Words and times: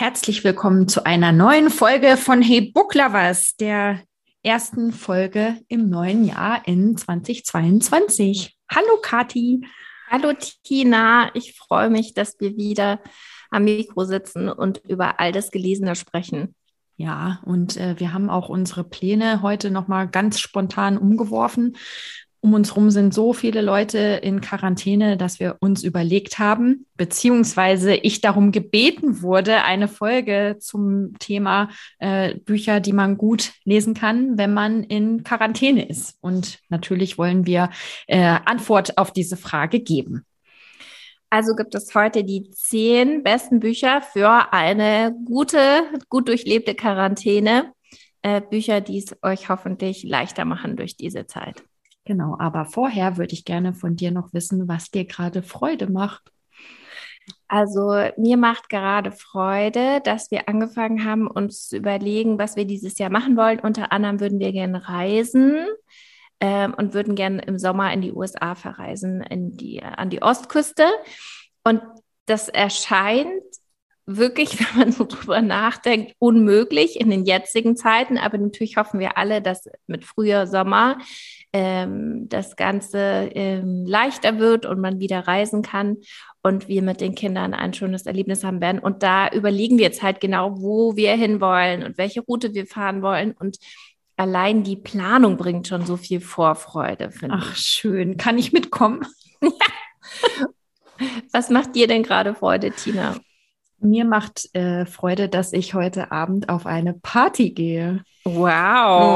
Herzlich 0.00 0.44
willkommen 0.44 0.88
zu 0.88 1.04
einer 1.04 1.30
neuen 1.30 1.68
Folge 1.68 2.16
von 2.16 2.40
Hey 2.40 2.72
Book 2.72 2.94
Lovers, 2.94 3.56
der 3.56 4.00
ersten 4.42 4.92
Folge 4.92 5.60
im 5.68 5.90
neuen 5.90 6.24
Jahr 6.24 6.66
in 6.66 6.96
2022. 6.96 8.56
Hallo 8.70 8.96
Kati. 9.02 9.60
Hallo 10.08 10.32
Tina, 10.64 11.30
ich 11.34 11.54
freue 11.54 11.90
mich, 11.90 12.14
dass 12.14 12.40
wir 12.40 12.56
wieder 12.56 13.00
am 13.50 13.64
Mikro 13.64 14.06
sitzen 14.06 14.48
und 14.48 14.80
über 14.88 15.20
all 15.20 15.32
das 15.32 15.50
Gelesene 15.50 15.94
sprechen. 15.94 16.54
Ja, 16.96 17.40
und 17.44 17.76
äh, 17.76 18.00
wir 18.00 18.14
haben 18.14 18.30
auch 18.30 18.48
unsere 18.48 18.84
Pläne 18.84 19.42
heute 19.42 19.70
nochmal 19.70 20.08
ganz 20.08 20.40
spontan 20.40 20.96
umgeworfen, 20.96 21.76
um 22.42 22.54
uns 22.54 22.70
herum 22.70 22.90
sind 22.90 23.12
so 23.12 23.32
viele 23.32 23.60
Leute 23.60 23.98
in 23.98 24.40
Quarantäne, 24.40 25.16
dass 25.16 25.40
wir 25.40 25.56
uns 25.60 25.84
überlegt 25.84 26.38
haben, 26.38 26.86
beziehungsweise 26.96 27.94
ich 27.94 28.22
darum 28.22 28.50
gebeten 28.50 29.20
wurde, 29.20 29.62
eine 29.62 29.88
Folge 29.88 30.56
zum 30.58 31.18
Thema 31.18 31.68
äh, 31.98 32.34
Bücher, 32.36 32.80
die 32.80 32.94
man 32.94 33.18
gut 33.18 33.52
lesen 33.64 33.94
kann, 33.94 34.38
wenn 34.38 34.54
man 34.54 34.82
in 34.84 35.22
Quarantäne 35.22 35.86
ist. 35.86 36.16
Und 36.20 36.60
natürlich 36.70 37.18
wollen 37.18 37.46
wir 37.46 37.70
äh, 38.06 38.38
Antwort 38.44 38.96
auf 38.96 39.12
diese 39.12 39.36
Frage 39.36 39.80
geben. 39.80 40.24
Also 41.28 41.54
gibt 41.54 41.74
es 41.74 41.94
heute 41.94 42.24
die 42.24 42.50
zehn 42.50 43.22
besten 43.22 43.60
Bücher 43.60 44.02
für 44.02 44.52
eine 44.52 45.14
gute, 45.26 45.84
gut 46.08 46.26
durchlebte 46.26 46.74
Quarantäne. 46.74 47.72
Äh, 48.22 48.40
Bücher, 48.40 48.80
die 48.80 48.98
es 48.98 49.16
euch 49.22 49.48
hoffentlich 49.48 50.02
leichter 50.02 50.44
machen 50.44 50.76
durch 50.76 50.96
diese 50.96 51.26
Zeit. 51.26 51.62
Genau, 52.10 52.34
aber 52.40 52.64
vorher 52.64 53.18
würde 53.18 53.34
ich 53.34 53.44
gerne 53.44 53.72
von 53.72 53.94
dir 53.94 54.10
noch 54.10 54.32
wissen, 54.32 54.66
was 54.66 54.90
dir 54.90 55.04
gerade 55.04 55.44
Freude 55.44 55.88
macht. 55.88 56.32
Also 57.46 57.94
mir 58.16 58.36
macht 58.36 58.68
gerade 58.68 59.12
Freude, 59.12 60.00
dass 60.02 60.32
wir 60.32 60.48
angefangen 60.48 61.04
haben, 61.04 61.28
uns 61.28 61.68
zu 61.68 61.76
überlegen, 61.76 62.36
was 62.36 62.56
wir 62.56 62.64
dieses 62.64 62.98
Jahr 62.98 63.10
machen 63.10 63.36
wollen. 63.36 63.60
Unter 63.60 63.92
anderem 63.92 64.18
würden 64.18 64.40
wir 64.40 64.50
gerne 64.50 64.88
reisen 64.88 65.68
ähm, 66.40 66.74
und 66.74 66.94
würden 66.94 67.14
gerne 67.14 67.42
im 67.42 67.60
Sommer 67.60 67.92
in 67.92 68.00
die 68.00 68.12
USA 68.12 68.56
verreisen, 68.56 69.20
in 69.20 69.56
die, 69.56 69.80
an 69.80 70.10
die 70.10 70.20
Ostküste. 70.20 70.88
Und 71.62 71.80
das 72.26 72.48
erscheint 72.48 73.44
wirklich, 74.16 74.58
wenn 74.60 74.78
man 74.78 74.92
so 74.92 75.04
drüber 75.04 75.42
nachdenkt, 75.42 76.14
unmöglich 76.18 77.00
in 77.00 77.10
den 77.10 77.24
jetzigen 77.24 77.76
Zeiten. 77.76 78.18
Aber 78.18 78.38
natürlich 78.38 78.76
hoffen 78.76 79.00
wir 79.00 79.16
alle, 79.18 79.42
dass 79.42 79.68
mit 79.86 80.04
früher 80.04 80.46
Sommer 80.46 80.98
ähm, 81.52 82.28
das 82.28 82.56
Ganze 82.56 83.30
ähm, 83.34 83.84
leichter 83.86 84.38
wird 84.38 84.66
und 84.66 84.80
man 84.80 85.00
wieder 85.00 85.26
reisen 85.26 85.62
kann 85.62 85.98
und 86.42 86.68
wir 86.68 86.82
mit 86.82 87.00
den 87.00 87.14
Kindern 87.14 87.54
ein 87.54 87.74
schönes 87.74 88.06
Erlebnis 88.06 88.44
haben 88.44 88.60
werden. 88.60 88.78
Und 88.78 89.02
da 89.02 89.28
überlegen 89.28 89.78
wir 89.78 89.84
jetzt 89.84 90.02
halt 90.02 90.20
genau, 90.20 90.60
wo 90.60 90.96
wir 90.96 91.12
hinwollen 91.14 91.82
und 91.82 91.98
welche 91.98 92.20
Route 92.22 92.54
wir 92.54 92.66
fahren 92.66 93.02
wollen. 93.02 93.32
Und 93.32 93.58
allein 94.16 94.62
die 94.62 94.76
Planung 94.76 95.36
bringt 95.36 95.68
schon 95.68 95.84
so 95.86 95.96
viel 95.96 96.20
Vorfreude, 96.20 97.10
finde 97.10 97.36
ich. 97.36 97.44
Ach, 97.44 97.56
schön. 97.56 98.16
Kann 98.16 98.38
ich 98.38 98.52
mitkommen? 98.52 99.06
Was 101.32 101.50
macht 101.50 101.74
dir 101.74 101.86
denn 101.86 102.02
gerade 102.02 102.34
Freude, 102.34 102.70
Tina? 102.70 103.16
Mir 103.80 104.04
macht 104.04 104.54
äh, 104.54 104.86
Freude, 104.86 105.28
dass 105.28 105.52
ich 105.52 105.74
heute 105.74 106.12
Abend 106.12 106.48
auf 106.48 106.66
eine 106.66 106.94
Party 106.94 107.50
gehe. 107.50 108.02
Wow. 108.24 108.36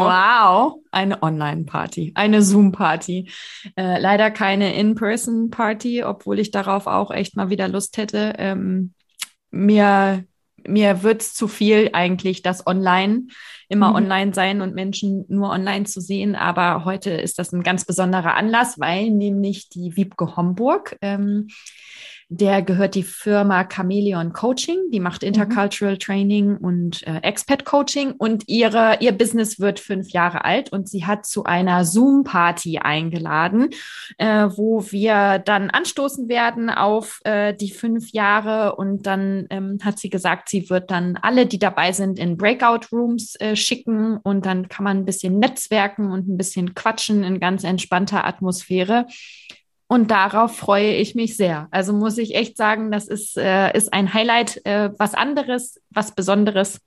Wow. 0.09 0.81
Eine 0.91 1.23
Online-Party, 1.23 2.13
eine 2.15 2.43
Zoom-Party. 2.43 3.31
Äh, 3.77 4.01
leider 4.01 4.31
keine 4.31 4.75
In-Person-Party, 4.75 6.05
obwohl 6.05 6.39
ich 6.39 6.51
darauf 6.51 6.87
auch 6.87 7.11
echt 7.11 7.37
mal 7.37 7.51
wieder 7.51 7.69
Lust 7.69 7.97
hätte. 7.99 8.35
Ähm, 8.39 8.95
mir 9.51 10.25
mir 10.67 11.03
wird 11.03 11.23
es 11.23 11.35
zu 11.35 11.49
viel 11.49 11.91
eigentlich, 11.93 12.43
das 12.43 12.67
online, 12.67 13.25
immer 13.69 13.91
mhm. 13.91 13.97
online 13.97 14.35
sein 14.35 14.61
und 14.61 14.75
Menschen 14.75 15.25
nur 15.29 15.51
online 15.51 15.85
zu 15.85 16.01
sehen. 16.01 16.35
Aber 16.37 16.85
heute 16.85 17.11
ist 17.11 17.39
das 17.39 17.53
ein 17.53 17.63
ganz 17.63 17.85
besonderer 17.85 18.35
Anlass, 18.35 18.79
weil 18.79 19.11
nämlich 19.11 19.69
die 19.69 19.97
Wiebke 19.97 20.37
Homburg 20.37 20.97
ähm, 21.01 21.49
der 22.37 22.63
gehört 22.63 22.95
die 22.95 23.03
Firma 23.03 23.65
Chameleon 23.65 24.33
Coaching, 24.33 24.91
die 24.93 25.01
macht 25.01 25.23
mhm. 25.23 25.29
Intercultural 25.29 25.95
mhm. 25.95 25.99
Training 25.99 26.57
und 26.57 27.07
äh, 27.07 27.19
Expat 27.23 27.65
Coaching 27.65 28.13
und 28.13 28.45
ihre, 28.49 28.99
ihr 29.01 29.13
Business 29.13 29.61
wird 29.61 29.79
fünf 29.79 30.11
Jahre 30.11 30.45
alt 30.45 30.73
und 30.73 30.89
sie 30.89 31.07
hat 31.07 31.27
zu 31.27 31.45
einer 31.45 31.85
Zoom-Party 31.85 32.79
eingeladen, 32.79 33.71
äh, 34.19 34.49
wo 34.57 34.85
wir 34.91 35.39
dann 35.39 35.71
anstoßen 35.71 36.29
werden 36.29 36.71
auf 36.71 37.21
äh, 37.25 37.55
die 37.55 37.71
fünf 37.71 38.11
Jahre 38.11 38.77
und 38.77 39.07
dann 39.07 39.47
ähm, 39.51 39.79
hat 39.83 39.99
sie 39.99 40.11
gesagt, 40.11 40.49
sie 40.49 40.69
wird 40.71 40.91
dann 40.91 41.17
alle, 41.23 41.47
die 41.47 41.59
dabei 41.59 41.93
sind, 41.93 42.19
in 42.19 42.37
Breakout-Rooms 42.37 43.37
äh, 43.37 43.55
schicken 43.55 44.19
und 44.19 44.45
dann 44.47 44.69
kann 44.69 44.85
man 44.85 44.99
ein 44.99 45.05
bisschen 45.05 45.39
netzwerken 45.39 46.11
und 46.11 46.29
ein 46.29 46.37
bisschen 46.37 46.75
quatschen 46.75 47.23
in 47.23 47.39
ganz 47.39 47.65
entspannter 47.65 48.25
Atmosphäre. 48.25 49.07
Und 49.87 50.11
darauf 50.11 50.57
freue 50.57 50.95
ich 50.95 51.15
mich 51.15 51.37
sehr. 51.37 51.69
Also 51.71 51.93
muss 51.93 52.19
ich 52.19 52.35
echt 52.35 52.57
sagen, 52.57 52.91
das 52.91 53.07
ist, 53.07 53.37
äh, 53.37 53.77
ist 53.77 53.93
ein 53.93 54.15
Highlight, 54.15 54.65
äh, 54.65 54.91
was 54.99 55.15
anderes, 55.15 55.81
was 55.91 56.15
Besonderes. 56.15 56.81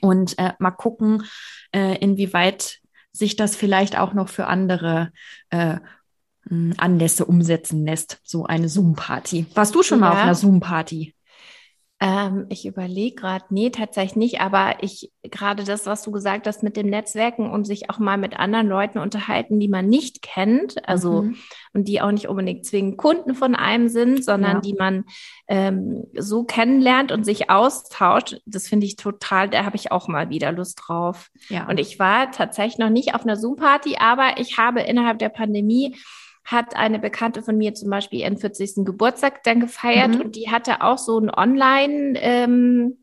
Und 0.00 0.38
äh, 0.38 0.52
mal 0.58 0.70
gucken, 0.70 1.24
äh, 1.72 1.96
inwieweit 1.98 2.78
sich 3.12 3.36
das 3.36 3.54
vielleicht 3.56 3.98
auch 3.98 4.12
noch 4.12 4.28
für 4.28 4.46
andere 4.46 5.12
äh, 5.50 5.76
Anlässe 6.76 7.24
umsetzen 7.24 7.84
lässt. 7.84 8.20
So 8.22 8.44
eine 8.46 8.68
Zoom-Party. 8.68 9.46
Warst 9.54 9.74
du 9.74 9.82
schon 9.82 10.00
ja. 10.00 10.06
mal 10.06 10.12
auf 10.12 10.18
einer 10.18 10.34
Zoom-Party? 10.34 11.15
Ähm, 11.98 12.44
ich 12.50 12.66
überlege 12.66 13.16
gerade, 13.16 13.46
nee, 13.48 13.70
tatsächlich 13.70 14.16
nicht, 14.16 14.40
aber 14.42 14.82
ich 14.82 15.12
gerade 15.22 15.64
das, 15.64 15.86
was 15.86 16.02
du 16.02 16.10
gesagt 16.10 16.46
hast 16.46 16.62
mit 16.62 16.76
dem 16.76 16.90
Netzwerken 16.90 17.50
und 17.50 17.66
sich 17.66 17.88
auch 17.88 17.98
mal 17.98 18.18
mit 18.18 18.38
anderen 18.38 18.68
Leuten 18.68 18.98
unterhalten, 18.98 19.58
die 19.58 19.68
man 19.68 19.88
nicht 19.88 20.20
kennt, 20.20 20.86
also 20.86 21.22
mhm. 21.22 21.36
und 21.72 21.88
die 21.88 22.02
auch 22.02 22.10
nicht 22.10 22.28
unbedingt 22.28 22.66
zwingend 22.66 22.98
Kunden 22.98 23.34
von 23.34 23.54
einem 23.54 23.88
sind, 23.88 24.22
sondern 24.22 24.56
ja. 24.56 24.60
die 24.60 24.74
man 24.74 25.04
ähm, 25.48 26.04
so 26.14 26.44
kennenlernt 26.44 27.12
und 27.12 27.24
sich 27.24 27.48
austauscht, 27.48 28.42
das 28.44 28.68
finde 28.68 28.84
ich 28.84 28.96
total, 28.96 29.48
da 29.48 29.64
habe 29.64 29.76
ich 29.76 29.90
auch 29.90 30.06
mal 30.06 30.28
wieder 30.28 30.52
Lust 30.52 30.82
drauf. 30.86 31.30
Ja. 31.48 31.66
Und 31.66 31.80
ich 31.80 31.98
war 31.98 32.30
tatsächlich 32.30 32.78
noch 32.78 32.90
nicht 32.90 33.14
auf 33.14 33.22
einer 33.22 33.36
Zoom-Party, 33.36 33.96
aber 33.98 34.38
ich 34.38 34.58
habe 34.58 34.82
innerhalb 34.82 35.18
der 35.18 35.30
Pandemie 35.30 35.96
hat 36.46 36.76
eine 36.76 36.98
Bekannte 36.98 37.42
von 37.42 37.58
mir 37.58 37.74
zum 37.74 37.90
Beispiel 37.90 38.20
ihren 38.20 38.38
40. 38.38 38.86
Geburtstag 38.86 39.42
dann 39.42 39.60
gefeiert 39.60 40.14
mhm. 40.14 40.20
und 40.22 40.36
die 40.36 40.50
hatte 40.50 40.80
auch 40.80 40.98
so 40.98 41.18
ein 41.18 41.30
Online- 41.30 42.14
ähm, 42.16 42.96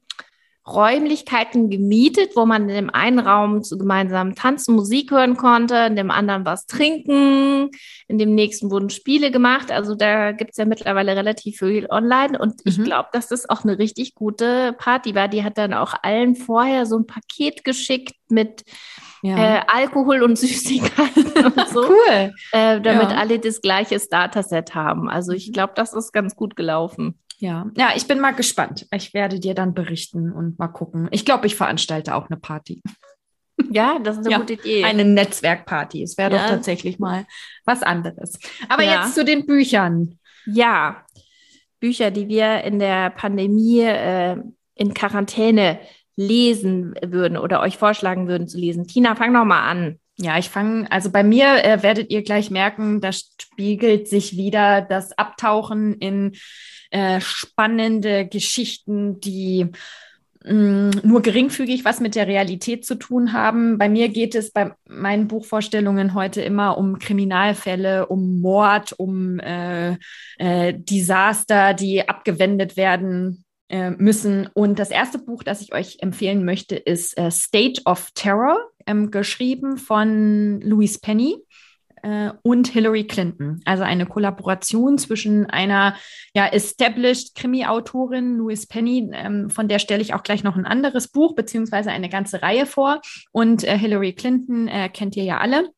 Räumlichkeiten 0.65 1.69
gemietet, 1.69 2.37
wo 2.37 2.45
man 2.45 2.69
in 2.69 2.75
dem 2.75 2.89
einen 2.89 3.19
Raum 3.19 3.63
zu 3.63 3.77
gemeinsamen 3.77 4.33
Tanzen, 4.33 4.75
Musik 4.75 5.11
hören 5.11 5.35
konnte, 5.35 5.75
in 5.75 5.97
dem 5.97 6.09
anderen 6.09 6.45
was 6.45 6.67
trinken, 6.67 7.69
in 8.07 8.17
dem 8.17 8.33
nächsten 8.33 8.71
wurden 8.71 8.89
Spiele 8.89 9.29
gemacht. 9.29 9.71
Also 9.71 9.93
da 9.93 10.31
gibt's 10.31 10.57
ja 10.57 10.63
mittlerweile 10.63 11.17
relativ 11.17 11.57
viel 11.57 11.87
online 11.89 12.39
und 12.39 12.65
mhm. 12.65 12.71
ich 12.71 12.81
glaube, 12.81 13.09
dass 13.11 13.27
das 13.27 13.49
auch 13.49 13.65
eine 13.65 13.77
richtig 13.77 14.15
gute 14.15 14.73
Party 14.77 15.15
war. 15.15 15.27
Die 15.27 15.43
hat 15.43 15.57
dann 15.57 15.73
auch 15.73 15.95
allen 16.01 16.35
vorher 16.35 16.85
so 16.85 16.97
ein 16.97 17.07
Paket 17.07 17.65
geschickt 17.65 18.15
mit 18.29 18.63
ja. 19.23 19.57
äh, 19.57 19.61
Alkohol 19.67 20.21
und 20.21 20.37
Süßigkeiten 20.37 21.45
und 21.45 21.69
so. 21.69 21.89
cool. 21.89 22.33
Äh, 22.51 22.81
damit 22.81 23.09
ja. 23.09 23.17
alle 23.17 23.39
das 23.39 23.61
gleiche 23.61 23.99
Starter-Set 23.99 24.75
haben. 24.75 25.09
Also 25.09 25.31
ich 25.31 25.47
mhm. 25.47 25.53
glaube, 25.53 25.73
das 25.75 25.93
ist 25.93 26.11
ganz 26.11 26.35
gut 26.35 26.55
gelaufen. 26.55 27.17
Ja, 27.39 27.65
ja, 27.75 27.89
ich 27.95 28.07
bin 28.07 28.19
mal 28.19 28.31
gespannt. 28.31 28.85
Ich 28.91 29.13
werde 29.13 29.39
dir 29.39 29.53
dann 29.53 29.73
berichten 29.73 30.31
und 30.31 30.59
mal 30.59 30.67
gucken. 30.67 31.07
Ich 31.11 31.25
glaube, 31.25 31.47
ich 31.47 31.55
veranstalte 31.55 32.15
auch 32.15 32.29
eine 32.29 32.39
Party. 32.39 32.81
Ja, 33.69 33.99
das 33.99 34.17
ist 34.17 34.25
eine 34.25 34.31
ja, 34.31 34.37
gute 34.39 34.53
Idee. 34.53 34.83
Eine 34.83 35.05
Netzwerkparty. 35.05 36.01
Es 36.01 36.17
wäre 36.17 36.35
ja. 36.35 36.41
doch 36.41 36.49
tatsächlich 36.49 36.97
mal 36.97 37.25
was 37.65 37.83
anderes. 37.83 38.39
Aber 38.67 38.83
ja. 38.83 39.03
jetzt 39.03 39.13
zu 39.13 39.23
den 39.23 39.45
Büchern. 39.45 40.17
Ja, 40.47 41.05
Bücher, 41.79 42.09
die 42.09 42.27
wir 42.27 42.63
in 42.63 42.79
der 42.79 43.11
Pandemie 43.11 43.81
äh, 43.81 44.37
in 44.73 44.93
Quarantäne 44.95 45.79
lesen 46.15 46.93
würden 47.03 47.37
oder 47.37 47.61
euch 47.61 47.77
vorschlagen 47.77 48.27
würden 48.27 48.47
zu 48.47 48.57
lesen. 48.57 48.87
Tina, 48.87 49.15
fang 49.15 49.33
noch 49.33 49.45
mal 49.45 49.67
an. 49.67 49.99
Ja, 50.17 50.37
ich 50.37 50.49
fange, 50.49 50.91
also 50.91 51.09
bei 51.09 51.23
mir 51.23 51.63
äh, 51.63 51.81
werdet 51.81 52.11
ihr 52.11 52.21
gleich 52.21 52.51
merken, 52.51 53.01
da 53.01 53.11
spiegelt 53.11 54.07
sich 54.07 54.37
wieder 54.37 54.81
das 54.81 55.17
Abtauchen 55.17 55.95
in 55.95 56.33
äh, 56.91 57.19
spannende 57.19 58.27
Geschichten, 58.27 59.19
die 59.19 59.71
Mm, 60.45 60.89
nur 61.03 61.21
geringfügig 61.21 61.85
was 61.85 62.01
mit 62.01 62.15
der 62.15 62.27
Realität 62.27 62.85
zu 62.85 62.95
tun 62.95 63.31
haben. 63.31 63.77
Bei 63.77 63.87
mir 63.87 64.09
geht 64.09 64.35
es 64.35 64.51
bei 64.51 64.73
meinen 64.89 65.27
Buchvorstellungen 65.27 66.13
heute 66.13 66.41
immer 66.41 66.77
um 66.77 66.99
Kriminalfälle, 66.99 68.07
um 68.07 68.41
Mord, 68.41 68.93
um 68.93 69.39
äh, 69.39 69.95
äh, 70.37 70.73
Desaster, 70.73 71.73
die 71.73 72.07
abgewendet 72.09 72.75
werden 72.75 73.45
äh, 73.73 73.89
müssen. 73.89 74.47
Und 74.53 74.77
das 74.77 74.91
erste 74.91 75.17
Buch, 75.17 75.41
das 75.41 75.59
ich 75.61 75.73
euch 75.73 75.97
empfehlen 75.99 76.45
möchte, 76.45 76.75
ist 76.75 77.17
äh, 77.17 77.31
State 77.31 77.81
of 77.85 78.11
Terror, 78.13 78.55
ähm, 78.85 79.09
geschrieben 79.09 79.77
von 79.77 80.61
Louise 80.61 80.99
Penny 81.01 81.37
äh, 82.03 82.29
und 82.43 82.67
Hillary 82.67 83.07
Clinton. 83.07 83.61
Also 83.65 83.81
eine 83.81 84.05
Kollaboration 84.05 84.99
zwischen 84.99 85.47
einer 85.47 85.95
ja, 86.35 86.45
established 86.45 87.33
Krimi-Autorin, 87.33 88.37
Louise 88.37 88.67
Penny, 88.67 89.09
ähm, 89.11 89.49
von 89.49 89.67
der 89.67 89.79
stelle 89.79 90.03
ich 90.03 90.13
auch 90.13 90.21
gleich 90.21 90.43
noch 90.43 90.55
ein 90.55 90.67
anderes 90.67 91.07
Buch, 91.07 91.33
beziehungsweise 91.33 91.89
eine 91.89 92.09
ganze 92.09 92.43
Reihe 92.43 92.67
vor. 92.67 93.01
Und 93.31 93.63
äh, 93.63 93.75
Hillary 93.75 94.13
Clinton 94.13 94.67
äh, 94.67 94.87
kennt 94.89 95.15
ihr 95.15 95.23
ja 95.23 95.39
alle. 95.39 95.71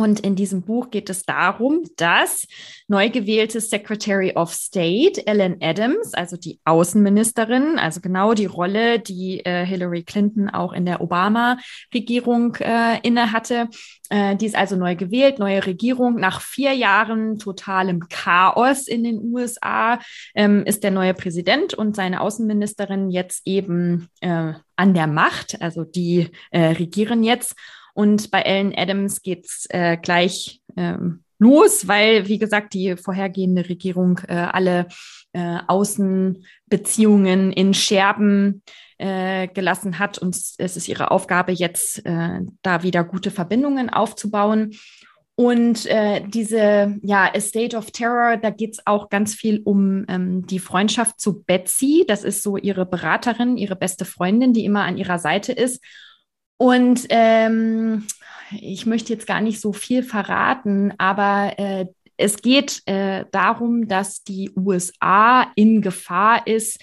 Und 0.00 0.20
in 0.20 0.36
diesem 0.36 0.62
Buch 0.62 0.90
geht 0.90 1.10
es 1.10 1.24
darum, 1.24 1.82
dass 1.96 2.46
neu 2.86 3.10
gewählte 3.10 3.60
Secretary 3.60 4.32
of 4.36 4.54
State 4.54 5.26
Ellen 5.26 5.56
Adams, 5.60 6.14
also 6.14 6.36
die 6.36 6.60
Außenministerin, 6.64 7.80
also 7.80 8.00
genau 8.00 8.32
die 8.32 8.46
Rolle, 8.46 9.00
die 9.00 9.44
äh, 9.44 9.66
Hillary 9.66 10.04
Clinton 10.04 10.50
auch 10.50 10.72
in 10.72 10.86
der 10.86 11.00
Obama-Regierung 11.00 12.54
äh, 12.60 13.00
inne 13.02 13.32
hatte, 13.32 13.68
äh, 14.08 14.36
die 14.36 14.46
ist 14.46 14.54
also 14.54 14.76
neu 14.76 14.94
gewählt, 14.94 15.40
neue 15.40 15.66
Regierung. 15.66 16.14
Nach 16.14 16.42
vier 16.42 16.74
Jahren 16.74 17.40
totalem 17.40 18.08
Chaos 18.08 18.86
in 18.86 19.02
den 19.02 19.18
USA 19.20 19.98
ähm, 20.36 20.62
ist 20.64 20.84
der 20.84 20.92
neue 20.92 21.12
Präsident 21.12 21.74
und 21.74 21.96
seine 21.96 22.20
Außenministerin 22.20 23.10
jetzt 23.10 23.42
eben 23.46 24.08
äh, 24.20 24.52
an 24.76 24.94
der 24.94 25.08
Macht. 25.08 25.60
Also 25.60 25.82
die 25.82 26.30
äh, 26.52 26.66
regieren 26.66 27.24
jetzt. 27.24 27.56
Und 27.98 28.30
bei 28.30 28.42
Ellen 28.42 28.72
Adams 28.76 29.22
geht's 29.22 29.66
äh, 29.70 29.96
gleich 29.96 30.60
ähm, 30.76 31.24
los, 31.40 31.88
weil, 31.88 32.28
wie 32.28 32.38
gesagt, 32.38 32.72
die 32.72 32.96
vorhergehende 32.96 33.68
Regierung 33.68 34.20
äh, 34.28 34.34
alle 34.34 34.86
äh, 35.32 35.58
Außenbeziehungen 35.66 37.52
in 37.52 37.74
Scherben 37.74 38.62
äh, 38.98 39.48
gelassen 39.48 39.98
hat. 39.98 40.16
Und 40.16 40.36
es 40.36 40.76
ist 40.76 40.86
ihre 40.86 41.10
Aufgabe, 41.10 41.50
jetzt 41.50 42.06
äh, 42.06 42.38
da 42.62 42.84
wieder 42.84 43.02
gute 43.02 43.32
Verbindungen 43.32 43.90
aufzubauen. 43.90 44.76
Und 45.34 45.84
äh, 45.86 46.22
diese 46.24 46.98
ja, 47.02 47.26
Estate 47.34 47.76
of 47.76 47.90
Terror, 47.90 48.36
da 48.36 48.50
geht 48.50 48.74
es 48.74 48.86
auch 48.86 49.08
ganz 49.08 49.34
viel 49.34 49.60
um 49.64 50.04
ähm, 50.06 50.46
die 50.46 50.60
Freundschaft 50.60 51.18
zu 51.18 51.42
Betsy. 51.42 52.04
Das 52.06 52.22
ist 52.22 52.44
so 52.44 52.56
ihre 52.56 52.86
Beraterin, 52.86 53.56
ihre 53.56 53.74
beste 53.74 54.04
Freundin, 54.04 54.52
die 54.52 54.64
immer 54.64 54.84
an 54.84 54.98
ihrer 54.98 55.18
Seite 55.18 55.50
ist. 55.50 55.82
Und 56.58 57.06
ähm, 57.08 58.06
ich 58.50 58.84
möchte 58.84 59.12
jetzt 59.12 59.26
gar 59.26 59.40
nicht 59.40 59.60
so 59.60 59.72
viel 59.72 60.02
verraten, 60.02 60.92
aber 60.98 61.54
äh, 61.58 61.86
es 62.16 62.42
geht 62.42 62.82
äh, 62.86 63.24
darum, 63.30 63.88
dass 63.88 64.24
die 64.24 64.50
USA 64.56 65.50
in 65.54 65.80
Gefahr 65.80 66.46
ist, 66.46 66.80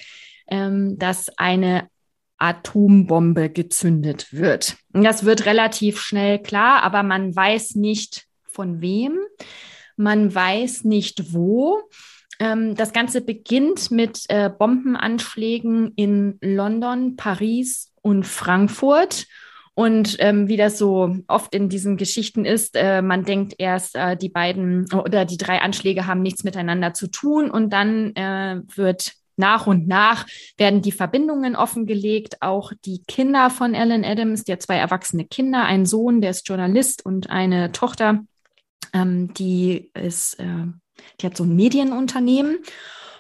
ähm, 0.48 0.98
dass 0.98 1.30
eine 1.38 1.90
Atombombe 2.38 3.50
gezündet 3.50 4.32
wird. 4.32 4.78
Und 4.94 5.04
das 5.04 5.26
wird 5.26 5.46
relativ 5.46 6.00
schnell 6.00 6.40
klar, 6.40 6.84
aber 6.84 7.04
man 7.04 7.36
weiß 7.36 7.76
nicht 7.76 8.26
von 8.46 8.82
wem, 8.82 9.20
man 9.98 10.34
weiß 10.34 10.86
nicht 10.86 11.34
wo. 11.34 11.82
Ähm, 12.40 12.76
das 12.76 12.94
Ganze 12.94 13.22
beginnt 13.22 13.92
mit 13.92 14.24
äh, 14.30 14.50
Bombenanschlägen 14.50 15.94
in 15.96 16.38
London, 16.42 17.16
Paris 17.18 17.94
und 18.02 18.26
Frankfurt. 18.26 19.28
Und 19.76 20.16
ähm, 20.20 20.48
wie 20.48 20.56
das 20.56 20.78
so 20.78 21.18
oft 21.28 21.54
in 21.54 21.68
diesen 21.68 21.98
Geschichten 21.98 22.46
ist, 22.46 22.78
äh, 22.78 23.02
man 23.02 23.26
denkt 23.26 23.56
erst, 23.58 23.96
äh, 23.96 24.16
die 24.16 24.30
beiden 24.30 24.92
oder 24.94 25.26
die 25.26 25.38
drei 25.38 25.62
Anschläge 25.62 26.08
haben 26.08 26.22
nichts 26.22 26.46
miteinander 26.46 26.94
zu 26.94 27.08
tun 27.08 27.52
und 27.52 27.72
dann 27.72 28.16
äh, 28.16 28.62
wird 28.74 29.14
nach 29.38 29.68
und 29.68 29.86
nach 29.86 30.26
werden 30.58 30.82
die 30.82 30.94
Verbindungen 30.94 31.58
offengelegt. 31.58 32.42
Auch 32.42 32.72
die 32.86 33.04
Kinder 33.06 33.50
von 33.50 33.76
Alan 33.76 34.06
Adams, 34.06 34.46
der 34.46 34.60
zwei 34.60 34.78
erwachsene 34.78 35.26
Kinder, 35.26 35.66
ein 35.66 35.86
Sohn, 35.86 36.22
der 36.22 36.32
ist 36.32 36.48
Journalist 36.48 37.06
und 37.06 37.30
eine 37.30 37.74
Tochter, 37.74 38.24
ähm, 38.94 39.34
die 39.34 39.92
ist, 39.94 40.40
äh, 40.40 40.68
die 41.20 41.26
hat 41.26 41.36
so 41.36 41.44
ein 41.44 41.56
Medienunternehmen. 41.56 42.60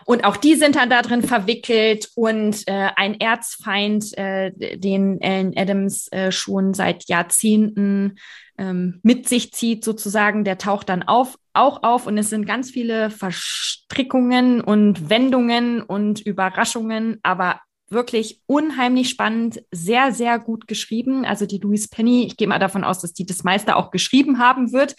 Und 0.05 0.23
auch 0.23 0.37
die 0.37 0.53
sind 0.55 0.75
dann 0.75 0.89
da 0.89 1.01
drin 1.01 1.23
verwickelt. 1.23 2.09
Und 2.15 2.67
äh, 2.67 2.89
ein 2.95 3.19
Erzfeind, 3.19 4.15
äh, 4.17 4.51
den 4.77 5.19
Ellen 5.19 5.53
Adams 5.57 6.07
äh, 6.11 6.31
schon 6.31 6.73
seit 6.73 7.09
Jahrzehnten 7.09 8.15
ähm, 8.57 8.99
mit 9.01 9.27
sich 9.27 9.51
zieht, 9.51 9.83
sozusagen, 9.83 10.43
der 10.43 10.59
taucht 10.59 10.89
dann 10.89 11.03
auf, 11.03 11.37
auch 11.53 11.81
auf. 11.83 12.05
Und 12.05 12.17
es 12.19 12.29
sind 12.29 12.45
ganz 12.45 12.69
viele 12.69 13.09
Verstrickungen 13.09 14.61
und 14.61 15.09
Wendungen 15.09 15.81
und 15.81 16.21
Überraschungen, 16.21 17.19
aber 17.23 17.59
wirklich 17.87 18.41
unheimlich 18.47 19.09
spannend, 19.09 19.63
sehr, 19.71 20.11
sehr 20.11 20.39
gut 20.39 20.67
geschrieben. 20.67 21.23
Also 21.25 21.45
die 21.45 21.59
Louise 21.59 21.87
Penny, 21.89 22.25
ich 22.25 22.37
gehe 22.37 22.47
mal 22.47 22.59
davon 22.59 22.83
aus, 22.83 22.99
dass 22.99 23.13
die 23.13 23.25
das 23.25 23.43
meiste 23.43 23.75
auch 23.75 23.91
geschrieben 23.91 24.39
haben 24.39 24.71
wird. 24.71 24.95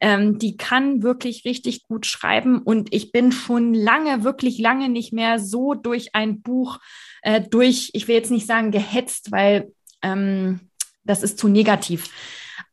Ähm, 0.00 0.38
die 0.38 0.56
kann 0.56 1.02
wirklich 1.02 1.44
richtig 1.44 1.84
gut 1.84 2.06
schreiben 2.06 2.58
und 2.58 2.92
ich 2.92 3.12
bin 3.12 3.32
schon 3.32 3.72
lange, 3.72 4.22
wirklich 4.24 4.58
lange 4.58 4.88
nicht 4.88 5.12
mehr 5.12 5.38
so 5.38 5.74
durch 5.74 6.14
ein 6.14 6.42
Buch 6.42 6.78
äh, 7.22 7.40
durch, 7.40 7.90
ich 7.92 8.06
will 8.06 8.14
jetzt 8.14 8.30
nicht 8.30 8.46
sagen 8.46 8.70
gehetzt, 8.70 9.32
weil 9.32 9.72
ähm, 10.02 10.60
das 11.04 11.22
ist 11.22 11.38
zu 11.38 11.48
negativ. 11.48 12.08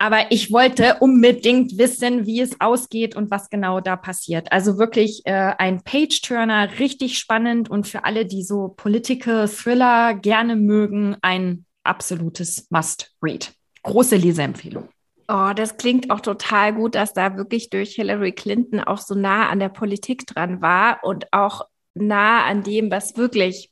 Aber 0.03 0.31
ich 0.31 0.51
wollte 0.51 0.97
unbedingt 0.99 1.77
wissen, 1.77 2.25
wie 2.25 2.41
es 2.41 2.59
ausgeht 2.59 3.15
und 3.15 3.31
was 3.31 3.49
genau 3.49 3.79
da 3.79 3.95
passiert. 3.95 4.51
Also 4.51 4.77
wirklich 4.77 5.21
äh, 5.23 5.53
ein 5.57 5.81
Page-Turner, 5.81 6.77
richtig 6.77 7.17
spannend 7.17 7.69
und 7.69 7.87
für 7.87 8.03
alle, 8.03 8.25
die 8.25 8.43
so 8.43 8.73
Political 8.75 9.47
Thriller 9.47 10.13
gerne 10.13 10.57
mögen, 10.57 11.15
ein 11.21 11.63
absolutes 11.85 12.67
Must-Read. 12.69 13.53
Große 13.83 14.17
Leseempfehlung. 14.17 14.89
Oh, 15.29 15.51
das 15.55 15.77
klingt 15.77 16.11
auch 16.11 16.19
total 16.19 16.73
gut, 16.73 16.95
dass 16.95 17.13
da 17.13 17.37
wirklich 17.37 17.69
durch 17.69 17.95
Hillary 17.95 18.33
Clinton 18.33 18.81
auch 18.81 18.99
so 18.99 19.15
nah 19.15 19.47
an 19.47 19.59
der 19.59 19.69
Politik 19.69 20.27
dran 20.27 20.61
war 20.61 20.99
und 21.03 21.31
auch 21.31 21.61
nah 21.93 22.43
an 22.43 22.61
dem, 22.63 22.91
was 22.91 23.15
wirklich 23.15 23.71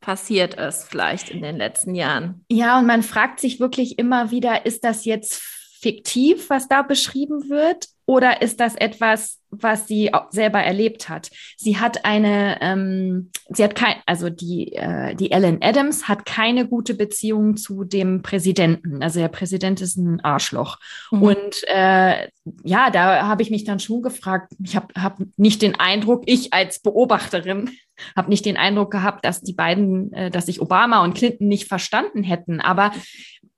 passiert 0.00 0.54
ist, 0.54 0.88
vielleicht 0.88 1.30
in 1.30 1.42
den 1.42 1.58
letzten 1.58 1.94
Jahren. 1.94 2.44
Ja, 2.50 2.80
und 2.80 2.86
man 2.86 3.04
fragt 3.04 3.38
sich 3.38 3.60
wirklich 3.60 4.00
immer 4.00 4.32
wieder, 4.32 4.66
ist 4.66 4.82
das 4.82 5.04
jetzt 5.04 5.59
fiktiv, 5.80 6.50
was 6.50 6.68
da 6.68 6.82
beschrieben 6.82 7.48
wird? 7.48 7.88
Oder 8.06 8.42
ist 8.42 8.58
das 8.58 8.74
etwas, 8.74 9.38
was 9.50 9.86
sie 9.86 10.10
selber 10.30 10.60
erlebt 10.60 11.08
hat? 11.08 11.30
Sie 11.56 11.78
hat 11.78 12.04
eine, 12.04 12.58
ähm, 12.60 13.30
sie 13.50 13.62
hat 13.62 13.76
kein, 13.76 13.94
also 14.04 14.30
die, 14.30 14.72
äh, 14.72 15.14
die 15.14 15.30
Ellen 15.30 15.62
Adams 15.62 16.08
hat 16.08 16.26
keine 16.26 16.66
gute 16.66 16.94
Beziehung 16.94 17.56
zu 17.56 17.84
dem 17.84 18.22
Präsidenten. 18.22 19.00
Also 19.00 19.20
der 19.20 19.28
Präsident 19.28 19.80
ist 19.80 19.96
ein 19.96 20.18
Arschloch. 20.24 20.78
Mhm. 21.12 21.22
Und 21.22 21.62
äh, 21.68 22.28
ja, 22.64 22.90
da 22.90 23.28
habe 23.28 23.42
ich 23.42 23.50
mich 23.50 23.62
dann 23.62 23.78
schon 23.78 24.02
gefragt, 24.02 24.54
ich 24.60 24.74
habe 24.74 24.88
hab 25.00 25.18
nicht 25.36 25.62
den 25.62 25.78
Eindruck, 25.78 26.24
ich 26.26 26.52
als 26.52 26.80
Beobachterin 26.80 27.70
habe 28.16 28.28
nicht 28.28 28.44
den 28.44 28.56
Eindruck 28.56 28.90
gehabt, 28.90 29.24
dass 29.24 29.40
die 29.40 29.52
beiden, 29.52 30.12
äh, 30.12 30.30
dass 30.32 30.46
sich 30.46 30.60
Obama 30.60 31.04
und 31.04 31.14
Clinton 31.14 31.46
nicht 31.46 31.68
verstanden 31.68 32.24
hätten. 32.24 32.60
Aber 32.60 32.92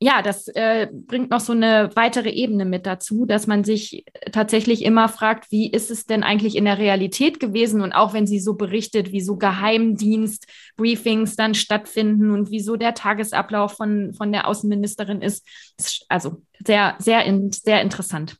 ja, 0.03 0.21
das 0.21 0.49
äh, 0.49 0.89
bringt 0.91 1.31
noch 1.31 1.39
so 1.39 1.53
eine 1.53 1.91
weitere 1.95 2.31
Ebene 2.31 2.65
mit 2.65 2.87
dazu, 2.87 3.25
dass 3.25 3.47
man 3.47 3.63
sich 3.63 4.05
tatsächlich 4.33 4.85
immer 4.85 5.09
fragt, 5.09 5.53
wie 5.53 5.71
ist 5.71 5.93
es 5.93 6.07
denn 6.07 6.25
eigentlich 6.25 6.57
in 6.57 6.65
der 6.65 6.79
Realität 6.79 7.39
gewesen? 7.39 7.83
Und 7.83 7.93
auch 7.93 8.13
wenn 8.13 8.27
sie 8.27 8.41
so 8.41 8.55
berichtet, 8.55 9.13
wie 9.13 9.21
so 9.21 9.37
Geheimdienst-Briefings 9.37 11.37
dann 11.37 11.55
stattfinden 11.55 12.33
und 12.33 12.51
wieso 12.51 12.75
der 12.75 12.95
Tagesablauf 12.95 13.77
von, 13.77 14.13
von 14.13 14.33
der 14.33 14.49
Außenministerin 14.49 15.23
ist, 15.23 15.47
ist 15.79 16.05
also 16.09 16.43
sehr, 16.67 16.97
sehr, 16.99 17.25
in, 17.25 17.53
sehr 17.53 17.81
interessant. 17.81 18.39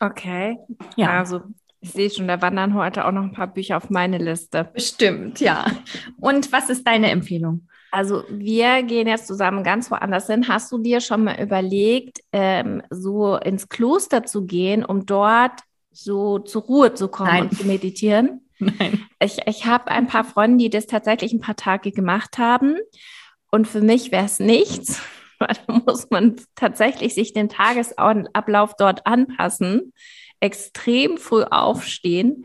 Okay. 0.00 0.56
Ja. 0.96 1.18
Also 1.18 1.42
ich 1.80 1.90
sehe 1.90 2.08
schon, 2.08 2.26
da 2.26 2.40
wandern 2.40 2.72
heute 2.72 3.04
auch 3.04 3.12
noch 3.12 3.24
ein 3.24 3.32
paar 3.32 3.52
Bücher 3.52 3.76
auf 3.76 3.90
meine 3.90 4.16
Liste. 4.16 4.70
Bestimmt, 4.72 5.40
ja. 5.40 5.66
Und 6.18 6.52
was 6.52 6.70
ist 6.70 6.86
deine 6.86 7.10
Empfehlung? 7.10 7.66
Also 7.94 8.24
wir 8.28 8.82
gehen 8.82 9.06
jetzt 9.06 9.28
zusammen 9.28 9.62
ganz 9.62 9.88
woanders 9.88 10.26
hin. 10.26 10.48
Hast 10.48 10.72
du 10.72 10.78
dir 10.78 11.00
schon 11.00 11.22
mal 11.22 11.40
überlegt, 11.40 12.18
ähm, 12.32 12.82
so 12.90 13.36
ins 13.36 13.68
Kloster 13.68 14.24
zu 14.24 14.46
gehen, 14.46 14.84
um 14.84 15.06
dort 15.06 15.60
so 15.92 16.40
zur 16.40 16.62
Ruhe 16.62 16.94
zu 16.94 17.06
kommen 17.06 17.30
Nein. 17.30 17.42
und 17.44 17.56
zu 17.56 17.64
meditieren? 17.64 18.40
Nein. 18.58 19.06
Ich, 19.20 19.38
ich 19.46 19.66
habe 19.66 19.92
ein 19.92 20.08
paar 20.08 20.24
Freunde, 20.24 20.64
die 20.64 20.70
das 20.70 20.88
tatsächlich 20.88 21.32
ein 21.32 21.40
paar 21.40 21.54
Tage 21.54 21.92
gemacht 21.92 22.36
haben. 22.36 22.78
Und 23.52 23.68
für 23.68 23.80
mich 23.80 24.10
wäre 24.10 24.24
es 24.24 24.40
nichts, 24.40 25.00
manchmal 25.38 25.82
muss 25.86 26.10
man 26.10 26.34
tatsächlich 26.56 27.14
sich 27.14 27.32
den 27.32 27.48
Tagesablauf 27.48 28.74
dort 28.76 29.06
anpassen, 29.06 29.92
extrem 30.40 31.16
früh 31.16 31.44
aufstehen. 31.44 32.44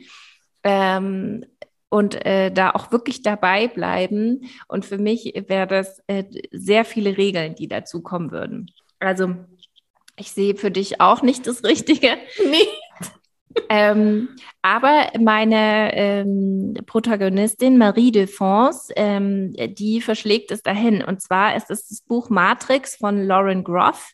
Ähm, 0.63 1.43
und 1.89 2.25
äh, 2.25 2.51
da 2.51 2.71
auch 2.71 2.91
wirklich 2.91 3.23
dabei 3.23 3.67
bleiben. 3.67 4.49
Und 4.67 4.85
für 4.85 4.97
mich 4.97 5.33
wäre 5.47 5.67
das 5.67 6.01
äh, 6.07 6.23
sehr 6.51 6.85
viele 6.85 7.17
Regeln, 7.17 7.55
die 7.55 7.67
dazu 7.67 8.01
kommen 8.01 8.31
würden. 8.31 8.71
Also 8.99 9.35
ich 10.17 10.31
sehe 10.31 10.55
für 10.55 10.71
dich 10.71 11.01
auch 11.01 11.21
nicht 11.21 11.47
das 11.47 11.63
Richtige. 11.63 12.17
Nee. 12.45 12.67
ähm, 13.69 14.29
aber 14.61 15.09
meine 15.19 15.95
ähm, 15.95 16.75
Protagonistin 16.85 17.77
Marie 17.77 18.11
de 18.11 18.27
France, 18.27 18.93
ähm, 18.95 19.53
die 19.53 20.01
verschlägt 20.01 20.51
es 20.51 20.61
dahin. 20.61 21.03
Und 21.03 21.21
zwar 21.21 21.55
ist 21.55 21.71
es 21.71 21.87
das 21.87 22.01
Buch 22.01 22.29
Matrix 22.29 22.97
von 22.97 23.25
Lauren 23.25 23.63
Groff. 23.63 24.11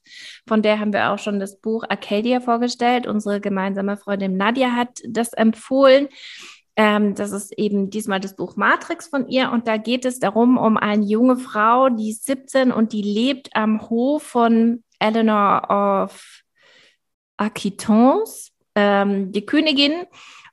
Von 0.48 0.62
der 0.62 0.80
haben 0.80 0.94
wir 0.94 1.12
auch 1.12 1.20
schon 1.20 1.40
das 1.40 1.60
Buch 1.60 1.84
Arcadia 1.90 2.40
vorgestellt. 2.40 3.08
Unsere 3.08 3.42
gemeinsame 3.42 3.98
Freundin 3.98 4.38
Nadia 4.38 4.72
hat 4.72 5.02
das 5.08 5.34
empfohlen. 5.34 6.08
Ähm, 6.78 7.16
das 7.16 7.32
ist 7.32 7.58
eben 7.58 7.90
diesmal 7.90 8.20
das 8.20 8.36
Buch 8.36 8.58
Matrix 8.58 9.08
von 9.08 9.30
ihr 9.30 9.52
und 9.52 9.68
da 9.68 9.78
geht 9.78 10.04
es 10.04 10.20
darum, 10.20 10.58
um 10.58 10.76
eine 10.78 11.06
junge 11.06 11.38
Frau, 11.38 11.90
die 11.90 12.10
ist 12.10 12.26
17 12.26 12.72
und 12.72 12.92
die 12.92 13.02
lebt 13.02 13.56
am 13.56 13.90
Hof 13.90 14.24
von 14.24 14.84
Eleanor 15.00 16.04
of 16.04 16.42
Aquitance, 17.38 18.52
ähm, 18.76 19.32
die 19.32 19.46
Königin 19.46 20.06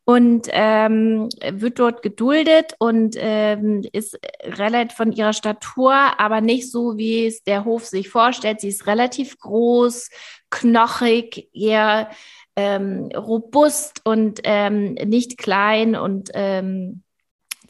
und 0.04 0.48
ähm, 0.50 1.28
wird 1.52 1.78
dort 1.78 2.02
geduldet 2.02 2.74
und 2.78 3.16
ähm, 3.18 3.84
ist 3.92 4.18
relativ 4.42 4.96
von 4.96 5.12
ihrer 5.12 5.32
Statur, 5.32 5.94
aber 5.94 6.40
nicht 6.40 6.70
so, 6.70 6.96
wie 6.96 7.26
es 7.26 7.44
der 7.44 7.64
Hof 7.64 7.84
sich 7.84 8.08
vorstellt. 8.08 8.60
Sie 8.60 8.68
ist 8.68 8.86
relativ 8.86 9.38
groß, 9.38 10.08
knochig, 10.50 11.48
eher 11.52 12.10
ähm, 12.56 13.10
robust 13.16 14.00
und 14.04 14.40
ähm, 14.44 14.94
nicht 14.94 15.38
klein 15.38 15.96
und 15.96 16.30
ähm, 16.34 17.02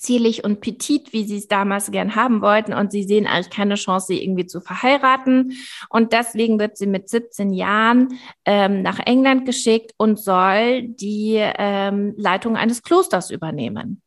zierlich 0.02 0.42
und 0.42 0.60
petit, 0.60 1.12
wie 1.12 1.24
sie 1.24 1.36
es 1.36 1.46
damals 1.46 1.90
gern 1.90 2.16
haben 2.16 2.42
wollten. 2.42 2.74
Und 2.74 2.90
sie 2.90 3.04
sehen 3.04 3.26
eigentlich 3.26 3.50
keine 3.50 3.76
Chance, 3.76 4.08
sie 4.08 4.22
irgendwie 4.22 4.46
zu 4.46 4.60
verheiraten. 4.60 5.52
Und 5.88 6.12
deswegen 6.12 6.58
wird 6.58 6.76
sie 6.76 6.88
mit 6.88 7.08
17 7.08 7.52
Jahren 7.52 8.18
ähm, 8.44 8.82
nach 8.82 8.98
England 8.98 9.46
geschickt 9.46 9.92
und 9.96 10.18
soll 10.18 10.82
die 10.82 11.36
ähm, 11.38 12.14
Leitung 12.16 12.56
eines 12.56 12.82
Klosters 12.82 13.30
übernehmen. 13.30 14.02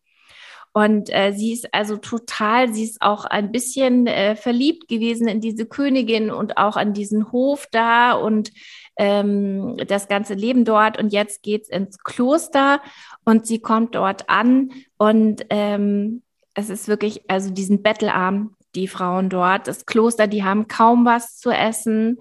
Und 0.73 1.09
äh, 1.09 1.31
sie 1.31 1.53
ist 1.53 1.73
also 1.73 1.95
total, 1.95 2.73
sie 2.73 2.83
ist 2.83 3.01
auch 3.01 3.23
ein 3.23 3.53
bisschen 3.53 4.07
äh, 4.07 4.35
verliebt 4.35 4.89
gewesen 4.89 5.29
in 5.29 5.39
diese 5.39 5.65
Königin 5.65 6.29
und 6.29 6.57
auch 6.57 6.75
an 6.75 6.91
diesen 6.93 7.31
Hof 7.31 7.67
da 7.71 8.11
und 8.11 8.51
ähm, 8.97 9.77
das 9.87 10.07
ganze 10.07 10.33
Leben 10.33 10.65
dort. 10.65 10.97
Und 10.97 11.13
jetzt 11.13 11.43
geht's 11.43 11.69
ins 11.69 11.99
Kloster 11.99 12.81
und 13.23 13.45
sie 13.45 13.59
kommt 13.59 13.95
dort 13.95 14.29
an 14.29 14.71
und 14.97 15.45
ähm, 15.49 16.21
es 16.53 16.69
ist 16.69 16.87
wirklich, 16.87 17.29
also 17.29 17.51
diesen 17.51 17.83
Bettelarm, 17.83 18.55
die 18.75 18.87
Frauen 18.87 19.29
dort, 19.29 19.67
das 19.67 19.85
Kloster, 19.85 20.27
die 20.27 20.43
haben 20.43 20.67
kaum 20.67 21.05
was 21.05 21.37
zu 21.37 21.51
essen. 21.51 22.17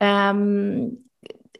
Ähm, 0.00 1.04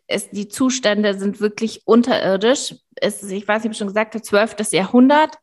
es, 0.06 0.30
die 0.30 0.48
Zustände 0.48 1.18
sind 1.18 1.40
wirklich 1.40 1.82
unterirdisch. 1.86 2.74
Es, 2.96 3.22
ich 3.22 3.46
weiß, 3.46 3.62
ich 3.62 3.68
habe 3.68 3.74
schon 3.74 3.88
gesagt, 3.88 4.22
12. 4.22 4.56
Jahrhundert. 4.72 5.38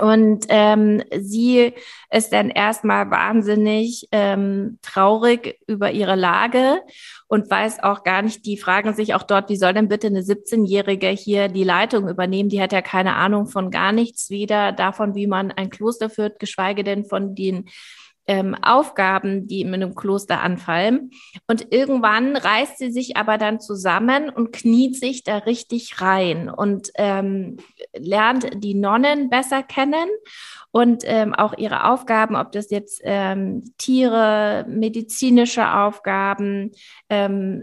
Und 0.00 0.44
ähm, 0.48 1.02
sie 1.18 1.72
ist 2.10 2.32
dann 2.32 2.50
erstmal 2.50 3.10
wahnsinnig 3.10 4.08
ähm, 4.12 4.78
traurig 4.82 5.58
über 5.66 5.90
ihre 5.90 6.16
Lage 6.16 6.82
und 7.28 7.50
weiß 7.50 7.82
auch 7.82 8.04
gar 8.04 8.22
nicht, 8.22 8.44
die 8.44 8.58
fragen 8.58 8.94
sich 8.94 9.14
auch 9.14 9.22
dort, 9.22 9.48
wie 9.48 9.56
soll 9.56 9.72
denn 9.72 9.88
bitte 9.88 10.08
eine 10.08 10.20
17-Jährige 10.20 11.08
hier 11.08 11.48
die 11.48 11.64
Leitung 11.64 12.08
übernehmen? 12.08 12.48
Die 12.48 12.60
hat 12.60 12.72
ja 12.72 12.82
keine 12.82 13.14
Ahnung 13.14 13.46
von 13.46 13.70
gar 13.70 13.92
nichts, 13.92 14.30
weder 14.30 14.72
davon, 14.72 15.14
wie 15.14 15.26
man 15.26 15.50
ein 15.50 15.70
Kloster 15.70 16.10
führt, 16.10 16.38
geschweige 16.38 16.84
denn 16.84 17.04
von 17.04 17.34
den 17.34 17.64
ähm, 18.26 18.54
Aufgaben, 18.60 19.46
die 19.46 19.60
in 19.60 19.72
einem 19.72 19.94
Kloster 19.94 20.40
anfallen. 20.40 21.10
Und 21.46 21.72
irgendwann 21.72 22.36
reißt 22.36 22.78
sie 22.78 22.90
sich 22.90 23.16
aber 23.16 23.38
dann 23.38 23.60
zusammen 23.60 24.28
und 24.28 24.52
kniet 24.52 24.96
sich 24.96 25.22
da 25.22 25.38
richtig 25.38 26.00
rein 26.00 26.50
und 26.50 26.90
ähm, 26.96 27.58
lernt 27.96 28.62
die 28.62 28.74
Nonnen 28.74 29.30
besser 29.30 29.62
kennen 29.62 30.08
und 30.70 31.04
ähm, 31.06 31.34
auch 31.34 31.56
ihre 31.56 31.84
Aufgaben, 31.84 32.36
ob 32.36 32.52
das 32.52 32.70
jetzt 32.70 33.00
ähm, 33.04 33.72
Tiere, 33.78 34.66
medizinische 34.68 35.72
Aufgaben, 35.72 36.72
ähm, 37.08 37.62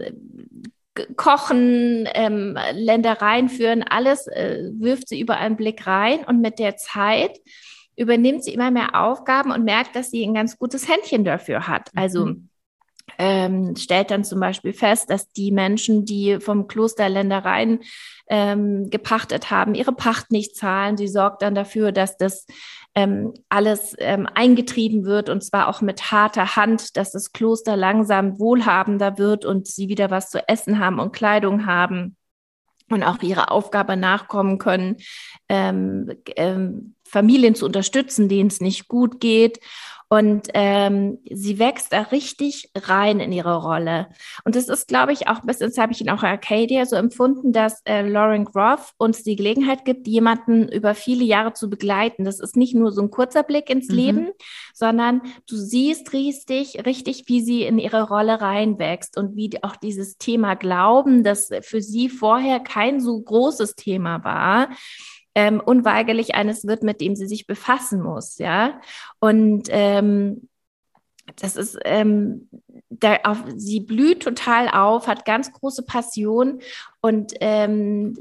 Kochen, 1.16 2.08
ähm, 2.14 2.56
Ländereien 2.72 3.48
führen, 3.48 3.82
alles 3.82 4.26
äh, 4.28 4.70
wirft 4.74 5.08
sie 5.08 5.20
über 5.20 5.36
einen 5.36 5.56
Blick 5.56 5.86
rein 5.86 6.24
und 6.24 6.40
mit 6.40 6.58
der 6.58 6.76
Zeit 6.76 7.38
übernimmt 7.96 8.44
sie 8.44 8.54
immer 8.54 8.70
mehr 8.70 9.00
Aufgaben 9.00 9.50
und 9.50 9.64
merkt, 9.64 9.94
dass 9.96 10.10
sie 10.10 10.24
ein 10.24 10.34
ganz 10.34 10.58
gutes 10.58 10.88
Händchen 10.88 11.24
dafür 11.24 11.68
hat. 11.68 11.90
Also 11.94 12.26
mhm. 12.26 12.48
ähm, 13.18 13.76
stellt 13.76 14.10
dann 14.10 14.24
zum 14.24 14.40
Beispiel 14.40 14.72
fest, 14.72 15.10
dass 15.10 15.30
die 15.32 15.52
Menschen, 15.52 16.04
die 16.04 16.38
vom 16.40 16.66
Kloster 16.66 17.08
Ländereien 17.08 17.80
ähm, 18.28 18.90
gepachtet 18.90 19.50
haben, 19.50 19.74
ihre 19.74 19.92
Pacht 19.92 20.30
nicht 20.30 20.56
zahlen. 20.56 20.96
Sie 20.96 21.08
sorgt 21.08 21.42
dann 21.42 21.54
dafür, 21.54 21.92
dass 21.92 22.16
das 22.16 22.46
ähm, 22.94 23.34
alles 23.48 23.94
ähm, 23.98 24.28
eingetrieben 24.32 25.04
wird 25.04 25.28
und 25.28 25.42
zwar 25.42 25.68
auch 25.68 25.80
mit 25.80 26.12
harter 26.12 26.56
Hand, 26.56 26.96
dass 26.96 27.10
das 27.10 27.32
Kloster 27.32 27.76
langsam 27.76 28.38
wohlhabender 28.38 29.18
wird 29.18 29.44
und 29.44 29.66
sie 29.66 29.88
wieder 29.88 30.10
was 30.10 30.30
zu 30.30 30.48
essen 30.48 30.78
haben 30.78 31.00
und 31.00 31.12
Kleidung 31.12 31.66
haben 31.66 32.16
und 32.90 33.02
auch 33.02 33.22
ihrer 33.22 33.50
Aufgabe 33.50 33.96
nachkommen 33.96 34.58
können, 34.58 34.96
ähm, 35.48 36.10
ähm, 36.36 36.94
Familien 37.06 37.54
zu 37.54 37.66
unterstützen, 37.66 38.28
denen 38.28 38.48
es 38.48 38.60
nicht 38.60 38.88
gut 38.88 39.20
geht. 39.20 39.60
Und 40.14 40.46
ähm, 40.54 41.18
sie 41.28 41.58
wächst 41.58 41.92
da 41.92 42.02
richtig 42.02 42.70
rein 42.76 43.18
in 43.18 43.32
ihre 43.32 43.56
Rolle. 43.56 44.06
Und 44.44 44.54
das 44.54 44.68
ist, 44.68 44.86
glaube 44.86 45.12
ich, 45.12 45.26
auch 45.26 45.40
bis 45.40 45.58
jetzt 45.58 45.76
habe 45.76 45.90
ich 45.90 46.00
ihn 46.00 46.08
auch 46.08 46.22
Arcadia 46.22 46.86
so 46.86 46.94
empfunden, 46.94 47.52
dass 47.52 47.82
äh, 47.84 48.08
Lauren 48.08 48.44
Groff 48.44 48.92
uns 48.96 49.24
die 49.24 49.34
Gelegenheit 49.34 49.84
gibt, 49.84 50.06
jemanden 50.06 50.68
über 50.68 50.94
viele 50.94 51.24
Jahre 51.24 51.52
zu 51.54 51.68
begleiten. 51.68 52.24
Das 52.24 52.38
ist 52.38 52.54
nicht 52.54 52.76
nur 52.76 52.92
so 52.92 53.02
ein 53.02 53.10
kurzer 53.10 53.42
Blick 53.42 53.68
ins 53.68 53.88
mhm. 53.88 53.96
Leben, 53.96 54.30
sondern 54.72 55.20
du 55.48 55.56
siehst 55.56 56.12
richtig, 56.12 56.86
richtig, 56.86 57.24
wie 57.26 57.40
sie 57.40 57.64
in 57.64 57.80
ihre 57.80 58.06
Rolle 58.06 58.40
reinwächst 58.40 59.18
und 59.18 59.34
wie 59.34 59.50
auch 59.64 59.74
dieses 59.74 60.16
Thema 60.16 60.54
Glauben, 60.54 61.24
das 61.24 61.50
für 61.62 61.80
sie 61.80 62.08
vorher 62.08 62.60
kein 62.60 63.00
so 63.00 63.20
großes 63.20 63.74
Thema 63.74 64.22
war, 64.22 64.68
ähm, 65.34 65.60
unweigerlich 65.60 66.34
eines 66.34 66.66
wird, 66.66 66.82
mit 66.82 67.00
dem 67.00 67.16
sie 67.16 67.26
sich 67.26 67.46
befassen 67.46 68.02
muss, 68.02 68.38
ja. 68.38 68.80
Und 69.20 69.68
ähm, 69.70 70.48
das 71.36 71.56
ist, 71.56 71.78
ähm, 71.84 72.48
da 72.90 73.16
auf, 73.24 73.44
sie 73.56 73.80
blüht 73.80 74.22
total 74.22 74.68
auf, 74.68 75.06
hat 75.06 75.24
ganz 75.24 75.52
große 75.52 75.84
Passion 75.84 76.60
und 77.00 77.34
ähm, 77.40 78.16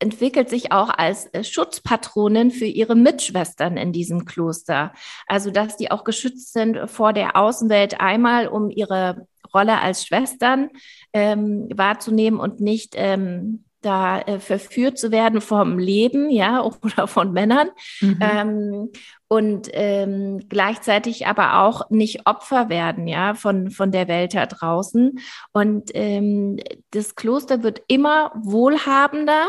entwickelt 0.00 0.48
sich 0.48 0.72
auch 0.72 0.88
als 0.88 1.26
äh, 1.34 1.44
Schutzpatronin 1.44 2.50
für 2.50 2.64
ihre 2.64 2.96
Mitschwestern 2.96 3.76
in 3.76 3.92
diesem 3.92 4.24
Kloster. 4.24 4.92
Also, 5.26 5.50
dass 5.50 5.76
die 5.76 5.90
auch 5.90 6.04
geschützt 6.04 6.52
sind 6.52 6.90
vor 6.90 7.12
der 7.12 7.36
Außenwelt 7.36 8.00
einmal, 8.00 8.48
um 8.48 8.70
ihre 8.70 9.28
Rolle 9.52 9.80
als 9.80 10.06
Schwestern 10.06 10.70
ähm, 11.12 11.68
wahrzunehmen 11.74 12.40
und 12.40 12.60
nicht 12.60 12.94
ähm, 12.96 13.64
da 13.80 14.20
äh, 14.20 14.38
verführt 14.38 14.98
zu 14.98 15.10
werden 15.10 15.40
vom 15.40 15.78
Leben, 15.78 16.30
ja, 16.30 16.62
oder 16.82 17.06
von 17.06 17.32
Männern. 17.32 17.70
Mhm. 18.00 18.18
Ähm, 18.20 18.88
und 19.28 19.68
ähm, 19.72 20.40
gleichzeitig 20.48 21.26
aber 21.26 21.62
auch 21.62 21.88
nicht 21.90 22.26
Opfer 22.26 22.68
werden, 22.68 23.06
ja, 23.06 23.34
von, 23.34 23.70
von 23.70 23.92
der 23.92 24.08
Welt 24.08 24.34
da 24.34 24.46
draußen. 24.46 25.20
Und 25.52 25.90
ähm, 25.94 26.58
das 26.90 27.14
Kloster 27.14 27.62
wird 27.62 27.82
immer 27.86 28.32
wohlhabender 28.34 29.46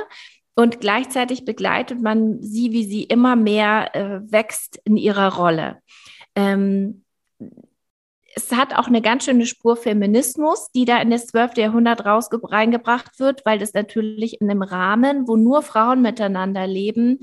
und 0.55 0.81
gleichzeitig 0.81 1.45
begleitet 1.45 2.01
man 2.01 2.41
sie, 2.41 2.71
wie 2.71 2.83
sie 2.83 3.03
immer 3.03 3.35
mehr 3.35 3.95
äh, 3.95 4.31
wächst 4.31 4.79
in 4.83 4.97
ihrer 4.97 5.35
Rolle. 5.35 5.77
Ähm, 6.35 7.03
es 8.35 8.51
hat 8.51 8.75
auch 8.75 8.87
eine 8.87 9.01
ganz 9.01 9.25
schöne 9.25 9.45
Spur 9.45 9.75
Feminismus, 9.75 10.71
die 10.73 10.85
da 10.85 11.01
in 11.01 11.09
das 11.09 11.27
12. 11.27 11.57
Jahrhundert 11.57 12.05
reingebracht 12.05 13.19
wird, 13.19 13.45
weil 13.45 13.59
das 13.59 13.73
natürlich 13.73 14.41
in 14.41 14.49
einem 14.49 14.61
Rahmen, 14.61 15.27
wo 15.27 15.35
nur 15.35 15.61
Frauen 15.61 16.01
miteinander 16.01 16.67
leben, 16.67 17.19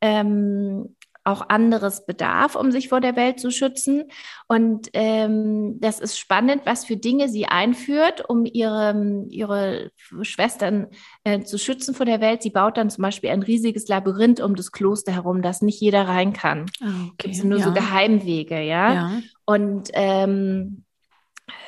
ähm, 0.00 0.96
auch 1.24 1.48
anderes 1.48 2.04
bedarf, 2.04 2.56
um 2.56 2.72
sich 2.72 2.88
vor 2.88 3.00
der 3.00 3.16
Welt 3.16 3.38
zu 3.38 3.50
schützen. 3.50 4.04
Und 4.48 4.90
ähm, 4.92 5.78
das 5.80 6.00
ist 6.00 6.18
spannend, 6.18 6.62
was 6.64 6.84
für 6.84 6.96
Dinge 6.96 7.28
sie 7.28 7.46
einführt, 7.46 8.24
um 8.28 8.44
ihre, 8.44 9.24
ihre 9.28 9.90
Schwestern 10.22 10.88
äh, 11.24 11.40
zu 11.40 11.58
schützen 11.58 11.94
vor 11.94 12.06
der 12.06 12.20
Welt. 12.20 12.42
Sie 12.42 12.50
baut 12.50 12.76
dann 12.76 12.90
zum 12.90 13.02
Beispiel 13.02 13.30
ein 13.30 13.42
riesiges 13.42 13.88
Labyrinth 13.88 14.40
um 14.40 14.56
das 14.56 14.72
Kloster 14.72 15.12
herum, 15.12 15.42
dass 15.42 15.62
nicht 15.62 15.80
jeder 15.80 16.08
rein 16.08 16.32
kann. 16.32 16.66
Ah, 16.80 16.86
okay. 17.12 17.32
Sind 17.32 17.48
nur 17.48 17.58
ja. 17.58 17.66
so 17.66 17.72
Geheimwege, 17.72 18.60
ja. 18.60 18.92
ja. 18.92 19.12
Und 19.44 19.90
ähm, 19.92 20.84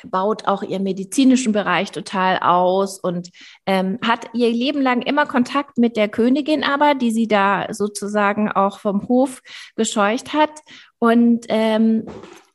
baut 0.03 0.47
auch 0.47 0.63
ihren 0.63 0.83
medizinischen 0.83 1.51
Bereich 1.51 1.91
total 1.91 2.39
aus 2.39 2.99
und 2.99 3.29
ähm, 3.65 3.99
hat 4.05 4.27
ihr 4.33 4.49
Leben 4.49 4.81
lang 4.81 5.01
immer 5.01 5.25
Kontakt 5.25 5.77
mit 5.77 5.97
der 5.97 6.09
Königin 6.09 6.63
aber, 6.63 6.95
die 6.95 7.11
sie 7.11 7.27
da 7.27 7.67
sozusagen 7.71 8.51
auch 8.51 8.79
vom 8.79 9.07
Hof 9.07 9.41
gescheucht 9.75 10.33
hat. 10.33 10.51
Und 10.99 11.45
ähm, 11.49 12.05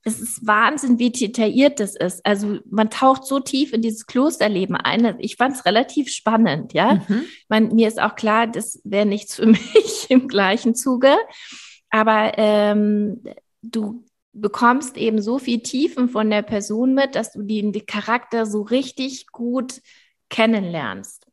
es 0.03 0.19
ist 0.21 0.47
Wahnsinn, 0.47 0.99
wie 0.99 1.11
detailliert 1.11 1.79
das 1.79 1.95
ist. 1.95 2.25
Also 2.25 2.59
man 2.71 2.89
taucht 2.89 3.25
so 3.27 3.39
tief 3.39 3.73
in 3.73 3.83
dieses 3.83 4.07
Klosterleben 4.07 4.77
ein. 4.77 5.17
Ich 5.19 5.37
fand 5.37 5.57
es 5.57 5.67
relativ 5.67 6.09
spannend, 6.09 6.73
ja. 6.73 6.95
Mhm. 6.95 7.25
Man, 7.49 7.75
mir 7.75 7.87
ist 7.87 8.01
auch 8.01 8.15
klar, 8.15 8.47
das 8.47 8.81
wäre 8.85 9.07
nichts 9.07 9.37
für 9.37 9.47
mich 9.47 10.07
im 10.09 10.27
gleichen 10.27 10.75
Zuge. 10.75 11.15
Aber 11.91 12.33
ähm, 12.39 13.23
du 13.63 14.05
bekommst 14.33 14.97
eben 14.97 15.21
so 15.21 15.39
viel 15.39 15.61
Tiefen 15.63 16.09
von 16.09 16.31
der 16.31 16.43
Person 16.43 16.95
mit, 16.95 17.15
dass 17.15 17.33
du 17.33 17.43
den, 17.43 17.73
Charakter 17.87 18.47
so 18.47 18.63
richtig 18.63 19.27
gut 19.29 19.81
kennenlernst. 20.29 21.27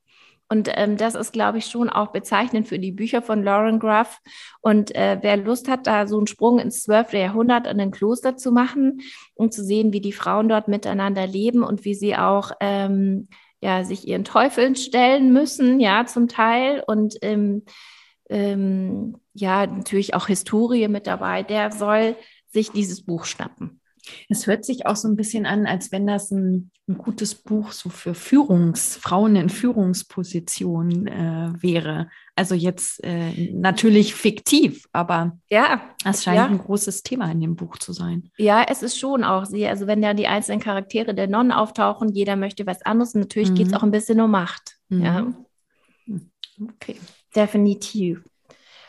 Und 0.49 0.69
ähm, 0.75 0.95
das 0.95 1.15
ist, 1.15 1.33
glaube 1.33 1.57
ich, 1.57 1.65
schon 1.65 1.89
auch 1.89 2.13
bezeichnend 2.13 2.67
für 2.67 2.79
die 2.79 2.93
Bücher 2.93 3.21
von 3.21 3.43
Lauren 3.43 3.79
Gruff. 3.79 4.19
Und 4.61 4.95
äh, 4.95 5.17
wer 5.21 5.35
Lust 5.35 5.67
hat, 5.67 5.87
da 5.87 6.07
so 6.07 6.17
einen 6.17 6.27
Sprung 6.27 6.59
ins 6.59 6.83
12. 6.83 7.13
Jahrhundert 7.13 7.67
in 7.67 7.81
ein 7.81 7.91
Kloster 7.91 8.37
zu 8.37 8.51
machen, 8.51 9.01
um 9.35 9.51
zu 9.51 9.63
sehen, 9.63 9.91
wie 9.91 9.99
die 9.99 10.13
Frauen 10.13 10.47
dort 10.47 10.69
miteinander 10.69 11.27
leben 11.27 11.63
und 11.63 11.83
wie 11.83 11.95
sie 11.95 12.15
auch 12.15 12.51
ähm, 12.61 13.27
ja, 13.59 13.83
sich 13.83 14.07
ihren 14.07 14.23
Teufeln 14.23 14.75
stellen 14.75 15.33
müssen, 15.33 15.81
ja, 15.81 16.05
zum 16.05 16.29
Teil. 16.29 16.81
Und 16.87 17.17
ähm, 17.21 17.63
ähm, 18.29 19.17
ja, 19.33 19.67
natürlich 19.67 20.13
auch 20.13 20.27
Historie 20.27 20.87
mit 20.87 21.07
dabei, 21.07 21.43
der 21.43 21.71
soll 21.71 22.15
sich 22.57 22.71
dieses 22.71 23.03
Buch 23.03 23.25
schnappen. 23.25 23.79
Es 24.29 24.47
hört 24.47 24.65
sich 24.65 24.85
auch 24.85 24.95
so 24.95 25.07
ein 25.07 25.15
bisschen 25.15 25.45
an, 25.45 25.65
als 25.65 25.91
wenn 25.91 26.07
das 26.07 26.31
ein, 26.31 26.71
ein 26.87 26.97
gutes 26.97 27.35
Buch 27.35 27.71
so 27.71 27.89
für 27.89 28.13
Führungsfrauen 28.13 29.35
in 29.35 29.49
Führungspositionen 29.49 31.07
äh, 31.07 31.51
wäre. 31.61 32.09
Also 32.35 32.55
jetzt 32.55 33.03
äh, 33.03 33.51
natürlich 33.51 34.15
fiktiv, 34.15 34.87
aber 34.93 35.37
ja, 35.49 35.81
es 36.05 36.23
scheint 36.23 36.37
ja. 36.37 36.45
ein 36.45 36.57
großes 36.57 37.03
Thema 37.03 37.29
in 37.31 37.41
dem 37.41 37.55
Buch 37.55 37.77
zu 37.77 37.91
sein. 37.93 38.29
Ja, 38.37 38.65
es 38.67 38.81
ist 38.81 38.97
schon 38.97 39.23
auch 39.23 39.45
sie. 39.45 39.67
Also 39.67 39.87
wenn 39.87 40.01
da 40.01 40.13
die 40.13 40.27
einzelnen 40.27 40.61
Charaktere 40.61 41.13
der 41.13 41.27
Nonnen 41.27 41.51
auftauchen, 41.51 42.09
jeder 42.09 42.37
möchte 42.37 42.65
was 42.65 42.81
anderes. 42.83 43.13
natürlich 43.13 43.51
mhm. 43.51 43.55
geht 43.55 43.67
es 43.67 43.73
auch 43.73 43.83
ein 43.83 43.91
bisschen 43.91 44.21
um 44.21 44.31
Macht. 44.31 44.77
Mhm. 44.89 45.03
Ja. 45.03 45.33
Okay. 46.61 46.95
Definitiv. 47.35 48.23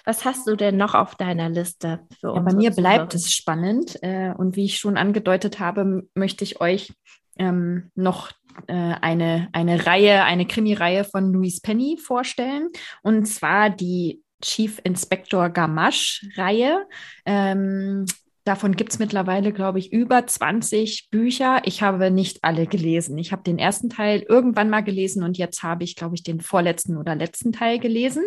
Was 0.08 0.24
hast 0.24 0.46
du 0.46 0.56
denn 0.56 0.78
noch 0.78 0.94
auf 0.94 1.16
deiner 1.16 1.50
Liste 1.50 2.00
für 2.18 2.32
uns? 2.32 2.38
Ja, 2.38 2.42
bei 2.42 2.54
mir 2.54 2.70
bleibt 2.70 3.14
es 3.14 3.30
spannend. 3.30 4.02
Äh, 4.02 4.32
und 4.32 4.56
wie 4.56 4.64
ich 4.64 4.78
schon 4.78 4.96
angedeutet 4.96 5.60
habe, 5.60 6.08
möchte 6.14 6.44
ich 6.44 6.62
euch 6.62 6.94
ähm, 7.38 7.90
noch 7.94 8.30
äh, 8.68 8.72
eine, 8.72 9.50
eine 9.52 9.84
Reihe, 9.84 10.24
eine 10.24 10.46
Krimi-Reihe 10.46 11.04
von 11.04 11.30
Louise 11.30 11.60
Penny 11.62 11.98
vorstellen. 12.02 12.70
Und 13.02 13.26
zwar 13.26 13.68
die 13.68 14.22
Chief 14.40 14.80
Inspector 14.82 15.50
Gamache-Reihe. 15.50 16.86
Ähm, 17.26 18.06
Davon 18.48 18.76
gibt 18.76 18.92
es 18.92 18.98
mittlerweile, 18.98 19.52
glaube 19.52 19.78
ich, 19.78 19.92
über 19.92 20.26
20 20.26 21.10
Bücher. 21.10 21.60
Ich 21.66 21.82
habe 21.82 22.10
nicht 22.10 22.38
alle 22.40 22.66
gelesen. 22.66 23.18
Ich 23.18 23.30
habe 23.30 23.42
den 23.42 23.58
ersten 23.58 23.90
Teil 23.90 24.24
irgendwann 24.26 24.70
mal 24.70 24.80
gelesen 24.80 25.22
und 25.22 25.36
jetzt 25.36 25.62
habe 25.62 25.84
ich, 25.84 25.96
glaube 25.96 26.14
ich, 26.14 26.22
den 26.22 26.40
vorletzten 26.40 26.96
oder 26.96 27.14
letzten 27.14 27.52
Teil 27.52 27.78
gelesen. 27.78 28.24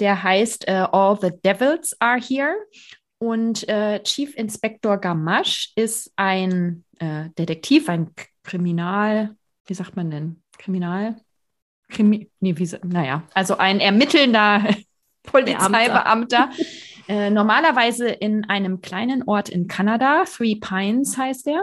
Der 0.00 0.22
heißt 0.22 0.66
uh, 0.68 0.86
All 0.92 1.18
the 1.20 1.30
Devils 1.44 1.94
Are 2.00 2.20
Here. 2.20 2.54
Und 3.18 3.68
äh, 3.68 4.02
Chief 4.02 4.34
Inspector 4.34 4.96
Gamache 4.96 5.68
ist 5.76 6.10
ein 6.16 6.84
äh, 6.98 7.28
Detektiv, 7.38 7.88
ein 7.90 8.12
Kriminal, 8.42 9.36
wie 9.66 9.74
sagt 9.74 9.94
man 9.94 10.10
denn? 10.10 10.42
Kriminal? 10.58 11.16
Krimi 11.90 12.30
nee, 12.40 12.56
wie, 12.56 12.70
naja, 12.84 13.24
also 13.34 13.58
ein 13.58 13.80
ermittelnder 13.80 14.64
Polizeibeamter. 15.24 16.50
Äh, 17.08 17.30
normalerweise 17.30 18.08
in 18.08 18.48
einem 18.48 18.80
kleinen 18.80 19.24
Ort 19.24 19.48
in 19.48 19.66
Kanada, 19.66 20.24
Three 20.24 20.56
Pines 20.56 21.18
heißt 21.18 21.46
der. 21.46 21.62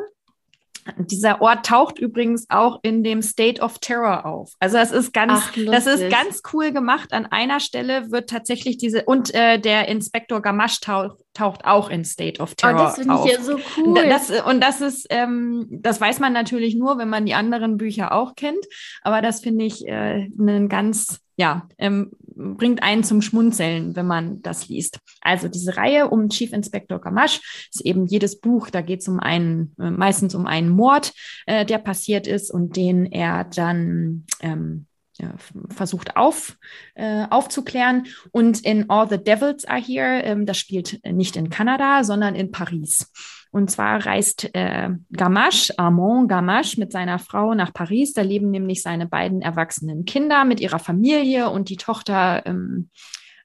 Dieser 0.97 1.41
Ort 1.41 1.65
taucht 1.65 2.00
übrigens 2.00 2.45
auch 2.50 2.80
in 2.82 3.04
dem 3.04 3.21
State 3.21 3.62
of 3.62 3.80
Terror 3.80 4.26
auf. 4.26 4.54
Also 4.60 4.78
das 4.78 4.91
ist 4.91 5.13
ganz, 5.13 5.34
Ach, 5.36 5.58
das 5.71 5.88
ist 5.88 6.10
ganz 6.10 6.41
cool 6.54 6.71
gemacht. 6.71 7.13
An 7.13 7.26
einer 7.26 7.60
Stelle 7.60 8.12
wird 8.12 8.30
tatsächlich 8.30 8.78
diese 8.78 9.04
und 9.06 9.34
äh, 9.34 9.60
der 9.60 9.88
Inspektor 9.88 10.41
Gamache 10.41 10.80
taucht, 10.82 11.17
taucht 11.34 11.65
auch 11.65 11.89
in 11.89 12.06
State 12.06 12.41
of 12.41 12.56
Terror. 12.56 12.76
Oh, 12.76 12.84
das 12.84 12.95
finde 12.95 13.15
ich 13.26 13.32
ja 13.32 13.41
so 13.41 13.60
cool. 13.78 14.08
Das, 14.08 14.30
und 14.30 14.62
das 14.62 14.82
ist, 14.82 15.08
ähm, 15.10 15.67
das 15.69 16.02
weiß 16.02 16.19
man 16.19 16.34
natürlich 16.34 16.76
nur, 16.76 16.97
wenn 16.97 17.10
man 17.10 17.26
die 17.26 17.34
anderen 17.34 17.78
Bücher 17.78 18.12
auch 18.12 18.36
kennt. 18.36 18.65
Aber 19.02 19.21
das 19.21 19.41
finde 19.41 19.65
ich 19.65 19.88
äh, 19.88 20.30
einen 20.39 20.69
ganz 20.69 21.19
ja, 21.38 21.69
ähm, 21.78 22.12
bringt 22.36 22.84
einen 22.84 23.04
zum 23.04 23.21
Schmunzeln, 23.21 23.95
wenn 23.95 24.08
man 24.08 24.41
das 24.41 24.67
liest. 24.67 25.00
Also 25.21 25.47
diese 25.47 25.78
Reihe 25.78 26.10
um 26.10 26.30
Chief 26.30 26.52
Inspector 26.52 27.00
Gamache 27.00 27.39
ist 27.71 27.82
eben 27.82 28.08
jedes 28.08 28.39
Buch, 28.39 28.69
da 28.69 28.82
geht 28.82 29.02
es 29.02 29.08
um 29.08 29.19
einen, 29.19 29.73
äh, 29.80 29.91
meistens 29.91 30.36
um 30.36 30.47
einen 30.47 30.69
Mord, 30.69 31.13
äh, 31.45 31.65
der 31.65 31.78
passiert 31.78 32.28
ist 32.28 32.52
und 32.52 32.76
den 32.76 33.06
er 33.06 33.43
dann 33.43 34.26
ähm, 34.41 34.88
ja, 35.19 35.34
versucht 35.69 36.15
auf, 36.15 36.58
äh, 36.95 37.26
aufzuklären. 37.30 38.08
Und 38.32 38.63
in 38.65 38.89
All 38.89 39.10
the 39.10 39.23
Devils 39.23 39.65
Are 39.65 39.82
Here, 39.82 40.21
ähm, 40.23 40.45
das 40.45 40.58
spielt 40.58 41.00
nicht 41.06 41.36
in 41.36 41.50
Kanada, 41.50 42.04
sondern 42.04 42.36
in 42.36 42.52
Paris. 42.52 43.12
Und 43.51 43.71
zwar 43.71 44.05
reist 44.05 44.49
äh, 44.53 44.89
Gamache, 45.12 45.73
Armand 45.77 46.29
Gamache, 46.29 46.79
mit 46.79 46.91
seiner 46.91 47.19
Frau 47.19 47.53
nach 47.53 47.73
Paris. 47.73 48.13
Da 48.13 48.21
leben 48.21 48.51
nämlich 48.51 48.81
seine 48.81 49.07
beiden 49.07 49.41
erwachsenen 49.41 50.05
Kinder 50.05 50.45
mit 50.45 50.60
ihrer 50.60 50.79
Familie 50.79 51.49
und 51.49 51.69
die 51.69 51.77
Tochter 51.77 52.45
ähm, 52.45 52.89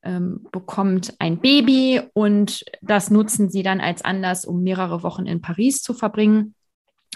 ähm, 0.03 0.47
bekommt 0.51 1.15
ein 1.19 1.39
Baby 1.39 2.01
und 2.13 2.65
das 2.81 3.11
nutzen 3.11 3.51
sie 3.51 3.63
dann 3.63 3.81
als 3.81 4.05
Anlass, 4.05 4.45
um 4.45 4.63
mehrere 4.63 5.03
Wochen 5.03 5.27
in 5.27 5.41
Paris 5.41 5.83
zu 5.83 5.95
verbringen 5.95 6.55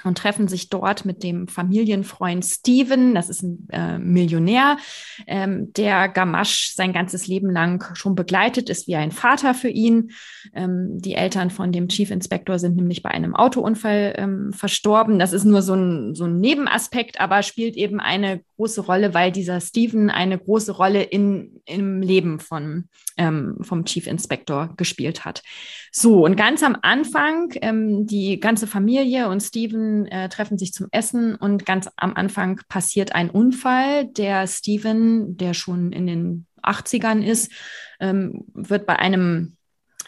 und 0.04 0.18
treffen 0.18 0.46
sich 0.46 0.68
dort 0.68 1.04
mit 1.04 1.22
dem 1.22 1.48
Familienfreund 1.48 2.44
Steven, 2.44 3.14
das 3.14 3.28
ist 3.28 3.42
ein 3.42 3.66
äh, 3.70 3.98
Millionär, 3.98 4.76
ähm, 5.26 5.72
der 5.72 6.08
Gamache 6.08 6.72
sein 6.74 6.92
ganzes 6.92 7.26
Leben 7.26 7.50
lang 7.50 7.94
schon 7.94 8.14
begleitet 8.14 8.68
ist 8.68 8.86
wie 8.86 8.96
ein 8.96 9.10
Vater 9.10 9.54
für 9.54 9.68
ihn. 9.68 10.10
Ähm, 10.54 10.98
die 11.00 11.14
Eltern 11.14 11.50
von 11.50 11.72
dem 11.72 11.88
Chief 11.88 12.10
Inspector 12.10 12.58
sind 12.58 12.76
nämlich 12.76 13.02
bei 13.02 13.10
einem 13.10 13.34
Autounfall 13.34 14.14
ähm, 14.16 14.52
verstorben. 14.52 15.18
Das 15.18 15.32
ist 15.32 15.44
nur 15.44 15.62
so 15.62 15.74
ein, 15.74 16.14
so 16.14 16.24
ein 16.24 16.40
Nebenaspekt, 16.40 17.20
aber 17.20 17.42
spielt 17.42 17.76
eben 17.76 18.00
eine 18.00 18.42
große 18.56 18.80
Rolle, 18.82 19.14
weil 19.14 19.32
dieser 19.32 19.60
Steven 19.60 20.10
eine 20.10 20.38
große 20.38 20.72
Rolle 20.72 21.02
in, 21.02 21.60
im 21.64 22.02
Leben 22.02 22.40
von, 22.40 22.88
ähm, 23.16 23.58
vom 23.60 23.84
Chief 23.84 24.06
Inspector 24.06 24.74
gespielt 24.76 25.24
hat. 25.24 25.42
So, 25.92 26.24
und 26.24 26.36
ganz 26.36 26.62
am 26.62 26.76
Anfang, 26.82 27.52
ähm, 27.62 28.06
die 28.06 28.40
ganze 28.40 28.66
Familie 28.66 29.28
und 29.28 29.40
Steven 29.40 30.06
äh, 30.06 30.28
treffen 30.28 30.58
sich 30.58 30.72
zum 30.72 30.88
Essen 30.90 31.34
und 31.36 31.66
ganz 31.66 31.88
am 31.96 32.14
Anfang 32.14 32.60
passiert 32.68 33.14
ein 33.14 33.30
Unfall. 33.30 34.06
Der 34.06 34.46
Steven, 34.46 35.36
der 35.36 35.54
schon 35.54 35.92
in 35.92 36.06
den 36.06 36.46
80ern 36.62 37.22
ist, 37.22 37.52
ähm, 38.00 38.44
wird 38.54 38.86
bei 38.86 38.98
einem 38.98 39.56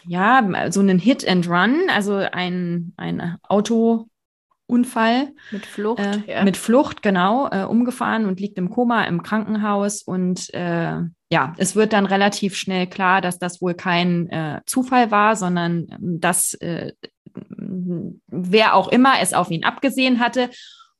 ja, 0.07 0.71
so 0.71 0.79
einen 0.79 0.97
Hit 0.97 1.27
and 1.27 1.47
Run, 1.47 1.89
also 1.89 2.15
ein, 2.15 2.93
ein 2.97 3.37
Auto 3.43 4.08
Unfall. 4.69 5.33
Mit 5.51 5.65
Flucht. 5.65 5.99
Äh, 5.99 6.21
ja. 6.27 6.43
Mit 6.43 6.55
Flucht, 6.55 7.01
genau, 7.01 7.49
äh, 7.51 7.63
umgefahren 7.63 8.25
und 8.25 8.39
liegt 8.39 8.57
im 8.57 8.69
Koma 8.69 9.03
im 9.05 9.23
Krankenhaus. 9.23 10.03
Und 10.03 10.53
äh, 10.53 11.01
ja, 11.31 11.53
es 11.57 11.75
wird 11.75 11.93
dann 11.93 12.05
relativ 12.05 12.55
schnell 12.55 12.87
klar, 12.87 13.21
dass 13.21 13.39
das 13.39 13.61
wohl 13.61 13.73
kein 13.73 14.29
äh, 14.29 14.61
Zufall 14.65 15.09
war, 15.09 15.35
sondern 15.35 15.87
ähm, 15.91 16.19
dass 16.21 16.53
äh, 16.55 16.93
wer 18.27 18.75
auch 18.75 18.89
immer 18.89 19.15
es 19.21 19.33
auf 19.33 19.49
ihn 19.49 19.63
abgesehen 19.63 20.19
hatte. 20.19 20.49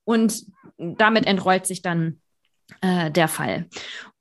Und 0.03 0.45
damit 0.77 1.27
entrollt 1.27 1.67
sich 1.67 1.83
dann 1.83 2.21
äh, 2.81 3.11
der 3.11 3.27
Fall. 3.27 3.67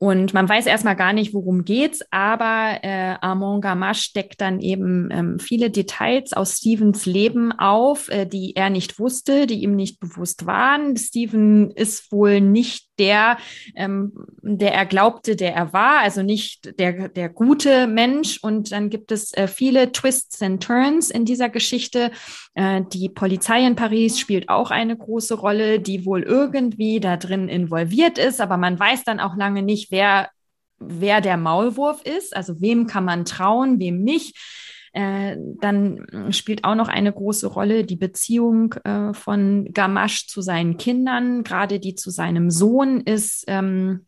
Und 0.00 0.32
man 0.32 0.48
weiß 0.48 0.66
erstmal 0.66 0.94
gar 0.94 1.12
nicht, 1.12 1.34
worum 1.34 1.64
geht's, 1.64 2.02
aber 2.12 2.78
äh, 2.82 3.16
Armand 3.20 3.62
Gamache 3.62 4.12
deckt 4.14 4.40
dann 4.40 4.60
eben 4.60 5.08
ähm, 5.10 5.38
viele 5.40 5.70
Details 5.70 6.32
aus 6.32 6.58
Stevens 6.58 7.04
Leben 7.04 7.50
auf, 7.50 8.08
äh, 8.08 8.24
die 8.24 8.54
er 8.54 8.70
nicht 8.70 9.00
wusste, 9.00 9.48
die 9.48 9.62
ihm 9.62 9.74
nicht 9.74 9.98
bewusst 9.98 10.46
waren. 10.46 10.96
Steven 10.96 11.72
ist 11.72 12.12
wohl 12.12 12.40
nicht 12.40 12.88
der, 12.98 13.38
ähm, 13.74 14.12
der 14.42 14.74
er 14.74 14.86
glaubte, 14.86 15.36
der 15.36 15.54
er 15.54 15.72
war, 15.72 16.00
also 16.00 16.22
nicht 16.22 16.78
der, 16.78 17.08
der 17.08 17.28
gute 17.28 17.86
Mensch. 17.86 18.38
Und 18.42 18.72
dann 18.72 18.90
gibt 18.90 19.12
es 19.12 19.32
äh, 19.34 19.48
viele 19.48 19.92
Twists 19.92 20.42
and 20.42 20.62
Turns 20.62 21.10
in 21.10 21.24
dieser 21.24 21.48
Geschichte. 21.48 22.10
Äh, 22.54 22.82
die 22.92 23.08
Polizei 23.08 23.66
in 23.66 23.76
Paris 23.76 24.18
spielt 24.18 24.48
auch 24.48 24.70
eine 24.70 24.96
große 24.96 25.34
Rolle, 25.34 25.80
die 25.80 26.04
wohl 26.04 26.22
irgendwie 26.22 27.00
da 27.00 27.16
drin 27.16 27.48
involviert 27.48 28.18
ist, 28.18 28.40
aber 28.40 28.56
man 28.56 28.78
weiß 28.78 29.04
dann 29.04 29.20
auch 29.20 29.36
lange 29.36 29.62
nicht, 29.62 29.87
wer, 29.90 30.30
wer 30.78 31.20
der 31.20 31.36
Maulwurf 31.36 32.02
ist, 32.02 32.36
also 32.36 32.60
wem 32.60 32.86
kann 32.86 33.04
man 33.04 33.24
trauen, 33.24 33.78
wem 33.78 34.02
nicht. 34.02 34.36
Äh, 34.92 35.36
dann 35.60 36.32
spielt 36.32 36.64
auch 36.64 36.74
noch 36.74 36.88
eine 36.88 37.12
große 37.12 37.46
Rolle 37.46 37.84
die 37.84 37.96
Beziehung 37.96 38.74
äh, 38.84 39.12
von 39.12 39.68
Gamache 39.72 40.26
zu 40.26 40.40
seinen 40.40 40.76
Kindern. 40.76 41.44
Gerade 41.44 41.78
die 41.78 41.94
zu 41.94 42.10
seinem 42.10 42.50
Sohn 42.50 43.02
ist 43.02 43.44
ähm, 43.46 44.06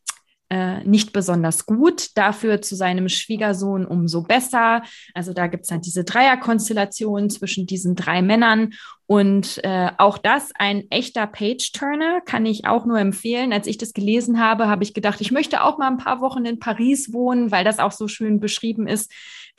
äh, 0.50 0.82
nicht 0.84 1.12
besonders 1.12 1.64
gut, 1.64 2.16
dafür 2.16 2.60
zu 2.60 2.74
seinem 2.74 3.08
Schwiegersohn 3.08 3.86
umso 3.86 4.22
besser. 4.22 4.82
Also 5.14 5.32
da 5.32 5.46
gibt 5.46 5.62
es 5.62 5.68
dann 5.68 5.80
diese 5.80 6.04
Dreierkonstellation 6.04 7.30
zwischen 7.30 7.66
diesen 7.66 7.94
drei 7.94 8.20
Männern 8.20 8.70
und 9.06 9.58
äh, 9.64 9.90
auch 9.98 10.18
das 10.18 10.52
ein 10.54 10.88
echter 10.90 11.26
Page-Turner, 11.26 12.20
kann 12.20 12.46
ich 12.46 12.66
auch 12.66 12.84
nur 12.84 13.00
empfehlen. 13.00 13.52
Als 13.52 13.66
ich 13.66 13.76
das 13.76 13.92
gelesen 13.92 14.38
habe, 14.38 14.68
habe 14.68 14.84
ich 14.84 14.94
gedacht, 14.94 15.20
ich 15.20 15.32
möchte 15.32 15.64
auch 15.64 15.78
mal 15.78 15.88
ein 15.88 15.96
paar 15.96 16.20
Wochen 16.20 16.44
in 16.44 16.60
Paris 16.60 17.12
wohnen, 17.12 17.50
weil 17.50 17.64
das 17.64 17.80
auch 17.80 17.90
so 17.90 18.06
schön 18.06 18.38
beschrieben 18.38 18.86
ist, 18.86 19.10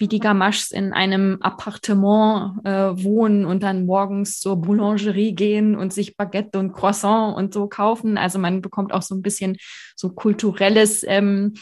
wie 0.01 0.07
die 0.07 0.19
Gamaches 0.19 0.71
in 0.71 0.91
einem 0.91 1.37
Appartement 1.41 2.65
äh, 2.65 3.03
wohnen 3.03 3.45
und 3.45 3.63
dann 3.63 3.85
morgens 3.85 4.39
zur 4.39 4.57
Boulangerie 4.57 5.33
gehen 5.33 5.75
und 5.75 5.93
sich 5.93 6.17
Baguette 6.17 6.57
und 6.59 6.73
Croissant 6.73 7.37
und 7.37 7.53
so 7.53 7.67
kaufen. 7.67 8.17
Also 8.17 8.39
man 8.39 8.61
bekommt 8.61 8.91
auch 8.93 9.03
so 9.03 9.15
ein 9.15 9.21
bisschen 9.21 9.57
so 9.95 10.09
kulturelles 10.09 11.05
ähm, 11.07 11.53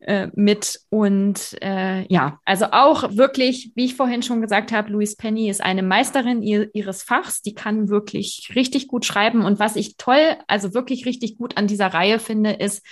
äh, 0.00 0.28
mit. 0.34 0.80
Und 0.88 1.56
äh, 1.62 2.10
ja, 2.10 2.40
also 2.46 2.66
auch 2.72 3.14
wirklich, 3.14 3.72
wie 3.74 3.84
ich 3.84 3.94
vorhin 3.94 4.22
schon 4.22 4.40
gesagt 4.40 4.72
habe, 4.72 4.90
Louise 4.90 5.16
Penny 5.16 5.50
ist 5.50 5.62
eine 5.62 5.82
Meisterin 5.82 6.42
ihr, 6.42 6.70
ihres 6.74 7.02
Fachs. 7.02 7.42
Die 7.42 7.54
kann 7.54 7.90
wirklich 7.90 8.52
richtig 8.54 8.88
gut 8.88 9.04
schreiben. 9.04 9.44
Und 9.44 9.58
was 9.58 9.76
ich 9.76 9.98
toll, 9.98 10.36
also 10.48 10.72
wirklich 10.72 11.04
richtig 11.04 11.36
gut 11.36 11.58
an 11.58 11.66
dieser 11.66 11.88
Reihe 11.88 12.18
finde, 12.18 12.52
ist, 12.52 12.82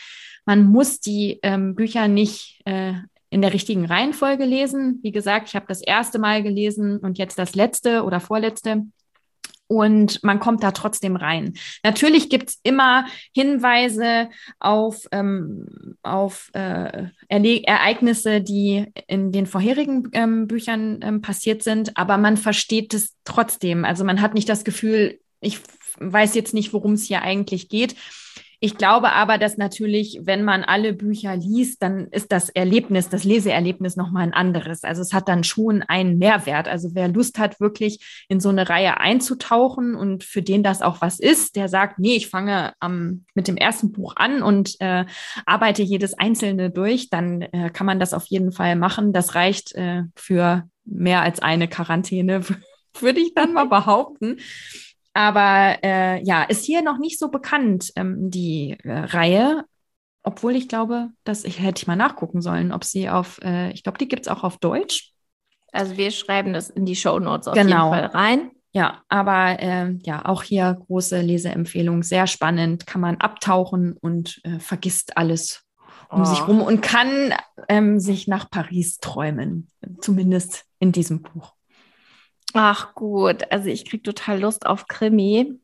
man 0.45 0.65
muss 0.65 1.01
die 1.01 1.39
ähm, 1.43 1.75
Bücher 1.75 2.09
nicht 2.09 2.61
äh, 2.65 2.95
in 3.31 3.43
der 3.43 3.53
richtigen 3.53 3.87
Reihenfolge 3.87 4.45
lesen. 4.45 4.99
Wie 5.03 5.13
gesagt, 5.13 5.49
ich 5.49 5.55
habe 5.55 5.67
das 5.69 5.81
erste 5.81 6.19
Mal 6.19 6.43
gelesen 6.43 6.99
und 6.99 7.17
jetzt 7.17 7.39
das 7.39 7.55
letzte 7.55 8.03
oder 8.05 8.21
vorletzte. 8.21 8.85
Und 9.69 10.25
man 10.25 10.41
kommt 10.41 10.65
da 10.65 10.73
trotzdem 10.73 11.15
rein. 11.15 11.55
Natürlich 11.85 12.29
gibt's 12.29 12.59
immer 12.65 13.07
Hinweise 13.33 14.29
auf, 14.59 15.07
ähm, 15.13 15.97
auf 16.03 16.51
äh, 16.55 17.05
Ereignisse, 17.29 18.41
die 18.41 18.87
in 19.07 19.31
den 19.31 19.47
vorherigen 19.47 20.09
ähm, 20.13 20.49
Büchern 20.49 20.99
ähm, 21.03 21.21
passiert 21.21 21.63
sind, 21.63 21.97
aber 21.97 22.19
man 22.19 22.37
versteht 22.37 22.95
es 22.95 23.15
trotzdem. 23.23 23.85
Also 23.85 24.03
man 24.03 24.21
hat 24.21 24.35
nicht 24.35 24.49
das 24.49 24.65
Gefühl, 24.65 25.21
ich 25.41 25.61
weiß 26.01 26.35
jetzt 26.35 26.53
nicht, 26.53 26.73
worum 26.73 26.95
es 26.95 27.05
hier 27.05 27.23
eigentlich 27.23 27.69
geht. 27.69 27.95
Ich 28.63 28.77
glaube 28.77 29.13
aber, 29.13 29.39
dass 29.39 29.57
natürlich, 29.57 30.21
wenn 30.23 30.45
man 30.45 30.65
alle 30.65 30.93
Bücher 30.93 31.35
liest, 31.35 31.83
dann 31.83 32.09
ist 32.09 32.31
das 32.31 32.51
Erlebnis, 32.51 33.09
das 33.09 33.25
Leseerlebnis 33.25 33.97
nochmal 33.97 34.25
ein 34.25 34.35
anderes. 34.35 34.85
Also 34.85 35.01
es 35.01 35.15
hat 35.15 35.29
dann 35.29 35.45
schon 35.45 35.83
einen 35.83 36.19
Mehrwert. 36.19 36.69
Also 36.69 36.91
wer 36.93 37.09
Lust 37.09 37.39
hat, 37.39 37.59
wirklich 37.59 38.25
in 38.29 38.39
so 38.39 38.51
eine 38.51 38.69
Reihe 38.69 39.01
einzutauchen 39.01 39.95
und 39.95 40.25
für 40.25 40.43
den 40.43 40.63
das 40.63 40.83
auch 40.83 41.01
was 41.01 41.19
ist, 41.21 41.57
der 41.57 41.71
sagt, 41.71 41.99
nee, 41.99 42.17
ich 42.17 42.29
fange 42.29 42.75
ähm, 42.85 43.25
mit 43.35 43.49
dem 43.49 43.57
ersten 43.57 43.93
Buch 43.93 44.17
an 44.17 44.43
und 44.43 44.77
äh, 44.81 45.07
arbeite 45.47 45.83
jedes 45.83 46.13
einzelne 46.19 46.69
durch, 46.71 47.09
dann 47.09 47.41
äh, 47.41 47.71
kann 47.73 47.87
man 47.87 47.99
das 47.99 48.13
auf 48.13 48.27
jeden 48.27 48.53
Fall 48.53 48.77
machen. 48.77 49.15
Das 49.15 49.35
reicht 49.35 49.75
äh, 49.75 50.03
für 50.15 50.69
mehr 50.85 51.23
als 51.23 51.41
eine 51.41 51.67
Quarantäne, 51.67 52.43
würde 53.01 53.21
ich 53.21 53.33
dann 53.33 53.55
mal 53.55 53.69
behaupten. 53.69 54.37
Aber 55.13 55.79
äh, 55.83 56.23
ja, 56.23 56.45
ist 56.45 56.65
hier 56.65 56.83
noch 56.83 56.99
nicht 56.99 57.19
so 57.19 57.29
bekannt, 57.29 57.93
ähm, 57.97 58.31
die 58.31 58.77
äh, 58.85 58.93
Reihe. 58.93 59.65
Obwohl 60.23 60.55
ich 60.55 60.69
glaube, 60.69 61.09
dass 61.25 61.45
ich 61.45 61.61
hätte 61.61 61.83
ich 61.83 61.87
mal 61.87 61.97
nachgucken 61.97 62.43
sollen, 62.43 62.73
ob 62.73 62.85
sie 62.85 63.09
auf, 63.09 63.41
äh, 63.43 63.71
ich 63.73 63.83
glaube, 63.83 63.99
die 63.99 64.09
gibt 64.09 64.23
es 64.23 64.29
auch 64.29 64.45
auf 64.45 64.59
Deutsch. 64.59 65.13
Also 65.73 65.97
wir 65.97 66.11
schreiben 66.11 66.53
das 66.53 66.69
in 66.69 66.85
die 66.85 66.97
Show 66.97 67.19
Notes 67.19 67.49
auf 67.49 67.55
genau. 67.55 67.93
jeden 67.93 68.11
Fall 68.11 68.21
rein. 68.21 68.51
Ja, 68.73 69.03
aber 69.09 69.61
äh, 69.61 69.93
ja, 70.05 70.25
auch 70.27 70.45
hier 70.45 70.79
große 70.87 71.21
Leseempfehlung, 71.21 72.03
sehr 72.03 72.27
spannend, 72.27 72.87
kann 72.87 73.01
man 73.01 73.17
abtauchen 73.17 73.97
und 74.01 74.41
äh, 74.45 74.61
vergisst 74.61 75.17
alles 75.17 75.65
um 76.09 76.23
oh. 76.23 76.25
sich 76.25 76.47
rum 76.47 76.61
und 76.61 76.81
kann 76.81 77.33
ähm, 77.69 77.99
sich 77.99 78.29
nach 78.29 78.51
Paris 78.51 78.99
träumen, 78.99 79.69
zumindest 80.01 80.65
in 80.79 80.93
diesem 80.93 81.23
Buch. 81.23 81.55
Ach 82.55 82.95
gut, 82.95 83.51
also 83.51 83.69
ich 83.69 83.85
kriege 83.85 84.03
total 84.03 84.41
Lust 84.41 84.67
auf 84.67 84.87
Krimi. 84.89 85.59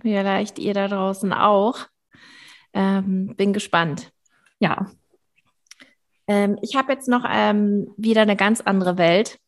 Vielleicht 0.00 0.58
ihr 0.58 0.74
da 0.74 0.88
draußen 0.88 1.32
auch. 1.32 1.86
Ähm, 2.72 3.34
bin 3.36 3.52
gespannt. 3.52 4.12
Ja. 4.58 4.90
Ähm, 6.26 6.58
ich 6.62 6.76
habe 6.76 6.92
jetzt 6.92 7.08
noch 7.08 7.24
ähm, 7.28 7.92
wieder 7.96 8.22
eine 8.22 8.36
ganz 8.36 8.60
andere 8.60 8.96
Welt. 8.96 9.38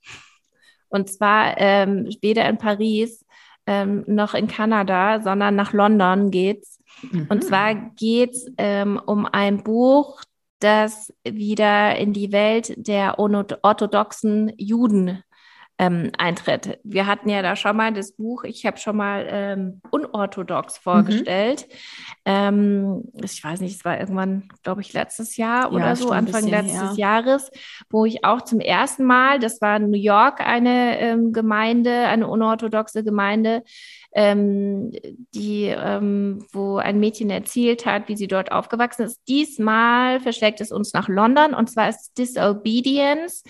Und 0.88 1.10
zwar 1.10 1.58
ähm, 1.58 2.08
weder 2.20 2.48
in 2.48 2.58
Paris 2.58 3.24
ähm, 3.66 4.04
noch 4.06 4.34
in 4.34 4.46
Kanada, 4.46 5.20
sondern 5.22 5.56
nach 5.56 5.72
London 5.72 6.30
geht's. 6.30 6.78
Mhm. 7.10 7.26
Und 7.30 7.44
zwar 7.44 7.74
geht's 7.74 8.46
ähm, 8.58 9.00
um 9.04 9.26
ein 9.26 9.64
Buch, 9.64 10.22
das 10.60 11.12
wieder 11.24 11.96
in 11.96 12.12
die 12.12 12.30
Welt 12.30 12.74
der 12.76 13.18
orthodoxen 13.18 14.52
Juden 14.56 15.22
ähm, 15.78 16.12
eintritt. 16.18 16.78
Wir 16.84 17.06
hatten 17.06 17.28
ja 17.28 17.42
da 17.42 17.56
schon 17.56 17.76
mal 17.76 17.92
das 17.92 18.12
Buch, 18.12 18.44
ich 18.44 18.64
habe 18.64 18.76
schon 18.78 18.96
mal 18.96 19.26
ähm, 19.28 19.80
unorthodox 19.90 20.78
vorgestellt. 20.78 21.66
Mhm. 21.68 21.74
Ähm, 22.26 23.02
ich 23.22 23.42
weiß 23.42 23.60
nicht, 23.60 23.76
es 23.76 23.84
war 23.84 23.98
irgendwann, 23.98 24.48
glaube 24.62 24.82
ich, 24.82 24.92
letztes 24.92 25.36
Jahr 25.36 25.72
oder 25.72 25.86
ja, 25.86 25.96
so, 25.96 26.10
Anfang 26.10 26.46
letztes 26.46 26.80
her. 26.80 26.92
Jahres, 26.96 27.50
wo 27.90 28.04
ich 28.04 28.24
auch 28.24 28.42
zum 28.42 28.60
ersten 28.60 29.04
Mal, 29.04 29.40
das 29.40 29.60
war 29.60 29.76
in 29.76 29.90
New 29.90 29.98
York 29.98 30.40
eine 30.40 31.00
ähm, 31.00 31.32
Gemeinde, 31.32 32.06
eine 32.06 32.28
unorthodoxe 32.28 33.02
Gemeinde, 33.02 33.64
ähm, 34.14 34.92
die, 35.34 35.64
ähm, 35.64 36.46
wo 36.52 36.76
ein 36.76 37.00
Mädchen 37.00 37.30
erzählt 37.30 37.84
hat, 37.84 38.08
wie 38.08 38.16
sie 38.16 38.28
dort 38.28 38.52
aufgewachsen 38.52 39.02
ist. 39.02 39.20
Diesmal 39.26 40.20
verschlägt 40.20 40.60
es 40.60 40.70
uns 40.70 40.92
nach 40.92 41.08
London 41.08 41.52
und 41.52 41.68
zwar 41.68 41.88
ist 41.88 42.16
Disobedience 42.16 43.42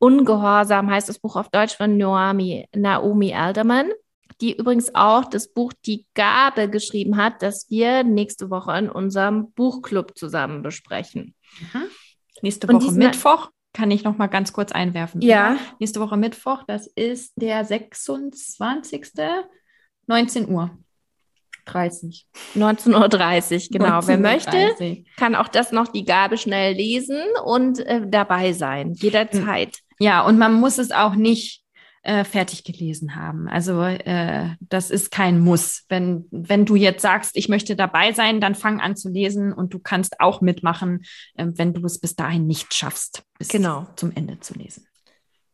Ungehorsam 0.00 0.90
heißt 0.90 1.10
das 1.10 1.18
Buch 1.18 1.36
auf 1.36 1.50
Deutsch 1.50 1.76
von 1.76 1.98
Naomi, 1.98 2.66
Naomi 2.74 3.34
Alderman, 3.34 3.90
die 4.40 4.56
übrigens 4.56 4.94
auch 4.94 5.26
das 5.26 5.52
Buch 5.52 5.74
Die 5.84 6.06
Gabe 6.14 6.70
geschrieben 6.70 7.18
hat, 7.18 7.42
das 7.42 7.68
wir 7.68 8.02
nächste 8.02 8.48
Woche 8.48 8.76
in 8.78 8.88
unserem 8.88 9.52
Buchclub 9.52 10.16
zusammen 10.16 10.62
besprechen. 10.62 11.34
Mhm. 11.60 11.82
Nächste 12.40 12.66
Woche 12.68 12.92
Mittwoch 12.92 13.50
kann 13.74 13.90
ich 13.90 14.02
noch 14.02 14.16
mal 14.16 14.28
ganz 14.28 14.54
kurz 14.54 14.72
einwerfen. 14.72 15.20
Ja. 15.20 15.58
Nächste 15.78 16.00
Woche 16.00 16.16
Mittwoch, 16.16 16.62
das 16.66 16.86
ist 16.86 17.34
der 17.36 17.62
26. 17.62 19.12
19 20.06 20.48
Uhr. 20.48 20.70
30. 21.66 22.26
19.30 22.56 23.52
Uhr, 23.52 23.68
genau. 23.70 24.00
19 24.00 24.08
Wer 24.08 24.18
möchte, 24.18 25.04
kann 25.18 25.34
auch 25.34 25.48
das 25.48 25.72
noch 25.72 25.88
die 25.88 26.06
Gabe 26.06 26.38
schnell 26.38 26.74
lesen 26.74 27.20
und 27.44 27.80
äh, 27.80 28.00
dabei 28.08 28.54
sein, 28.54 28.94
jederzeit. 28.94 29.78
Ja, 30.00 30.22
und 30.22 30.38
man 30.38 30.54
muss 30.54 30.78
es 30.78 30.90
auch 30.92 31.14
nicht 31.14 31.62
äh, 32.02 32.24
fertig 32.24 32.64
gelesen 32.64 33.14
haben. 33.14 33.46
Also 33.46 33.82
äh, 33.82 34.56
das 34.60 34.90
ist 34.90 35.10
kein 35.10 35.38
Muss. 35.38 35.84
Wenn, 35.90 36.24
wenn 36.30 36.64
du 36.64 36.74
jetzt 36.74 37.02
sagst, 37.02 37.36
ich 37.36 37.50
möchte 37.50 37.76
dabei 37.76 38.12
sein, 38.12 38.40
dann 38.40 38.54
fang 38.54 38.80
an 38.80 38.96
zu 38.96 39.10
lesen 39.10 39.52
und 39.52 39.74
du 39.74 39.78
kannst 39.78 40.18
auch 40.18 40.40
mitmachen, 40.40 41.02
äh, 41.34 41.46
wenn 41.54 41.74
du 41.74 41.84
es 41.84 41.98
bis 42.00 42.16
dahin 42.16 42.46
nicht 42.46 42.72
schaffst, 42.72 43.22
bis 43.38 43.48
genau. 43.48 43.86
zum 43.96 44.12
Ende 44.14 44.40
zu 44.40 44.54
lesen. 44.54 44.86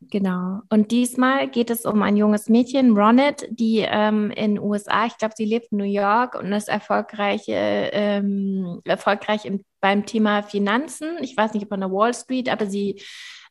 Genau. 0.02 0.60
Und 0.68 0.92
diesmal 0.92 1.48
geht 1.48 1.68
es 1.68 1.84
um 1.84 2.00
ein 2.02 2.16
junges 2.16 2.48
Mädchen, 2.48 2.96
Ronit, 2.96 3.48
die 3.50 3.78
ähm, 3.78 4.30
in 4.30 4.60
USA, 4.60 5.06
ich 5.06 5.18
glaube, 5.18 5.34
sie 5.36 5.46
lebt 5.46 5.72
in 5.72 5.78
New 5.78 5.84
York 5.84 6.36
und 6.36 6.52
ist 6.52 6.68
erfolgreich, 6.68 7.42
ähm, 7.48 8.82
erfolgreich 8.84 9.46
im, 9.46 9.64
beim 9.80 10.06
Thema 10.06 10.42
Finanzen. 10.42 11.16
Ich 11.22 11.36
weiß 11.36 11.54
nicht, 11.54 11.64
ob 11.64 11.72
an 11.72 11.80
der 11.80 11.90
Wall 11.90 12.14
Street, 12.14 12.48
aber 12.48 12.66
sie 12.66 13.02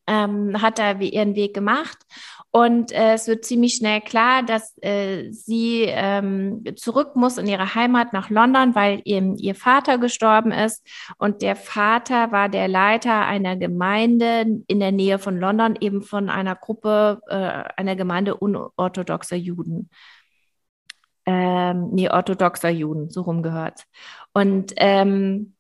ähm, 0.08 0.62
hat 0.62 0.80
da 0.80 1.00
ihren 1.00 1.36
Weg 1.36 1.54
gemacht. 1.54 1.98
Und 2.52 2.94
äh, 2.94 3.16
es 3.16 3.28
wird 3.28 3.44
ziemlich 3.44 3.76
schnell 3.76 4.00
klar, 4.00 4.42
dass 4.42 4.78
äh, 4.82 5.30
sie 5.32 5.84
ähm, 5.88 6.64
zurück 6.78 7.18
muss 7.18 7.38
in 7.38 7.48
ihre 7.48 7.76
Heimat 7.76 8.14
nach 8.14 8.30
London, 8.30 8.76
weil 8.76 9.02
ihr, 9.04 9.36
ihr 9.38 9.56
Vater 9.56 9.98
gestorben 9.98 10.54
ist. 10.54 10.88
Und 11.18 11.42
der 11.42 11.58
Vater 11.58 12.32
war 12.32 12.48
der 12.48 12.70
Leiter 12.70 13.26
einer 13.26 13.58
Gemeinde 13.58 14.62
in 14.68 14.80
der 14.80 14.94
Nähe 14.94 15.20
von 15.20 15.38
London, 15.38 15.76
eben 15.82 16.02
von 16.02 16.30
einer 16.30 16.56
Gruppe, 16.56 17.20
äh, 17.28 17.36
einer 17.76 17.98
Gemeinde 17.98 18.36
unorthodoxer 18.36 19.36
Juden. 19.36 19.90
Ähm, 21.26 21.90
nee, 21.92 22.10
orthodoxer 22.10 22.70
Juden, 22.70 23.10
so 23.10 23.24
rumgehört. 23.24 23.84
Und 24.32 24.72
ähm, 24.78 25.55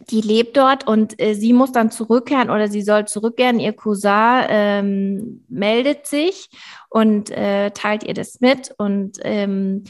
die 0.00 0.20
lebt 0.20 0.56
dort 0.56 0.86
und 0.86 1.20
äh, 1.20 1.34
sie 1.34 1.52
muss 1.52 1.72
dann 1.72 1.90
zurückkehren 1.90 2.50
oder 2.50 2.68
sie 2.68 2.82
soll 2.82 3.06
zurückkehren. 3.06 3.60
Ihr 3.60 3.72
Cousin 3.72 4.44
ähm, 4.48 5.44
meldet 5.48 6.06
sich 6.06 6.50
und 6.90 7.30
äh, 7.30 7.70
teilt 7.70 8.04
ihr 8.04 8.14
das 8.14 8.40
mit 8.40 8.74
und 8.76 9.18
ähm, 9.22 9.84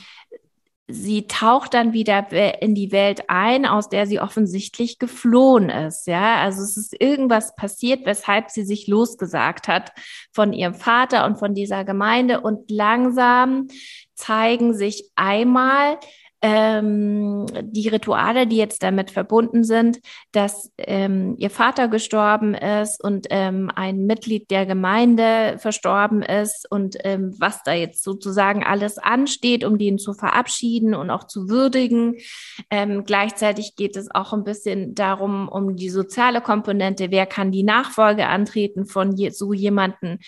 sie 0.87 1.27
taucht 1.27 1.73
dann 1.75 1.95
wieder 1.95 2.31
in 2.61 2.75
die 2.75 2.93
Welt 2.93 3.25
ein, 3.29 3.65
aus 3.65 3.89
der 3.89 4.07
sie 4.07 4.21
offensichtlich 4.21 4.99
geflohen 4.99 5.71
ist. 5.71 6.07
Ja, 6.07 6.37
also 6.43 6.63
es 6.63 6.77
ist 6.77 7.01
irgendwas 7.01 7.55
passiert, 7.57 8.05
weshalb 8.05 8.51
sie 8.51 8.65
sich 8.65 8.87
losgesagt 8.87 9.67
hat 9.67 9.93
von 10.31 10.53
ihrem 10.53 10.75
Vater 10.75 11.25
und 11.25 11.39
von 11.39 11.55
dieser 11.55 11.85
Gemeinde 11.85 12.41
und 12.41 12.71
langsam 12.71 13.69
zeigen 14.15 14.75
sich 14.75 15.11
einmal 15.17 15.99
ähm, 16.47 17.47
die 17.63 17.89
Rituale, 17.89 18.47
die 18.47 18.59
jetzt 18.59 18.83
damit 18.83 19.11
verbunden 19.11 19.65
sind, 19.65 20.01
dass 20.31 20.71
ähm, 20.77 21.37
ihr 21.39 21.49
Vater 21.49 21.89
gestorben 21.89 22.53
ist 22.53 23.03
und 23.03 23.29
ähm, 23.31 23.71
ein 23.75 24.05
Mitglied 24.05 24.51
der 24.51 24.67
Gemeinde 24.67 25.57
verstorben 25.57 26.21
ist 26.21 26.71
und 26.71 26.97
ähm, 27.03 27.35
was 27.39 27.63
da 27.63 27.73
jetzt 27.73 28.05
sozusagen 28.05 28.63
alles 28.63 28.99
ansteht, 28.99 29.65
um 29.65 29.79
den 29.79 29.97
zu 29.97 30.13
verabschieden 30.13 30.95
und 30.95 31.09
auch 31.09 31.25
zu 31.25 31.49
würdigen. 31.49 32.17
Ähm, 32.69 33.05
gleichzeitig 33.05 33.75
geht 33.75 33.97
es 33.97 34.15
auch 34.15 34.35
ein 34.35 34.45
bisschen 34.45 34.95
darum, 34.95 35.49
um 35.49 35.77
die 35.77 35.89
soziale 35.89 36.43
Komponente. 36.43 37.11
Wer 37.11 37.25
kann 37.25 37.53
die 37.53 37.63
Nachfolge 37.63 38.27
antreten 38.27 38.85
von 38.85 39.17
je, 39.17 39.31
so 39.31 39.55
jemanden? 39.55 40.19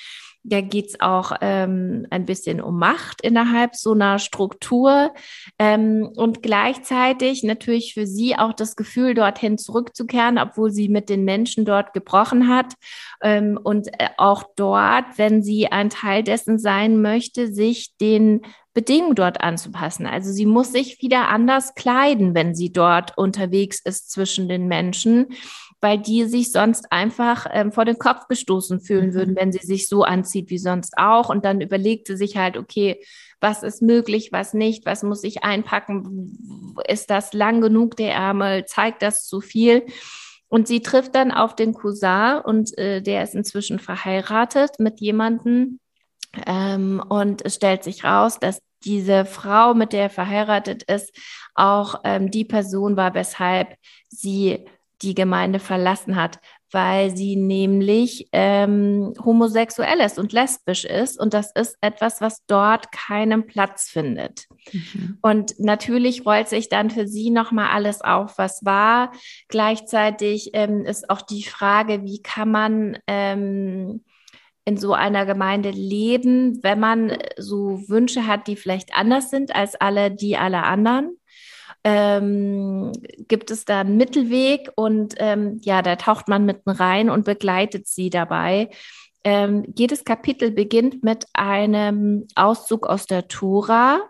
Da 0.48 0.60
geht's 0.60 1.00
auch 1.00 1.32
ähm, 1.40 2.06
ein 2.10 2.24
bisschen 2.24 2.60
um 2.60 2.78
Macht 2.78 3.20
innerhalb 3.20 3.74
so 3.74 3.92
einer 3.92 4.18
Struktur. 4.18 5.12
Ähm, 5.58 6.08
und 6.14 6.42
gleichzeitig 6.42 7.42
natürlich 7.42 7.94
für 7.94 8.06
sie 8.06 8.36
auch 8.36 8.52
das 8.52 8.76
Gefühl, 8.76 9.14
dorthin 9.14 9.58
zurückzukehren, 9.58 10.38
obwohl 10.38 10.70
sie 10.70 10.88
mit 10.88 11.08
den 11.08 11.24
Menschen 11.24 11.64
dort 11.64 11.92
gebrochen 11.92 12.48
hat. 12.48 12.74
Ähm, 13.22 13.58
und 13.62 13.88
äh, 13.88 14.08
auch 14.18 14.44
dort, 14.54 15.04
wenn 15.16 15.42
sie 15.42 15.66
ein 15.66 15.90
Teil 15.90 16.22
dessen 16.22 16.58
sein 16.58 17.02
möchte, 17.02 17.52
sich 17.52 17.96
den 18.00 18.42
Bedingungen 18.72 19.14
dort 19.14 19.40
anzupassen. 19.40 20.06
Also 20.06 20.30
sie 20.30 20.46
muss 20.46 20.70
sich 20.70 21.00
wieder 21.00 21.28
anders 21.28 21.74
kleiden, 21.74 22.34
wenn 22.34 22.54
sie 22.54 22.70
dort 22.70 23.16
unterwegs 23.16 23.80
ist 23.80 24.10
zwischen 24.10 24.48
den 24.48 24.68
Menschen 24.68 25.28
weil 25.80 25.98
die 25.98 26.24
sich 26.24 26.52
sonst 26.52 26.90
einfach 26.90 27.46
ähm, 27.52 27.70
vor 27.72 27.84
den 27.84 27.98
Kopf 27.98 28.28
gestoßen 28.28 28.80
fühlen 28.80 29.10
mhm. 29.10 29.14
würden, 29.14 29.36
wenn 29.36 29.52
sie 29.52 29.64
sich 29.64 29.88
so 29.88 30.02
anzieht 30.02 30.50
wie 30.50 30.58
sonst 30.58 30.96
auch. 30.96 31.28
Und 31.28 31.44
dann 31.44 31.60
überlegt 31.60 32.06
sie 32.06 32.16
sich 32.16 32.36
halt, 32.36 32.56
okay, 32.56 33.00
was 33.40 33.62
ist 33.62 33.82
möglich, 33.82 34.30
was 34.32 34.54
nicht, 34.54 34.86
was 34.86 35.02
muss 35.02 35.22
ich 35.22 35.44
einpacken, 35.44 36.74
ist 36.88 37.10
das 37.10 37.32
lang 37.32 37.60
genug, 37.60 37.96
der 37.96 38.14
Ärmel, 38.14 38.64
zeigt 38.64 39.02
das 39.02 39.26
zu 39.26 39.40
viel? 39.40 39.84
Und 40.48 40.68
sie 40.68 40.80
trifft 40.80 41.14
dann 41.14 41.32
auf 41.32 41.54
den 41.54 41.74
Cousin 41.74 42.40
und 42.42 42.76
äh, 42.78 43.02
der 43.02 43.22
ist 43.22 43.34
inzwischen 43.34 43.78
verheiratet 43.78 44.78
mit 44.78 45.00
jemandem. 45.00 45.80
Ähm, 46.46 47.02
und 47.08 47.44
es 47.44 47.56
stellt 47.56 47.82
sich 47.84 48.04
raus, 48.04 48.38
dass 48.38 48.60
diese 48.84 49.24
Frau, 49.24 49.74
mit 49.74 49.92
der 49.92 50.02
er 50.02 50.10
verheiratet 50.10 50.84
ist, 50.84 51.12
auch 51.54 52.00
ähm, 52.04 52.30
die 52.30 52.44
Person 52.44 52.96
war, 52.96 53.14
weshalb 53.14 53.74
sie 54.08 54.64
die 55.02 55.14
Gemeinde 55.14 55.58
verlassen 55.58 56.16
hat, 56.16 56.38
weil 56.72 57.16
sie 57.16 57.36
nämlich 57.36 58.28
ähm, 58.32 59.12
homosexuell 59.24 60.00
ist 60.00 60.18
und 60.18 60.32
lesbisch 60.32 60.84
ist. 60.84 61.20
Und 61.20 61.34
das 61.34 61.52
ist 61.52 61.76
etwas, 61.80 62.20
was 62.20 62.44
dort 62.46 62.92
keinen 62.92 63.46
Platz 63.46 63.88
findet. 63.88 64.46
Mhm. 64.72 65.18
Und 65.22 65.60
natürlich 65.60 66.26
rollt 66.26 66.48
sich 66.48 66.68
dann 66.68 66.90
für 66.90 67.06
sie 67.06 67.30
nochmal 67.30 67.68
alles 67.70 68.00
auf, 68.00 68.38
was 68.38 68.64
war. 68.64 69.12
Gleichzeitig 69.48 70.50
ähm, 70.54 70.84
ist 70.84 71.08
auch 71.10 71.22
die 71.22 71.44
Frage, 71.44 72.02
wie 72.04 72.22
kann 72.22 72.50
man 72.50 72.98
ähm, 73.06 74.02
in 74.64 74.76
so 74.76 74.94
einer 74.94 75.26
Gemeinde 75.26 75.70
leben, 75.70 76.62
wenn 76.62 76.80
man 76.80 77.16
so 77.36 77.88
Wünsche 77.88 78.26
hat, 78.26 78.48
die 78.48 78.56
vielleicht 78.56 78.94
anders 78.94 79.30
sind 79.30 79.54
als 79.54 79.76
alle, 79.76 80.10
die 80.10 80.36
alle 80.36 80.64
anderen 80.64 81.16
ähm, 81.86 82.90
gibt 83.28 83.52
es 83.52 83.64
da 83.64 83.80
einen 83.80 83.96
Mittelweg 83.96 84.72
und 84.74 85.14
ähm, 85.18 85.60
ja, 85.62 85.82
da 85.82 85.94
taucht 85.94 86.26
man 86.26 86.44
mitten 86.44 86.70
rein 86.70 87.08
und 87.08 87.24
begleitet 87.24 87.86
sie 87.86 88.10
dabei. 88.10 88.70
Ähm, 89.22 89.64
jedes 89.76 90.02
Kapitel 90.04 90.50
beginnt 90.50 91.04
mit 91.04 91.26
einem 91.32 92.26
Auszug 92.34 92.88
aus 92.88 93.06
der 93.06 93.28
Tora. 93.28 94.00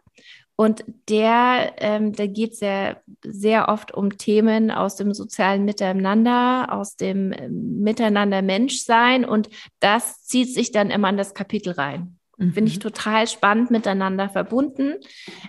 Und 0.58 0.84
der, 1.10 1.74
ähm, 1.76 2.14
da 2.14 2.26
geht 2.26 2.52
es 2.52 2.60
sehr, 2.60 3.02
sehr 3.22 3.68
oft 3.68 3.92
um 3.92 4.16
Themen 4.16 4.70
aus 4.70 4.96
dem 4.96 5.12
sozialen 5.12 5.66
Miteinander, 5.66 6.68
aus 6.72 6.96
dem 6.96 7.34
ähm, 7.34 7.82
Miteinander 7.82 8.40
Menschsein. 8.40 9.26
Und 9.26 9.50
das 9.80 10.24
zieht 10.24 10.54
sich 10.54 10.72
dann 10.72 10.90
immer 10.90 11.10
in 11.10 11.18
das 11.18 11.34
Kapitel 11.34 11.74
rein. 11.74 12.18
Mhm. 12.36 12.52
Finde 12.52 12.70
ich 12.70 12.78
total 12.78 13.26
spannend 13.26 13.70
miteinander 13.70 14.28
verbunden, 14.28 14.96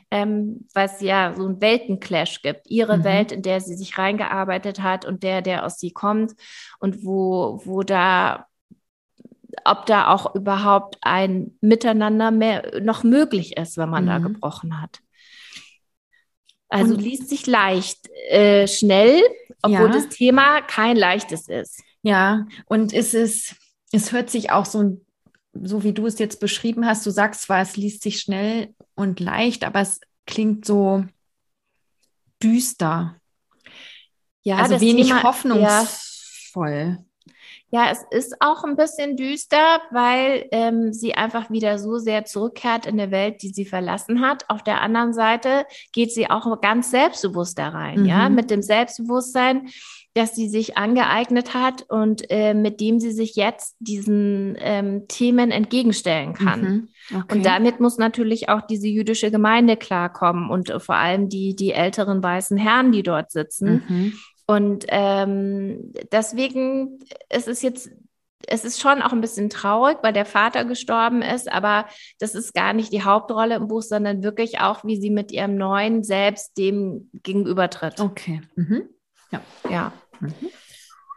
ähm, 0.10 0.68
weil 0.74 0.86
es 0.88 1.02
ja 1.02 1.34
so 1.36 1.46
einen 1.46 1.62
Weltenclash 1.62 2.42
gibt. 2.42 2.70
Ihre 2.70 2.98
mhm. 2.98 3.04
Welt, 3.04 3.32
in 3.32 3.42
der 3.42 3.60
sie 3.60 3.76
sich 3.76 3.98
reingearbeitet 3.98 4.82
hat 4.82 5.06
und 5.06 5.24
der, 5.24 5.42
der 5.42 5.66
aus 5.66 5.80
sie 5.80 5.92
kommt 5.92 6.34
und 6.80 7.04
wo, 7.04 7.62
wo 7.66 7.84
da, 7.84 8.48
ob 9.66 9.86
da 9.86 10.08
auch 10.08 10.34
überhaupt 10.36 10.98
ein 11.02 11.58
Miteinander 11.62 12.32
mehr 12.32 12.80
noch 12.82 13.04
möglich 13.04 13.58
ist, 13.58 13.78
wenn 13.78 13.90
man 13.90 14.06
mhm. 14.06 14.10
da 14.10 14.18
gebrochen 14.20 14.82
hat. 14.82 15.00
Also 16.70 16.96
und, 16.96 17.02
liest 17.02 17.30
sich 17.30 17.48
leicht, 17.48 18.10
äh, 18.30 18.68
schnell, 18.68 19.22
obwohl 19.62 19.88
ja. 19.88 19.94
das 19.94 20.10
Thema 20.10 20.62
kein 20.62 20.98
leichtes 20.98 21.48
ist. 21.48 21.82
Ja, 22.02 22.46
und 22.66 22.94
es 22.94 23.14
ist, 23.14 23.56
es 23.92 24.12
hört 24.12 24.30
sich 24.30 24.52
auch 24.52 24.66
so 24.66 24.82
ein 24.82 25.07
so 25.64 25.84
wie 25.84 25.94
du 25.94 26.06
es 26.06 26.20
jetzt 26.20 26.40
beschrieben 26.40 26.86
hast, 26.86 27.06
du 27.06 27.12
sagst 27.12 27.44
zwar, 27.44 27.62
es 27.62 27.78
liest 27.78 28.04
sich 28.04 28.20
schnell 28.20 28.74
und 28.96 29.20
leicht, 29.20 29.64
aber 29.64 29.82
es 29.82 30.02
klingt 30.26 30.66
so 30.66 31.06
düster. 32.42 33.16
Ja, 34.44 34.58
also 34.58 34.80
wenig 34.80 35.08
Thema, 35.08 35.24
hoffnungsvoll. 35.24 36.98
Ja. 36.98 37.04
Ja, 37.70 37.92
es 37.92 38.06
ist 38.12 38.38
auch 38.40 38.64
ein 38.64 38.78
bisschen 38.78 39.18
düster, 39.18 39.82
weil 39.92 40.48
ähm, 40.52 40.94
sie 40.94 41.16
einfach 41.16 41.50
wieder 41.50 41.80
so 41.80 41.98
sehr 41.98 42.24
zurückkehrt 42.24 42.86
in 42.86 42.96
der 42.96 43.12
Welt, 43.12 43.42
die 43.42 43.50
sie 43.50 43.66
verlassen 43.66 44.22
hat. 44.22 44.50
Auf 44.50 44.64
der 44.64 44.82
anderen 44.82 45.14
Seite 45.14 45.66
geht 45.92 46.14
sie 46.14 46.30
auch 46.30 46.62
ganz 46.62 46.92
selbstbewusst 46.92 47.60
da 47.60 47.70
rein, 47.70 48.02
mhm. 48.02 48.06
ja, 48.06 48.30
mit 48.30 48.52
dem 48.52 48.62
Selbstbewusstsein, 48.62 49.68
das 50.18 50.36
sie 50.36 50.50
sich 50.50 50.78
angeeignet 50.78 51.54
hat 51.54 51.86
und 51.90 52.30
äh, 52.32 52.56
mit 52.56 52.82
dem 52.82 53.00
sie 53.00 53.12
sich 53.12 53.36
jetzt 53.36 53.76
diesen 53.80 54.58
ähm, 54.60 55.08
Themen 55.08 55.52
entgegenstellen 55.52 56.34
kann. 56.34 56.62
Mhm. 56.62 56.88
Okay. 57.16 57.36
Und 57.36 57.46
damit 57.46 57.80
muss 57.80 57.98
natürlich 57.98 58.50
auch 58.50 58.62
diese 58.62 58.88
jüdische 58.88 59.30
Gemeinde 59.30 59.78
klarkommen 59.78 60.50
und 60.50 60.72
äh, 60.72 60.80
vor 60.80 60.96
allem 60.96 61.30
die, 61.30 61.56
die 61.56 61.72
älteren 61.72 62.24
weißen 62.24 62.58
Herren, 62.58 62.92
die 62.92 63.04
dort 63.04 63.32
sitzen. 63.32 63.84
Mhm. 63.88 64.14
Und 64.48 64.86
ähm, 64.88 65.94
deswegen 66.12 67.00
ist 67.32 67.48
es 67.48 67.62
jetzt, 67.62 67.92
es 68.48 68.66
ist 68.66 68.82
schon 68.82 69.04
auch 69.04 69.12
ein 69.12 69.22
bisschen 69.22 69.52
traurig, 69.52 69.98
weil 70.02 70.14
der 70.14 70.26
Vater 70.26 70.66
gestorben 70.66 71.22
ist, 71.22 71.52
aber 71.52 71.86
das 72.20 72.34
ist 72.34 72.56
gar 72.56 72.74
nicht 72.74 72.92
die 72.92 73.04
Hauptrolle 73.04 73.56
im 73.56 73.68
Buch, 73.68 73.84
sondern 73.84 74.24
wirklich 74.24 74.62
auch, 74.62 74.84
wie 74.84 75.00
sie 75.00 75.12
mit 75.12 75.32
ihrem 75.32 75.58
neuen 75.58 76.04
Selbst 76.04 76.58
dem 76.58 77.12
gegenübertritt. 77.22 78.00
Okay. 78.00 78.42
Mhm. 78.56 78.90
Ja. 79.32 79.42
Ja. 79.70 79.94
Mhm. 80.20 80.50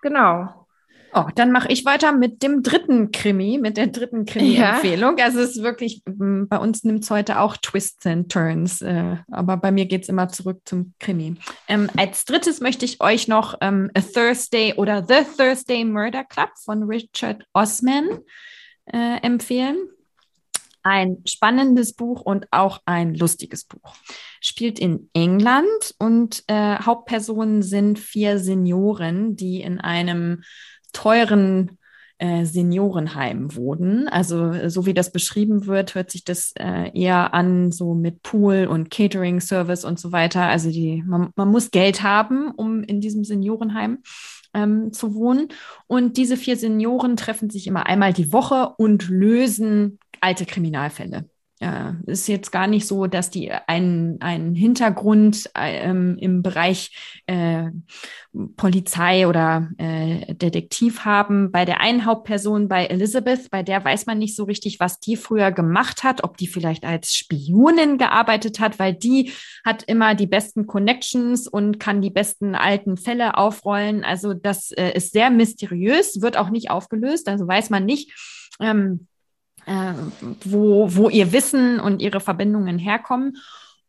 Genau. 0.02 0.66
Oh, 1.12 1.26
dann 1.34 1.50
mache 1.50 1.68
ich 1.72 1.84
weiter 1.84 2.12
mit 2.12 2.42
dem 2.42 2.62
dritten 2.62 3.10
Krimi, 3.10 3.58
mit 3.58 3.76
der 3.76 3.88
dritten 3.88 4.26
Krimi-Empfehlung. 4.26 5.18
Ja. 5.18 5.24
Also 5.24 5.40
es 5.40 5.56
ist 5.56 5.62
wirklich, 5.62 6.02
bei 6.06 6.56
uns 6.56 6.84
nimmt 6.84 7.02
es 7.02 7.10
heute 7.10 7.40
auch 7.40 7.56
Twists 7.56 8.06
and 8.06 8.30
Turns, 8.30 8.80
äh, 8.80 9.16
aber 9.28 9.56
bei 9.56 9.72
mir 9.72 9.86
geht 9.86 10.04
es 10.04 10.08
immer 10.08 10.28
zurück 10.28 10.60
zum 10.64 10.94
Krimi. 11.00 11.34
Ähm, 11.66 11.90
als 11.96 12.24
drittes 12.24 12.60
möchte 12.60 12.84
ich 12.84 13.00
euch 13.00 13.26
noch 13.26 13.58
ähm, 13.60 13.90
A 13.94 14.00
Thursday 14.00 14.74
oder 14.74 15.04
The 15.04 15.24
Thursday 15.36 15.84
Murder 15.84 16.22
Club 16.24 16.50
von 16.64 16.84
Richard 16.84 17.44
Osman 17.54 18.20
äh, 18.86 19.16
empfehlen. 19.22 19.78
Ein 20.82 21.18
spannendes 21.26 21.92
Buch 21.92 22.22
und 22.22 22.46
auch 22.50 22.80
ein 22.86 23.14
lustiges 23.14 23.64
Buch. 23.64 23.94
Spielt 24.40 24.78
in 24.78 25.10
England 25.12 25.94
und 25.98 26.42
äh, 26.46 26.76
Hauptpersonen 26.76 27.62
sind 27.62 27.98
vier 27.98 28.38
Senioren, 28.38 29.36
die 29.36 29.60
in 29.60 29.80
einem 29.80 30.42
teuren 30.92 31.78
äh, 32.20 32.44
Seniorenheim 32.44 33.56
wohnen. 33.56 34.06
Also 34.08 34.68
so 34.68 34.84
wie 34.84 34.94
das 34.94 35.10
beschrieben 35.10 35.66
wird, 35.66 35.94
hört 35.94 36.10
sich 36.10 36.22
das 36.22 36.52
äh, 36.58 36.90
eher 36.92 37.32
an, 37.32 37.72
so 37.72 37.94
mit 37.94 38.22
Pool 38.22 38.66
und 38.66 38.90
Catering-Service 38.90 39.84
und 39.84 39.98
so 39.98 40.12
weiter. 40.12 40.42
Also 40.42 40.70
die, 40.70 41.02
man, 41.06 41.30
man 41.34 41.48
muss 41.48 41.70
Geld 41.70 42.02
haben, 42.02 42.50
um 42.50 42.82
in 42.82 43.00
diesem 43.00 43.24
Seniorenheim 43.24 44.02
ähm, 44.54 44.92
zu 44.92 45.14
wohnen. 45.14 45.48
Und 45.86 46.16
diese 46.16 46.36
vier 46.36 46.56
Senioren 46.56 47.16
treffen 47.16 47.50
sich 47.50 47.66
immer 47.66 47.86
einmal 47.86 48.12
die 48.12 48.32
Woche 48.32 48.74
und 48.76 49.08
lösen 49.08 49.98
alte 50.20 50.46
Kriminalfälle. 50.46 51.28
Äh, 51.60 51.92
ist 52.06 52.26
jetzt 52.26 52.50
gar 52.50 52.66
nicht 52.66 52.86
so, 52.86 53.06
dass 53.06 53.30
die 53.30 53.52
einen, 53.52 54.20
einen 54.20 54.54
Hintergrund 54.54 55.50
ähm, 55.54 56.16
im 56.18 56.42
Bereich 56.42 57.22
äh, 57.26 57.70
Polizei 58.56 59.28
oder 59.28 59.68
äh, 59.76 60.34
Detektiv 60.34 61.04
haben. 61.04 61.52
Bei 61.52 61.64
der 61.64 61.80
einen 61.80 62.06
Hauptperson, 62.06 62.68
bei 62.68 62.86
Elizabeth, 62.86 63.50
bei 63.50 63.62
der 63.62 63.84
weiß 63.84 64.06
man 64.06 64.18
nicht 64.18 64.36
so 64.36 64.44
richtig, 64.44 64.80
was 64.80 65.00
die 65.00 65.16
früher 65.16 65.52
gemacht 65.52 66.02
hat, 66.02 66.24
ob 66.24 66.38
die 66.38 66.46
vielleicht 66.46 66.84
als 66.84 67.14
Spionin 67.14 67.98
gearbeitet 67.98 68.58
hat, 68.58 68.78
weil 68.78 68.94
die 68.94 69.32
hat 69.64 69.82
immer 69.82 70.14
die 70.14 70.26
besten 70.26 70.66
Connections 70.66 71.46
und 71.46 71.78
kann 71.78 72.00
die 72.00 72.10
besten 72.10 72.54
alten 72.54 72.96
Fälle 72.96 73.36
aufrollen. 73.36 74.02
Also 74.02 74.32
das 74.32 74.70
äh, 74.72 74.92
ist 74.92 75.12
sehr 75.12 75.30
mysteriös, 75.30 76.22
wird 76.22 76.38
auch 76.38 76.50
nicht 76.50 76.70
aufgelöst, 76.70 77.28
also 77.28 77.46
weiß 77.46 77.68
man 77.68 77.84
nicht. 77.84 78.12
Ähm, 78.60 79.08
äh, 79.08 79.09
wo, 80.44 80.94
wo 80.94 81.08
ihr 81.08 81.32
Wissen 81.32 81.80
und 81.80 82.02
ihre 82.02 82.20
Verbindungen 82.20 82.78
herkommen. 82.78 83.36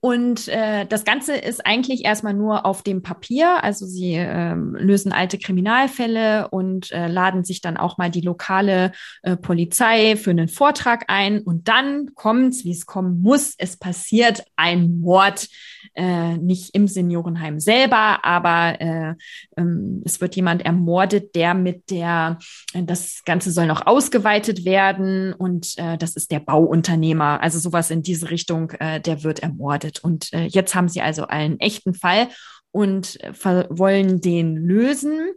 Und 0.03 0.47
äh, 0.47 0.87
das 0.87 1.05
Ganze 1.05 1.35
ist 1.35 1.63
eigentlich 1.63 2.03
erstmal 2.03 2.33
nur 2.33 2.65
auf 2.65 2.81
dem 2.81 3.03
Papier. 3.03 3.63
Also 3.63 3.85
sie 3.85 4.15
ähm, 4.15 4.75
lösen 4.75 5.11
alte 5.11 5.37
Kriminalfälle 5.37 6.47
und 6.49 6.91
äh, 6.91 7.07
laden 7.07 7.43
sich 7.43 7.61
dann 7.61 7.77
auch 7.77 7.99
mal 7.99 8.09
die 8.09 8.21
lokale 8.21 8.93
äh, 9.21 9.37
Polizei 9.37 10.15
für 10.15 10.31
einen 10.31 10.47
Vortrag 10.47 11.05
ein. 11.07 11.41
Und 11.43 11.67
dann 11.67 12.15
kommt's, 12.15 12.65
wie 12.65 12.71
es 12.71 12.87
kommen 12.87 13.21
muss. 13.21 13.53
Es 13.59 13.77
passiert 13.77 14.43
ein 14.55 14.99
Mord, 14.99 15.47
äh, 15.93 16.35
nicht 16.37 16.73
im 16.73 16.87
Seniorenheim 16.87 17.59
selber, 17.59 18.25
aber 18.25 18.81
äh, 18.81 19.13
ähm, 19.57 20.01
es 20.03 20.19
wird 20.19 20.35
jemand 20.35 20.65
ermordet, 20.65 21.35
der 21.35 21.53
mit 21.53 21.91
der, 21.91 22.39
äh, 22.73 22.81
das 22.83 23.21
Ganze 23.23 23.51
soll 23.51 23.67
noch 23.67 23.85
ausgeweitet 23.85 24.65
werden 24.65 25.33
und 25.33 25.77
äh, 25.77 25.97
das 25.97 26.15
ist 26.15 26.31
der 26.31 26.39
Bauunternehmer. 26.39 27.41
Also 27.41 27.59
sowas 27.59 27.91
in 27.91 28.01
diese 28.01 28.31
Richtung, 28.31 28.71
äh, 28.79 28.99
der 28.99 29.23
wird 29.23 29.41
ermordet 29.41 29.90
gerettet. 29.91 30.03
Und 30.03 30.33
äh, 30.33 30.45
jetzt 30.45 30.75
haben 30.75 30.89
sie 30.89 31.01
also 31.01 31.27
einen 31.27 31.59
echten 31.59 31.93
Fall 31.93 32.29
und 32.71 33.21
äh, 33.23 33.65
wollen 33.69 34.21
den 34.21 34.55
lösen 34.55 35.33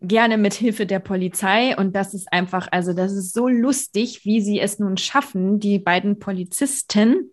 gerne 0.00 0.38
mit 0.38 0.54
Hilfe 0.54 0.86
der 0.86 1.00
Polizei 1.00 1.76
und 1.76 1.96
das 1.96 2.14
ist 2.14 2.32
einfach, 2.32 2.68
also 2.70 2.92
das 2.92 3.12
ist 3.12 3.34
so 3.34 3.48
lustig, 3.48 4.24
wie 4.24 4.40
sie 4.40 4.60
es 4.60 4.78
nun 4.78 4.96
schaffen, 4.96 5.58
die 5.58 5.80
beiden 5.80 6.20
Polizisten 6.20 7.32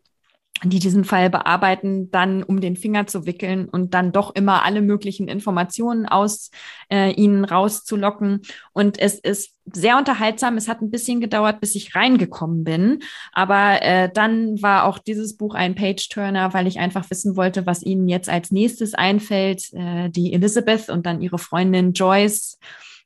die 0.63 0.79
diesen 0.79 1.03
Fall 1.03 1.29
bearbeiten, 1.29 2.09
dann 2.11 2.41
um 2.41 2.61
den 2.61 2.77
Finger 2.77 3.07
zu 3.07 3.25
wickeln 3.25 3.67
und 3.67 3.93
dann 3.93 4.11
doch 4.11 4.33
immer 4.33 4.63
alle 4.63 4.81
möglichen 4.81 5.27
Informationen 5.27 6.05
aus 6.05 6.49
äh, 6.89 7.11
ihnen 7.11 7.43
rauszulocken. 7.43 8.41
Und 8.71 8.97
es 8.97 9.19
ist 9.19 9.53
sehr 9.73 9.97
unterhaltsam. 9.97 10.55
Es 10.55 10.67
hat 10.67 10.81
ein 10.81 10.91
bisschen 10.91 11.19
gedauert, 11.19 11.59
bis 11.59 11.75
ich 11.75 11.95
reingekommen 11.95 12.63
bin. 12.63 12.99
Aber 13.33 13.81
äh, 13.81 14.09
dann 14.13 14.61
war 14.61 14.85
auch 14.85 14.97
dieses 14.97 15.35
Buch 15.35 15.55
ein 15.55 15.75
Page-Turner, 15.75 16.53
weil 16.53 16.67
ich 16.67 16.79
einfach 16.79 17.09
wissen 17.09 17.35
wollte, 17.35 17.65
was 17.65 17.83
ihnen 17.83 18.07
jetzt 18.07 18.29
als 18.29 18.51
nächstes 18.51 18.93
einfällt. 18.93 19.73
Äh, 19.73 20.09
die 20.09 20.33
Elizabeth 20.33 20.89
und 20.89 21.05
dann 21.05 21.21
ihre 21.21 21.37
Freundin 21.37 21.93
Joyce 21.93 22.57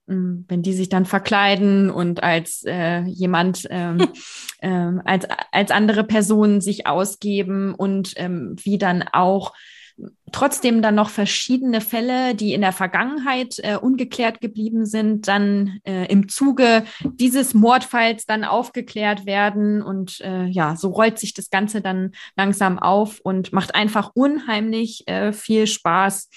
wenn 0.10 0.62
die 0.62 0.74
sich 0.74 0.90
dann 0.90 1.06
verkleiden 1.06 1.90
und 1.90 2.24
als 2.24 2.64
äh, 2.66 3.02
jemand, 3.02 3.68
ähm, 3.70 4.08
ähm, 4.62 5.02
als, 5.06 5.28
als 5.52 5.72
andere 5.72 6.04
Personen 6.04 6.62
sich 6.62 6.88
ausgeben 6.88 7.74
und 7.76 8.14
ähm, 8.18 8.56
wie 8.64 8.78
dann 8.78 9.04
auch 9.04 9.54
trotzdem 10.32 10.82
dann 10.82 10.96
noch 10.96 11.10
verschiedene 11.10 11.82
Fälle, 11.82 12.36
die 12.36 12.54
in 12.54 12.62
der 12.62 12.72
Vergangenheit 12.72 13.56
äh, 13.60 13.76
ungeklärt 13.76 14.42
geblieben 14.42 14.86
sind, 14.86 15.28
dann 15.28 15.80
äh, 15.84 16.06
im 16.06 16.30
Zuge 16.30 16.84
dieses 17.04 17.54
Mordfalls 17.54 18.26
dann 18.26 18.44
aufgeklärt 18.44 19.26
werden. 19.26 19.82
Und 19.82 20.22
äh, 20.22 20.46
ja, 20.46 20.76
so 20.76 20.90
rollt 20.90 21.20
sich 21.20 21.34
das 21.34 21.50
Ganze 21.50 21.82
dann 21.82 22.12
langsam 22.38 22.80
auf 22.80 23.20
und 23.22 23.54
macht 23.54 23.76
einfach 23.76 24.12
unheimlich 24.14 25.08
äh, 25.08 25.34
viel 25.34 25.68
Spaß 25.68 26.30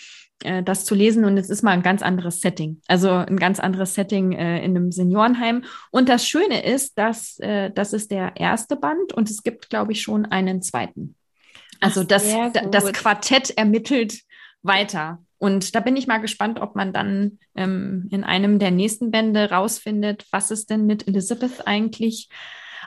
äh, 0.44 0.62
das 0.62 0.84
zu 0.84 0.94
lesen 0.94 1.24
und 1.24 1.36
es 1.36 1.50
ist 1.50 1.62
mal 1.62 1.72
ein 1.72 1.82
ganz 1.82 2.02
anderes 2.02 2.40
Setting. 2.40 2.80
Also 2.88 3.10
ein 3.10 3.38
ganz 3.38 3.60
anderes 3.60 3.94
Setting 3.94 4.32
äh, 4.32 4.64
in 4.64 4.76
einem 4.76 4.92
Seniorenheim. 4.92 5.64
Und 5.90 6.08
das 6.08 6.26
Schöne 6.26 6.64
ist, 6.64 6.98
dass 6.98 7.38
äh, 7.40 7.70
das 7.70 7.92
ist 7.92 8.10
der 8.10 8.36
erste 8.36 8.76
Band 8.76 9.12
und 9.12 9.30
es 9.30 9.42
gibt, 9.42 9.70
glaube 9.70 9.92
ich, 9.92 10.02
schon 10.02 10.26
einen 10.26 10.62
zweiten. 10.62 11.14
Also 11.80 12.02
Ach, 12.02 12.06
das, 12.06 12.24
das 12.70 12.92
Quartett 12.92 13.50
ermittelt 13.50 14.20
weiter. 14.62 15.22
Und 15.38 15.74
da 15.74 15.80
bin 15.80 15.96
ich 15.96 16.06
mal 16.06 16.18
gespannt, 16.18 16.60
ob 16.60 16.76
man 16.76 16.92
dann 16.92 17.40
ähm, 17.56 18.08
in 18.12 18.22
einem 18.22 18.60
der 18.60 18.70
nächsten 18.70 19.10
Bände 19.10 19.50
rausfindet, 19.50 20.24
was 20.30 20.52
es 20.52 20.66
denn 20.66 20.86
mit 20.86 21.08
Elizabeth 21.08 21.66
eigentlich 21.66 22.28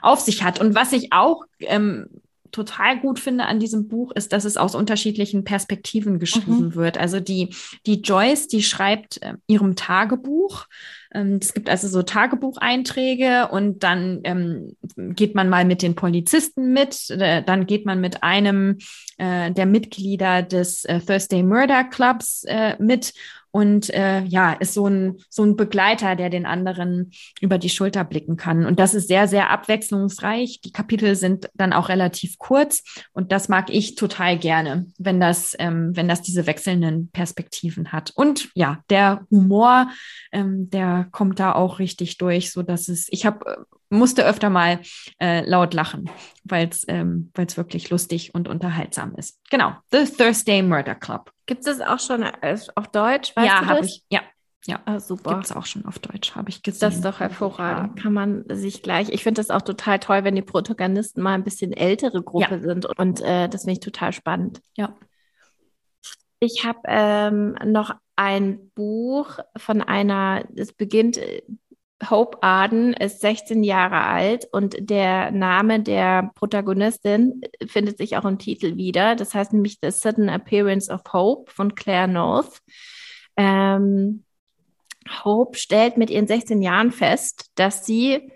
auf 0.00 0.20
sich 0.20 0.42
hat. 0.42 0.58
Und 0.60 0.74
was 0.74 0.92
ich 0.92 1.12
auch 1.12 1.44
ähm, 1.60 2.08
total 2.56 2.98
gut 3.00 3.18
finde 3.18 3.44
an 3.44 3.60
diesem 3.60 3.86
Buch, 3.86 4.12
ist, 4.12 4.32
dass 4.32 4.46
es 4.46 4.56
aus 4.56 4.74
unterschiedlichen 4.74 5.44
Perspektiven 5.44 6.18
geschrieben 6.18 6.68
mhm. 6.68 6.74
wird. 6.74 6.96
Also 6.96 7.20
die, 7.20 7.54
die 7.84 8.00
Joyce, 8.00 8.48
die 8.48 8.62
schreibt 8.62 9.22
äh, 9.22 9.34
ihrem 9.46 9.76
Tagebuch. 9.76 10.64
Ähm, 11.12 11.38
es 11.40 11.52
gibt 11.52 11.68
also 11.68 11.86
so 11.86 12.02
Tagebucheinträge 12.02 13.48
und 13.50 13.82
dann 13.82 14.20
ähm, 14.24 14.76
geht 14.96 15.34
man 15.34 15.50
mal 15.50 15.66
mit 15.66 15.82
den 15.82 15.94
Polizisten 15.94 16.72
mit, 16.72 17.10
äh, 17.10 17.42
dann 17.42 17.66
geht 17.66 17.84
man 17.84 18.00
mit 18.00 18.22
einem 18.22 18.78
äh, 19.18 19.50
der 19.52 19.66
Mitglieder 19.66 20.42
des 20.42 20.86
äh, 20.86 21.00
Thursday 21.00 21.42
Murder 21.42 21.84
Clubs 21.84 22.44
äh, 22.44 22.76
mit 22.78 23.12
und 23.56 23.88
äh, 23.94 24.22
ja, 24.24 24.52
ist 24.52 24.74
so 24.74 24.86
ein, 24.86 25.16
so 25.30 25.42
ein 25.42 25.56
Begleiter, 25.56 26.14
der 26.14 26.28
den 26.28 26.44
anderen 26.44 27.10
über 27.40 27.56
die 27.56 27.70
Schulter 27.70 28.04
blicken 28.04 28.36
kann. 28.36 28.66
Und 28.66 28.78
das 28.78 28.92
ist 28.92 29.08
sehr, 29.08 29.28
sehr 29.28 29.48
abwechslungsreich. 29.48 30.60
Die 30.60 30.72
Kapitel 30.72 31.16
sind 31.16 31.48
dann 31.54 31.72
auch 31.72 31.88
relativ 31.88 32.36
kurz 32.36 32.84
und 33.14 33.32
das 33.32 33.48
mag 33.48 33.70
ich 33.70 33.94
total 33.94 34.38
gerne, 34.38 34.88
wenn 34.98 35.20
das, 35.20 35.56
ähm, 35.58 35.96
wenn 35.96 36.06
das 36.06 36.20
diese 36.20 36.46
wechselnden 36.46 37.08
Perspektiven 37.12 37.92
hat. 37.92 38.12
Und 38.14 38.50
ja, 38.54 38.80
der 38.90 39.26
Humor, 39.30 39.88
ähm, 40.32 40.68
der 40.68 41.08
kommt 41.10 41.40
da 41.40 41.54
auch 41.54 41.78
richtig 41.78 42.18
durch, 42.18 42.52
so 42.52 42.62
dass 42.62 42.88
es, 42.88 43.08
ich 43.10 43.24
habe 43.24 43.46
äh, 43.46 43.56
musste 43.88 44.26
öfter 44.26 44.50
mal 44.50 44.80
äh, 45.18 45.48
laut 45.48 45.72
lachen, 45.72 46.10
weil 46.44 46.68
es 46.68 46.84
ähm, 46.88 47.30
wirklich 47.34 47.88
lustig 47.88 48.34
und 48.34 48.48
unterhaltsam 48.48 49.14
ist. 49.14 49.38
Genau, 49.48 49.76
The 49.92 50.04
Thursday 50.04 50.62
Murder 50.62 50.94
Club. 50.94 51.32
Gibt 51.46 51.66
es 51.66 51.80
auch 51.80 52.00
schon 52.00 52.24
auf 52.74 52.88
Deutsch? 52.88 53.32
Ja, 53.36 53.66
habe 53.66 53.84
ich. 53.84 54.02
Ja. 54.10 54.20
Ja, 54.66 54.80
ah, 54.84 54.98
super. 54.98 55.34
Gibt 55.34 55.44
es 55.44 55.52
auch 55.52 55.64
schon 55.64 55.84
auf 55.84 56.00
Deutsch, 56.00 56.34
habe 56.34 56.48
ich 56.48 56.62
gesehen. 56.62 56.80
Das 56.80 56.96
ist 56.96 57.04
doch 57.04 57.20
hervorragend. 57.20 58.00
Kann 58.02 58.12
man 58.12 58.44
sich 58.48 58.82
gleich. 58.82 59.10
Ich 59.10 59.22
finde 59.22 59.40
das 59.40 59.50
auch 59.50 59.62
total 59.62 60.00
toll, 60.00 60.24
wenn 60.24 60.34
die 60.34 60.42
Protagonisten 60.42 61.22
mal 61.22 61.34
ein 61.34 61.44
bisschen 61.44 61.72
ältere 61.72 62.22
Gruppe 62.22 62.56
ja. 62.56 62.60
sind. 62.60 62.86
Und 62.98 63.20
äh, 63.20 63.48
das 63.48 63.62
finde 63.62 63.74
ich 63.74 63.80
total 63.80 64.12
spannend. 64.12 64.60
Ja. 64.76 64.96
Ich 66.40 66.64
habe 66.64 66.80
ähm, 66.86 67.56
noch 67.64 67.94
ein 68.16 68.70
Buch 68.74 69.38
von 69.56 69.82
einer, 69.82 70.44
es 70.56 70.72
beginnt 70.72 71.20
Hope 72.10 72.42
Arden 72.42 72.92
ist 72.92 73.20
16 73.20 73.64
Jahre 73.64 74.02
alt 74.02 74.46
und 74.52 74.76
der 74.78 75.30
Name 75.30 75.80
der 75.80 76.30
Protagonistin 76.34 77.40
findet 77.66 77.96
sich 77.96 78.16
auch 78.16 78.26
im 78.26 78.38
Titel 78.38 78.76
wieder. 78.76 79.16
Das 79.16 79.34
heißt 79.34 79.52
nämlich 79.52 79.78
The 79.80 79.90
Sudden 79.90 80.28
Appearance 80.28 80.90
of 80.92 81.00
Hope 81.12 81.50
von 81.50 81.74
Claire 81.74 82.08
North. 82.08 82.60
Ähm, 83.36 84.24
Hope 85.24 85.56
stellt 85.56 85.96
mit 85.96 86.10
ihren 86.10 86.26
16 86.26 86.60
Jahren 86.60 86.92
fest, 86.92 87.50
dass 87.54 87.86
sie 87.86 88.30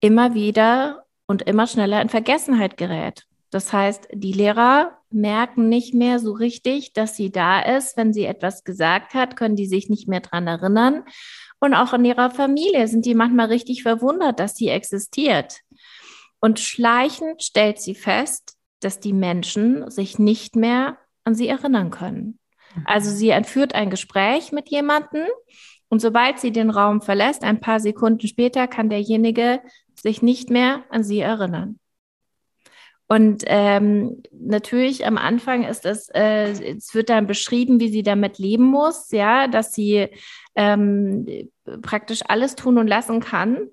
immer 0.00 0.34
wieder 0.34 1.04
und 1.26 1.42
immer 1.42 1.66
schneller 1.66 2.02
in 2.02 2.08
Vergessenheit 2.08 2.76
gerät. 2.76 3.24
Das 3.50 3.72
heißt, 3.72 4.08
die 4.12 4.32
Lehrer 4.32 4.98
merken 5.10 5.68
nicht 5.68 5.92
mehr 5.92 6.18
so 6.18 6.32
richtig, 6.32 6.92
dass 6.94 7.16
sie 7.16 7.30
da 7.30 7.60
ist. 7.60 7.96
Wenn 7.96 8.12
sie 8.12 8.24
etwas 8.24 8.64
gesagt 8.64 9.14
hat, 9.14 9.36
können 9.36 9.56
die 9.56 9.66
sich 9.66 9.90
nicht 9.90 10.08
mehr 10.08 10.20
dran 10.20 10.46
erinnern. 10.46 11.04
Und 11.62 11.74
auch 11.74 11.92
in 11.92 12.04
ihrer 12.04 12.28
Familie 12.28 12.88
sind 12.88 13.06
die 13.06 13.14
manchmal 13.14 13.46
richtig 13.46 13.84
verwundert, 13.84 14.40
dass 14.40 14.56
sie 14.56 14.66
existiert. 14.66 15.60
Und 16.40 16.58
schleichend 16.58 17.40
stellt 17.40 17.80
sie 17.80 17.94
fest, 17.94 18.56
dass 18.80 18.98
die 18.98 19.12
Menschen 19.12 19.88
sich 19.88 20.18
nicht 20.18 20.56
mehr 20.56 20.98
an 21.22 21.36
sie 21.36 21.46
erinnern 21.46 21.92
können. 21.92 22.40
Also 22.84 23.12
sie 23.12 23.28
entführt 23.28 23.76
ein 23.76 23.90
Gespräch 23.90 24.50
mit 24.50 24.70
jemandem 24.70 25.28
und 25.88 26.00
sobald 26.00 26.40
sie 26.40 26.50
den 26.50 26.68
Raum 26.68 27.00
verlässt, 27.00 27.44
ein 27.44 27.60
paar 27.60 27.78
Sekunden 27.78 28.26
später, 28.26 28.66
kann 28.66 28.90
derjenige 28.90 29.60
sich 29.94 30.20
nicht 30.20 30.50
mehr 30.50 30.82
an 30.90 31.04
sie 31.04 31.20
erinnern. 31.20 31.78
Und 33.12 33.44
ähm, 33.46 34.22
natürlich 34.32 35.06
am 35.06 35.18
Anfang 35.18 35.64
ist 35.64 35.84
es, 35.84 36.08
äh, 36.14 36.76
es 36.76 36.94
wird 36.94 37.10
dann 37.10 37.26
beschrieben, 37.26 37.78
wie 37.78 37.90
sie 37.90 38.02
damit 38.02 38.38
leben 38.38 38.64
muss, 38.64 39.10
ja, 39.10 39.48
dass 39.48 39.74
sie 39.74 40.08
ähm, 40.54 41.26
praktisch 41.82 42.20
alles 42.26 42.54
tun 42.54 42.78
und 42.78 42.86
lassen 42.86 43.20
kann. 43.20 43.68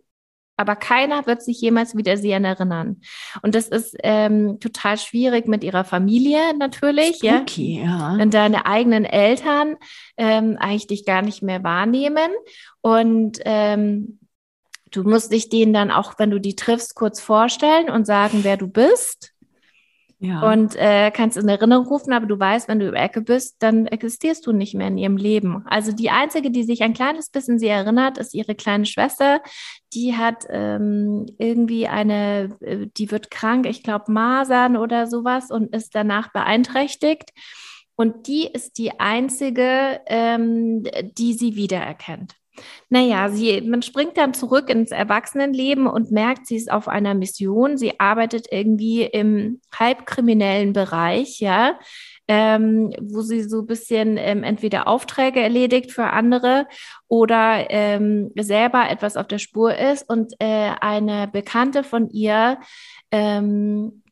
Aber 0.57 0.75
keiner 0.75 1.25
wird 1.25 1.41
sich 1.41 1.61
jemals 1.61 1.95
wieder 1.95 2.17
sie 2.17 2.31
erinnern. 2.31 2.99
Und 3.41 3.55
das 3.55 3.69
ist 3.69 3.95
ähm, 4.03 4.59
total 4.59 4.97
schwierig 4.97 5.47
mit 5.47 5.63
ihrer 5.63 5.85
Familie 5.85 6.53
natürlich. 6.57 7.17
Spooky, 7.17 7.81
ja. 7.81 8.17
Und 8.21 8.33
deine 8.33 8.65
eigenen 8.65 9.05
Eltern 9.05 9.77
ähm, 10.17 10.57
eigentlich 10.59 10.87
dich 10.87 11.05
gar 11.05 11.21
nicht 11.21 11.41
mehr 11.41 11.63
wahrnehmen. 11.63 12.31
Und 12.81 13.39
ähm, 13.45 14.19
Du 14.91 15.03
musst 15.03 15.31
dich 15.31 15.49
denen 15.49 15.73
dann 15.73 15.91
auch, 15.91 16.15
wenn 16.17 16.31
du 16.31 16.39
die 16.39 16.55
triffst, 16.55 16.95
kurz 16.95 17.21
vorstellen 17.21 17.89
und 17.89 18.05
sagen, 18.05 18.39
wer 18.43 18.57
du 18.57 18.67
bist. 18.67 19.33
Und 20.43 20.75
äh, 20.75 21.11
kannst 21.11 21.37
in 21.37 21.47
Erinnerung 21.47 21.87
rufen, 21.87 22.11
aber 22.11 22.25
du 22.25 22.37
weißt, 22.37 22.67
wenn 22.67 22.79
du 22.79 22.87
im 22.89 22.93
Ecke 22.93 23.21
bist, 23.21 23.55
dann 23.59 23.87
existierst 23.87 24.45
du 24.45 24.51
nicht 24.51 24.73
mehr 24.73 24.87
in 24.87 24.97
ihrem 24.97 25.15
Leben. 25.15 25.63
Also 25.65 25.93
die 25.93 26.09
einzige, 26.09 26.51
die 26.51 26.63
sich 26.63 26.83
ein 26.83 26.93
kleines 26.93 27.29
bisschen 27.29 27.57
sie 27.57 27.67
erinnert, 27.67 28.17
ist 28.17 28.33
ihre 28.33 28.53
kleine 28.53 28.85
Schwester. 28.85 29.41
Die 29.93 30.17
hat 30.17 30.45
ähm, 30.49 31.25
irgendwie 31.37 31.87
eine, 31.87 32.49
äh, 32.59 32.87
die 32.97 33.11
wird 33.11 33.31
krank, 33.31 33.65
ich 33.65 33.81
glaube 33.81 34.11
Masern 34.11 34.75
oder 34.75 35.07
sowas 35.07 35.51
und 35.51 35.73
ist 35.73 35.95
danach 35.95 36.33
beeinträchtigt. 36.33 37.31
Und 37.95 38.27
die 38.27 38.45
ist 38.47 38.77
die 38.77 38.99
einzige, 38.99 40.01
ähm, 40.05 40.83
die 41.17 41.33
sie 41.33 41.55
wiedererkennt. 41.55 42.35
Naja, 42.89 43.29
sie, 43.29 43.61
man 43.61 43.81
springt 43.81 44.17
dann 44.17 44.33
zurück 44.33 44.69
ins 44.69 44.91
Erwachsenenleben 44.91 45.87
und 45.87 46.11
merkt, 46.11 46.47
sie 46.47 46.55
ist 46.55 46.71
auf 46.71 46.87
einer 46.87 47.13
Mission. 47.13 47.77
Sie 47.77 47.99
arbeitet 47.99 48.47
irgendwie 48.51 49.03
im 49.03 49.61
halbkriminellen 49.77 50.73
Bereich, 50.73 51.39
ja, 51.39 51.79
ähm, 52.27 52.93
wo 53.01 53.21
sie 53.21 53.43
so 53.43 53.61
ein 53.61 53.67
bisschen 53.67 54.17
ähm, 54.17 54.43
entweder 54.43 54.87
Aufträge 54.87 55.39
erledigt 55.39 55.91
für 55.91 56.05
andere 56.05 56.67
oder 57.07 57.69
ähm, 57.69 58.31
selber 58.35 58.89
etwas 58.89 59.17
auf 59.17 59.27
der 59.27 59.39
Spur 59.39 59.75
ist. 59.75 60.07
Und 60.07 60.33
äh, 60.39 60.71
eine 60.79 61.27
Bekannte 61.27 61.83
von 61.83 62.09
ihr, 62.09 62.59
ähm, 63.11 64.03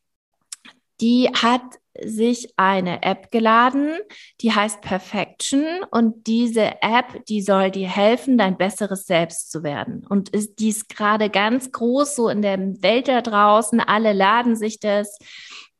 die 1.00 1.30
hat 1.32 1.62
sich 2.04 2.52
eine 2.56 3.02
App 3.02 3.30
geladen, 3.30 3.98
die 4.40 4.52
heißt 4.52 4.80
Perfection 4.80 5.64
und 5.90 6.26
diese 6.26 6.82
App, 6.82 7.24
die 7.26 7.42
soll 7.42 7.70
dir 7.70 7.88
helfen, 7.88 8.38
dein 8.38 8.56
besseres 8.56 9.06
Selbst 9.06 9.50
zu 9.50 9.62
werden. 9.62 10.06
Und 10.08 10.28
ist, 10.30 10.58
die 10.58 10.68
ist 10.68 10.88
gerade 10.88 11.30
ganz 11.30 11.72
groß 11.72 12.16
so 12.16 12.28
in 12.28 12.42
der 12.42 12.58
Welt 12.82 13.08
da 13.08 13.22
draußen. 13.22 13.80
Alle 13.80 14.12
laden 14.12 14.56
sich 14.56 14.80
das. 14.80 15.18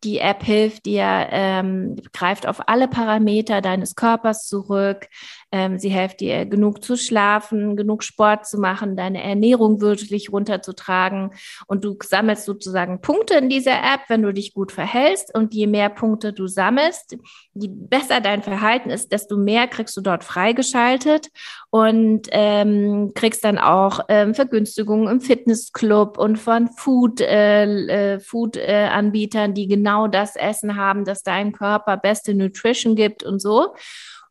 Die 0.04 0.18
App 0.18 0.44
hilft 0.44 0.86
dir, 0.86 1.26
ähm, 1.30 1.96
greift 2.12 2.46
auf 2.46 2.68
alle 2.68 2.86
Parameter 2.86 3.60
deines 3.60 3.96
Körpers 3.96 4.46
zurück. 4.46 5.08
Ähm, 5.50 5.78
sie 5.78 5.88
hilft 5.88 6.20
dir, 6.20 6.44
genug 6.44 6.84
zu 6.84 6.96
schlafen, 6.96 7.76
genug 7.76 8.02
Sport 8.02 8.46
zu 8.46 8.58
machen, 8.58 8.96
deine 8.96 9.22
Ernährung 9.22 9.80
wirklich 9.80 10.30
runterzutragen. 10.30 11.30
Und 11.66 11.84
du 11.84 11.96
sammelst 12.02 12.44
sozusagen 12.44 13.00
Punkte 13.00 13.34
in 13.34 13.48
dieser 13.48 13.78
App, 13.78 14.00
wenn 14.08 14.22
du 14.22 14.32
dich 14.32 14.52
gut 14.52 14.72
verhältst. 14.72 15.34
Und 15.34 15.54
je 15.54 15.66
mehr 15.66 15.88
Punkte 15.88 16.32
du 16.32 16.46
sammelst, 16.46 17.16
je 17.54 17.68
besser 17.70 18.20
dein 18.20 18.42
Verhalten 18.42 18.90
ist, 18.90 19.10
desto 19.10 19.38
mehr 19.38 19.66
kriegst 19.68 19.96
du 19.96 20.02
dort 20.02 20.22
freigeschaltet 20.22 21.28
und 21.70 22.28
ähm, 22.30 23.12
kriegst 23.14 23.44
dann 23.44 23.58
auch 23.58 24.00
ähm, 24.08 24.34
Vergünstigungen 24.34 25.08
im 25.08 25.20
Fitnessclub 25.20 26.18
und 26.18 26.36
von 26.36 26.68
Food, 26.68 27.20
äh, 27.20 28.14
äh, 28.14 28.20
Food 28.20 28.56
äh, 28.56 28.88
Anbietern, 28.92 29.54
die 29.54 29.66
genau 29.66 30.08
das 30.08 30.36
Essen 30.36 30.76
haben, 30.76 31.04
das 31.04 31.22
deinem 31.22 31.52
Körper 31.52 31.96
beste 31.96 32.34
Nutrition 32.34 32.96
gibt 32.96 33.22
und 33.22 33.40
so. 33.40 33.74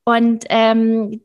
Und 0.07 0.45
ähm, 0.47 1.19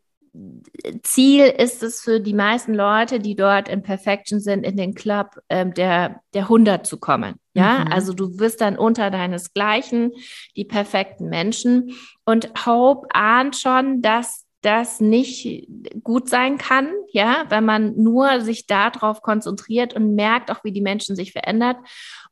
Ziel 1.05 1.45
ist 1.45 1.85
es 1.85 2.01
für 2.01 2.19
die 2.19 2.35
meisten 2.35 2.75
Leute, 2.75 3.21
die 3.21 3.37
dort 3.37 3.69
in 3.69 3.85
Perfection 3.85 4.41
sind, 4.41 4.65
in 4.65 4.77
den 4.77 4.95
Club 4.95 5.39
ähm, 5.49 5.73
der, 5.73 6.21
der 6.35 6.43
100 6.43 6.85
zu 6.85 6.99
kommen. 6.99 7.37
Ja, 7.55 7.85
mhm. 7.85 7.93
also 7.93 8.13
du 8.13 8.41
wirst 8.41 8.61
dann 8.61 8.77
unter 8.77 9.13
deinesgleichen 9.13 10.11
die 10.57 10.65
perfekten 10.65 11.29
Menschen. 11.29 11.93
Und 12.25 12.67
Hope 12.67 13.07
ahnt 13.15 13.55
schon, 13.55 14.03
dass 14.03 14.47
das 14.63 15.01
nicht 15.01 15.69
gut 16.03 16.29
sein 16.29 16.59
kann, 16.59 16.89
ja, 17.13 17.45
wenn 17.51 17.65
man 17.65 17.95
nur 17.97 18.41
sich 18.41 18.67
darauf 18.67 19.23
konzentriert 19.23 19.95
und 19.95 20.17
merkt 20.17 20.51
auch, 20.51 20.65
wie 20.65 20.73
die 20.73 20.81
Menschen 20.81 21.15
sich 21.15 21.31
verändert. 21.31 21.77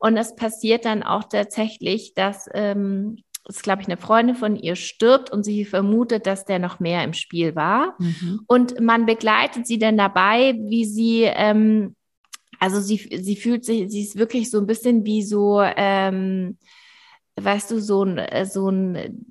Und 0.00 0.16
es 0.16 0.34
passiert 0.34 0.84
dann 0.84 1.04
auch 1.04 1.24
tatsächlich, 1.24 2.14
dass 2.14 2.48
ähm, 2.54 3.22
ist, 3.48 3.62
glaube 3.62 3.82
ich, 3.82 3.88
eine 3.88 3.96
Freundin 3.96 4.36
von 4.36 4.56
ihr 4.56 4.76
stirbt 4.76 5.30
und 5.30 5.44
sie 5.44 5.64
vermutet, 5.64 6.26
dass 6.26 6.44
der 6.44 6.58
noch 6.58 6.80
mehr 6.80 7.02
im 7.04 7.12
Spiel 7.12 7.54
war. 7.56 7.96
Mhm. 7.98 8.40
Und 8.46 8.80
man 8.80 9.06
begleitet 9.06 9.66
sie 9.66 9.78
dann 9.78 9.96
dabei, 9.96 10.54
wie 10.60 10.84
sie, 10.84 11.22
ähm, 11.24 11.96
also 12.58 12.80
sie, 12.80 12.96
sie 12.96 13.36
fühlt 13.36 13.64
sich, 13.64 13.90
sie 13.90 14.02
ist 14.02 14.16
wirklich 14.16 14.50
so 14.50 14.58
ein 14.58 14.66
bisschen 14.66 15.04
wie 15.04 15.22
so, 15.22 15.60
ähm, 15.62 16.58
weißt 17.36 17.70
du, 17.70 17.80
so 17.80 18.04
ein, 18.04 18.46
so 18.46 18.68
ein 18.68 19.24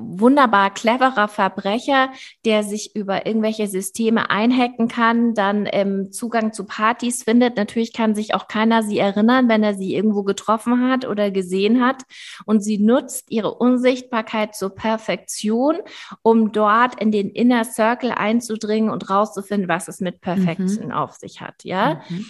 wunderbar 0.00 0.72
cleverer 0.72 1.28
Verbrecher, 1.28 2.10
der 2.44 2.62
sich 2.62 2.94
über 2.94 3.26
irgendwelche 3.26 3.66
Systeme 3.66 4.30
einhacken 4.30 4.88
kann, 4.88 5.34
dann 5.34 5.68
ähm, 5.70 6.12
Zugang 6.12 6.52
zu 6.52 6.64
Partys 6.64 7.22
findet. 7.22 7.56
Natürlich 7.56 7.92
kann 7.92 8.14
sich 8.14 8.34
auch 8.34 8.48
keiner 8.48 8.82
sie 8.82 8.98
erinnern, 8.98 9.48
wenn 9.48 9.62
er 9.62 9.74
sie 9.74 9.94
irgendwo 9.94 10.22
getroffen 10.22 10.88
hat 10.88 11.06
oder 11.06 11.30
gesehen 11.30 11.84
hat. 11.84 12.02
Und 12.44 12.60
sie 12.62 12.78
nutzt 12.78 13.30
ihre 13.30 13.54
Unsichtbarkeit 13.54 14.54
zur 14.54 14.74
Perfektion, 14.74 15.76
um 16.22 16.52
dort 16.52 17.00
in 17.00 17.12
den 17.12 17.30
Inner 17.30 17.64
Circle 17.64 18.12
einzudringen 18.12 18.90
und 18.90 19.10
rauszufinden, 19.10 19.68
was 19.68 19.88
es 19.88 20.00
mit 20.00 20.20
Perfektion 20.20 20.86
mhm. 20.86 20.92
auf 20.92 21.14
sich 21.14 21.40
hat. 21.40 21.64
Ja. 21.64 22.00
Mhm. 22.08 22.26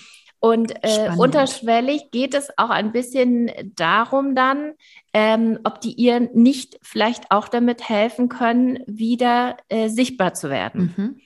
Und 0.46 0.74
äh, 0.82 1.10
unterschwellig 1.18 2.12
geht 2.12 2.32
es 2.32 2.56
auch 2.56 2.70
ein 2.70 2.92
bisschen 2.92 3.50
darum 3.74 4.36
dann, 4.36 4.74
ähm, 5.12 5.58
ob 5.64 5.80
die 5.80 5.94
ihr 5.94 6.20
nicht 6.20 6.78
vielleicht 6.82 7.32
auch 7.32 7.48
damit 7.48 7.88
helfen 7.88 8.28
können, 8.28 8.78
wieder 8.86 9.56
äh, 9.68 9.88
sichtbar 9.88 10.34
zu 10.34 10.48
werden. 10.48 10.94
Mhm. 10.96 11.20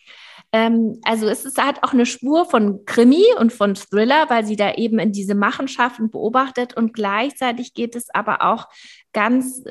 Ähm, 0.52 1.00
also 1.04 1.28
es 1.28 1.44
ist 1.44 1.62
halt 1.62 1.84
auch 1.84 1.92
eine 1.92 2.06
Spur 2.06 2.46
von 2.46 2.86
Krimi 2.86 3.26
und 3.38 3.52
von 3.52 3.74
Thriller, 3.74 4.30
weil 4.30 4.46
sie 4.46 4.56
da 4.56 4.72
eben 4.72 4.98
in 4.98 5.12
diese 5.12 5.34
Machenschaften 5.34 6.10
beobachtet 6.10 6.74
und 6.74 6.94
gleichzeitig 6.94 7.74
geht 7.74 7.96
es 7.96 8.08
aber 8.14 8.40
auch 8.40 8.68
ganz 9.12 9.62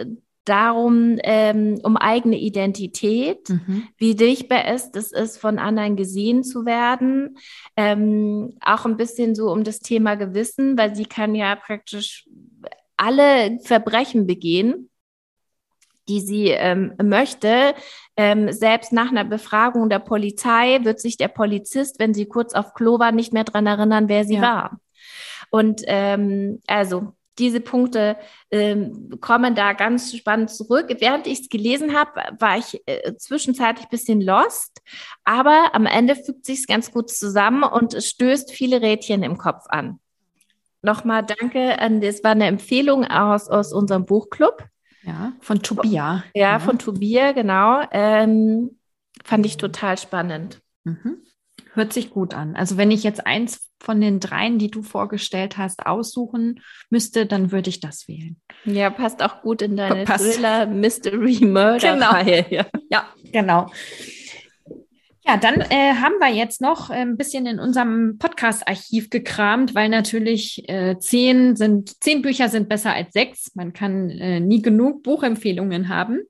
darum, 0.46 1.18
ähm, 1.24 1.80
um 1.84 1.96
eigene 1.98 2.38
Identität, 2.38 3.50
mhm. 3.50 3.88
wie 3.98 4.18
sichtbar 4.18 4.74
ist 4.74 4.96
es 4.96 5.12
ist, 5.12 5.38
von 5.38 5.60
anderen 5.60 5.96
gesehen 5.96 6.44
zu 6.44 6.66
werden. 6.66 7.38
Ähm, 7.76 8.58
auch 8.62 8.86
ein 8.86 8.98
bisschen 8.98 9.36
so 9.36 9.52
um 9.52 9.64
das 9.64 9.80
Thema 9.80 10.16
Gewissen, 10.16 10.78
weil 10.78 10.96
sie 10.96 11.06
kann 11.06 11.36
ja 11.36 11.56
praktisch 11.56 12.28
alle 12.98 13.60
Verbrechen 13.64 14.28
begehen, 14.28 14.90
die 16.08 16.22
sie 16.22 16.48
ähm, 16.48 16.94
möchte. 17.02 17.76
Ähm, 18.18 18.52
selbst 18.52 18.92
nach 18.92 19.12
einer 19.12 19.24
Befragung 19.24 19.90
der 19.90 20.00
Polizei 20.00 20.80
wird 20.84 21.00
sich 21.00 21.16
der 21.16 21.28
Polizist, 21.30 22.00
wenn 22.00 22.14
sie 22.14 22.26
kurz 22.26 22.54
auf 22.54 22.74
Klo 22.74 23.00
war, 23.00 23.12
nicht 23.12 23.32
mehr 23.32 23.44
daran 23.44 23.68
erinnern, 23.68 24.10
wer 24.10 24.26
sie 24.26 24.36
ja. 24.36 24.42
war. 24.42 24.80
Und 25.52 25.82
ähm, 25.86 26.60
also 26.68 27.14
diese 27.40 27.60
Punkte 27.62 28.18
ähm, 28.52 29.10
kommen 29.22 29.56
da 29.56 29.74
ganz 29.74 30.16
spannend 30.16 30.50
zurück. 30.50 30.88
Während 31.00 31.28
ich 31.28 31.42
es 31.42 31.50
gelesen 31.50 31.98
habe, 31.98 32.12
war 32.40 32.58
ich 32.58 32.82
äh, 32.86 33.16
zwischenzeitlich 33.16 33.86
ein 33.86 33.92
bisschen 33.92 34.22
lost, 34.22 34.82
aber 35.24 35.72
am 35.74 35.86
Ende 35.86 36.16
fügt 36.16 36.46
sich 36.46 36.60
es 36.60 36.68
ganz 36.68 36.92
gut 36.92 37.10
zusammen 37.10 37.64
und 37.64 37.94
es 37.94 38.10
stößt 38.10 38.52
viele 38.52 38.82
Rädchen 38.82 39.24
im 39.24 39.38
Kopf 39.38 39.66
an. 39.70 40.00
Nochmal 40.82 41.26
danke 41.26 41.80
an, 41.80 42.02
das 42.02 42.24
war 42.24 42.32
eine 42.32 42.46
Empfehlung 42.48 43.06
aus, 43.06 43.50
aus 43.50 43.74
unserem 43.74 44.06
Buchclub. 44.06 44.66
Ja, 45.04 45.34
von 45.40 45.62
Tobia. 45.62 46.24
Ja, 46.34 46.42
ja. 46.42 46.60
von 46.60 46.78
Tobia, 46.78 47.32
genau. 47.32 47.82
Ähm, 47.92 48.78
fand 49.24 49.46
ich 49.46 49.58
total 49.58 49.98
spannend. 49.98 50.62
Mhm. 50.84 51.24
Hört 51.74 51.94
sich 51.94 52.10
gut 52.10 52.34
an. 52.34 52.56
Also 52.56 52.78
wenn 52.78 52.92
ich 52.92 53.04
jetzt 53.04 53.26
eins 53.26 53.69
von 53.80 54.02
den 54.02 54.20
dreien, 54.20 54.60
die 54.60 54.70
du 54.70 54.84
vorgestellt 54.84 55.58
hast, 55.58 55.86
aussuchen 55.86 56.62
müsste, 56.90 57.26
dann 57.26 57.52
würde 57.52 57.70
ich 57.70 57.80
das 57.80 58.08
wählen. 58.08 58.38
Ja, 58.66 58.90
passt 58.90 59.24
auch 59.24 59.42
gut 59.42 59.62
in 59.62 59.78
deine 59.78 60.04
passt. 60.04 60.34
Thriller 60.34 60.66
Mystery 60.66 61.46
Murder 61.46 61.94
genau. 61.94 62.12
Reihe. 62.12 62.46
Ja. 62.50 62.66
ja, 62.90 63.06
genau. 63.32 63.72
Ja, 65.26 65.38
dann 65.38 65.62
äh, 65.62 65.94
haben 65.94 66.16
wir 66.20 66.34
jetzt 66.34 66.60
noch 66.60 66.90
ein 66.90 67.16
bisschen 67.16 67.46
in 67.46 67.60
unserem 67.60 68.18
Podcast-Archiv 68.18 69.12
gekramt, 69.12 69.76
weil 69.76 69.88
natürlich 69.88 70.68
äh, 70.68 70.98
zehn 70.98 71.56
sind, 71.56 72.04
zehn 72.04 72.24
Bücher 72.24 72.50
sind 72.50 72.68
besser 72.68 72.94
als 72.94 73.14
sechs. 73.14 73.54
Man 73.54 73.74
kann 73.74 74.10
äh, 74.10 74.40
nie 74.40 74.62
genug 74.62 75.04
Buchempfehlungen 75.04 75.90
haben 75.90 76.22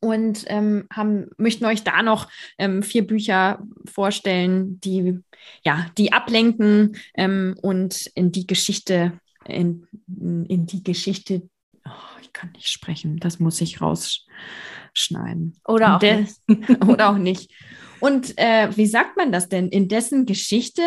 und 0.00 0.44
ähm, 0.48 0.86
haben, 0.92 1.30
möchten 1.38 1.64
euch 1.64 1.82
da 1.82 2.02
noch 2.02 2.28
ähm, 2.58 2.82
vier 2.82 3.06
Bücher 3.06 3.62
vorstellen, 3.90 4.80
die 4.80 5.20
ja, 5.62 5.86
die 5.98 6.12
ablenken 6.12 6.96
ähm, 7.14 7.54
und 7.60 8.06
in 8.14 8.32
die 8.32 8.46
Geschichte, 8.46 9.18
in, 9.46 9.86
in 10.06 10.66
die 10.66 10.82
Geschichte, 10.82 11.48
oh, 11.84 12.20
ich 12.22 12.32
kann 12.32 12.52
nicht 12.52 12.68
sprechen, 12.68 13.18
das 13.18 13.40
muss 13.40 13.60
ich 13.60 13.80
rausschneiden. 13.80 15.60
Oder 15.66 15.96
auch 15.96 16.02
nicht. 16.02 16.36
oder 16.86 17.10
auch 17.10 17.18
nicht. 17.18 17.52
Und 18.00 18.36
äh, 18.38 18.74
wie 18.76 18.86
sagt 18.86 19.16
man 19.16 19.32
das 19.32 19.48
denn? 19.48 19.68
In 19.68 19.88
dessen 19.88 20.26
Geschichte? 20.26 20.82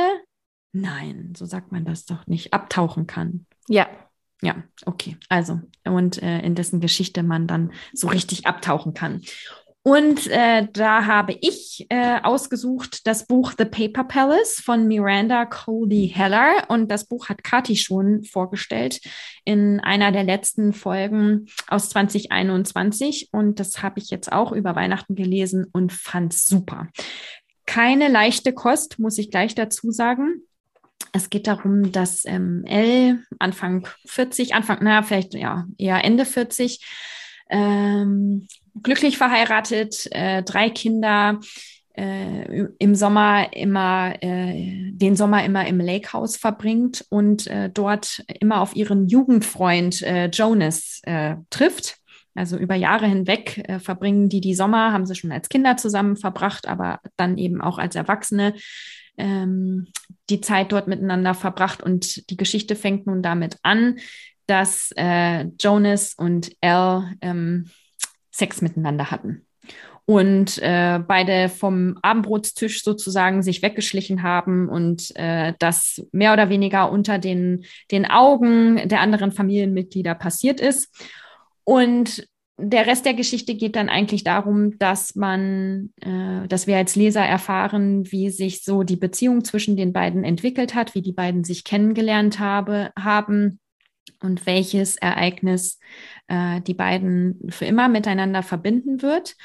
Nein, 0.72 1.34
so 1.38 1.46
sagt 1.46 1.72
man 1.72 1.86
das 1.86 2.06
doch 2.06 2.26
nicht. 2.26 2.54
Abtauchen 2.54 3.08
kann. 3.08 3.46
Ja. 3.68 3.88
Ja, 4.42 4.62
okay. 4.86 5.16
Also, 5.30 5.62
und 5.86 6.22
äh, 6.22 6.40
in 6.40 6.54
dessen 6.54 6.82
Geschichte 6.82 7.24
man 7.24 7.48
dann 7.48 7.72
so 7.94 8.10
richtig 8.10 8.46
abtauchen 8.46 8.94
kann. 8.94 9.22
Und 9.86 10.28
äh, 10.28 10.66
da 10.72 11.06
habe 11.06 11.38
ich 11.42 11.86
äh, 11.90 12.22
ausgesucht 12.24 13.06
das 13.06 13.28
Buch 13.28 13.52
The 13.58 13.66
Paper 13.66 14.06
Palace 14.06 14.62
von 14.64 14.88
Miranda 14.88 15.46
Coley 15.46 16.08
Heller. 16.08 16.64
Und 16.70 16.90
das 16.90 17.06
Buch 17.06 17.28
hat 17.28 17.44
Kati 17.44 17.76
schon 17.76 18.24
vorgestellt 18.24 19.02
in 19.44 19.82
einer 19.82 20.14
der 20.14 20.24
letzten 20.24 20.72
Folgen 20.72 21.48
aus 21.68 21.90
2021. 21.90 23.30
Und 23.34 23.60
das 23.60 23.84
habe 23.84 24.00
ich 24.00 24.10
jetzt 24.10 24.32
auch 24.32 24.54
über 24.54 24.74
Weihnachten 24.78 25.16
gelesen 25.16 25.66
und 25.74 25.92
fand 25.92 26.34
super. 26.34 26.88
Keine 27.66 28.08
leichte 28.08 28.54
Kost, 28.54 29.00
muss 29.00 29.18
ich 29.18 29.32
gleich 29.32 29.54
dazu 29.54 29.92
sagen. 29.92 30.44
Es 31.12 31.30
geht 31.30 31.46
darum, 31.46 31.92
dass 31.92 32.24
ähm, 32.24 32.64
Elle 32.66 33.22
Anfang 33.38 33.86
40, 34.06 34.56
Anfang, 34.56 34.82
naja, 34.82 35.04
vielleicht 35.04 35.34
ja, 35.34 35.68
eher 35.78 36.04
Ende 36.06 36.26
40, 36.26 36.80
ähm, 37.54 38.48
glücklich 38.82 39.18
verheiratet, 39.18 40.08
äh, 40.12 40.42
drei 40.44 40.70
Kinder, 40.70 41.40
äh, 41.96 42.66
im 42.80 42.96
Sommer 42.96 43.54
immer 43.54 44.16
äh, 44.22 44.92
den 44.92 45.16
Sommer 45.16 45.46
immer 45.46 45.68
im 45.68 45.80
Lake 45.80 46.12
House 46.14 46.38
verbringt 46.38 47.06
und 47.10 47.46
äh, 47.48 47.70
dort 47.70 48.24
immer 48.40 48.62
auf 48.62 48.76
ihren 48.76 49.08
Jugendfreund 49.08 50.02
äh, 50.02 50.26
Jonas 50.28 51.02
äh, 51.04 51.36
trifft. 51.52 51.98
Also 52.36 52.58
über 52.58 52.74
Jahre 52.74 53.06
hinweg 53.06 53.60
äh, 53.70 53.80
verbringen 53.80 54.28
die 54.28 54.42
die 54.42 54.56
Sommer, 54.56 54.92
haben 54.92 55.06
sie 55.06 55.14
schon 55.14 55.32
als 55.32 55.50
Kinder 55.50 55.78
zusammen 55.78 56.18
verbracht, 56.18 56.68
aber 56.68 57.00
dann 57.16 57.38
eben 57.38 57.62
auch 57.62 57.78
als 57.78 57.96
Erwachsene 57.96 58.56
ähm, 59.18 59.88
die 60.32 60.42
Zeit 60.42 60.72
dort 60.72 60.88
miteinander 60.88 61.36
verbracht. 61.36 61.84
Und 61.84 62.28
die 62.32 62.38
Geschichte 62.38 62.76
fängt 62.76 63.06
nun 63.06 63.22
damit 63.22 63.58
an, 63.62 63.98
dass 64.48 64.92
äh, 64.96 65.46
Jonas 65.60 66.14
und 66.16 66.52
Elle 66.62 67.14
ähm, 67.22 67.70
Sex 68.32 68.62
miteinander 68.62 69.12
hatten. 69.12 69.46
Und 70.06 70.58
äh, 70.62 71.00
beide 71.08 71.48
vom 71.48 71.98
Abendbrotstisch 72.02 72.84
sozusagen 72.84 73.42
sich 73.42 73.62
weggeschlichen 73.62 74.22
haben 74.22 74.68
und 74.68 75.16
äh, 75.16 75.54
das 75.60 76.06
mehr 76.12 76.34
oder 76.34 76.50
weniger 76.50 76.92
unter 76.92 77.20
den, 77.20 77.64
den 77.90 78.06
Augen 78.06 78.88
der 78.90 79.00
anderen 79.00 79.32
Familienmitglieder 79.32 80.14
passiert 80.14 80.60
ist. 80.60 80.94
Und 81.64 82.28
der 82.58 82.86
Rest 82.86 83.06
der 83.06 83.14
Geschichte 83.14 83.56
geht 83.56 83.78
dann 83.78 83.90
eigentlich 83.90 84.24
darum, 84.26 84.78
dass 84.78 85.16
man, 85.16 85.92
äh, 86.02 86.48
dass 86.50 86.68
wir 86.68 86.78
als 86.78 86.96
Leser 86.96 87.22
erfahren, 87.24 88.12
wie 88.12 88.30
sich 88.30 88.64
so 88.64 88.84
die 88.84 88.98
Beziehung 88.98 89.46
zwischen 89.46 89.78
den 89.78 89.94
beiden 89.94 90.26
entwickelt 90.26 90.76
hat, 90.76 90.96
wie 90.96 91.02
die 91.02 91.14
beiden 91.14 91.46
sich 91.46 91.64
kennengelernt 91.64 92.40
habe, 92.40 92.92
haben 93.00 93.60
und 94.24 94.46
welches 94.46 94.96
Ereignis 94.96 95.80
äh, 96.28 96.62
die 96.62 96.74
beiden 96.74 97.40
für 97.50 97.66
immer 97.66 97.88
miteinander 97.90 98.44
verbinden 98.44 99.02
wird. 99.02 99.36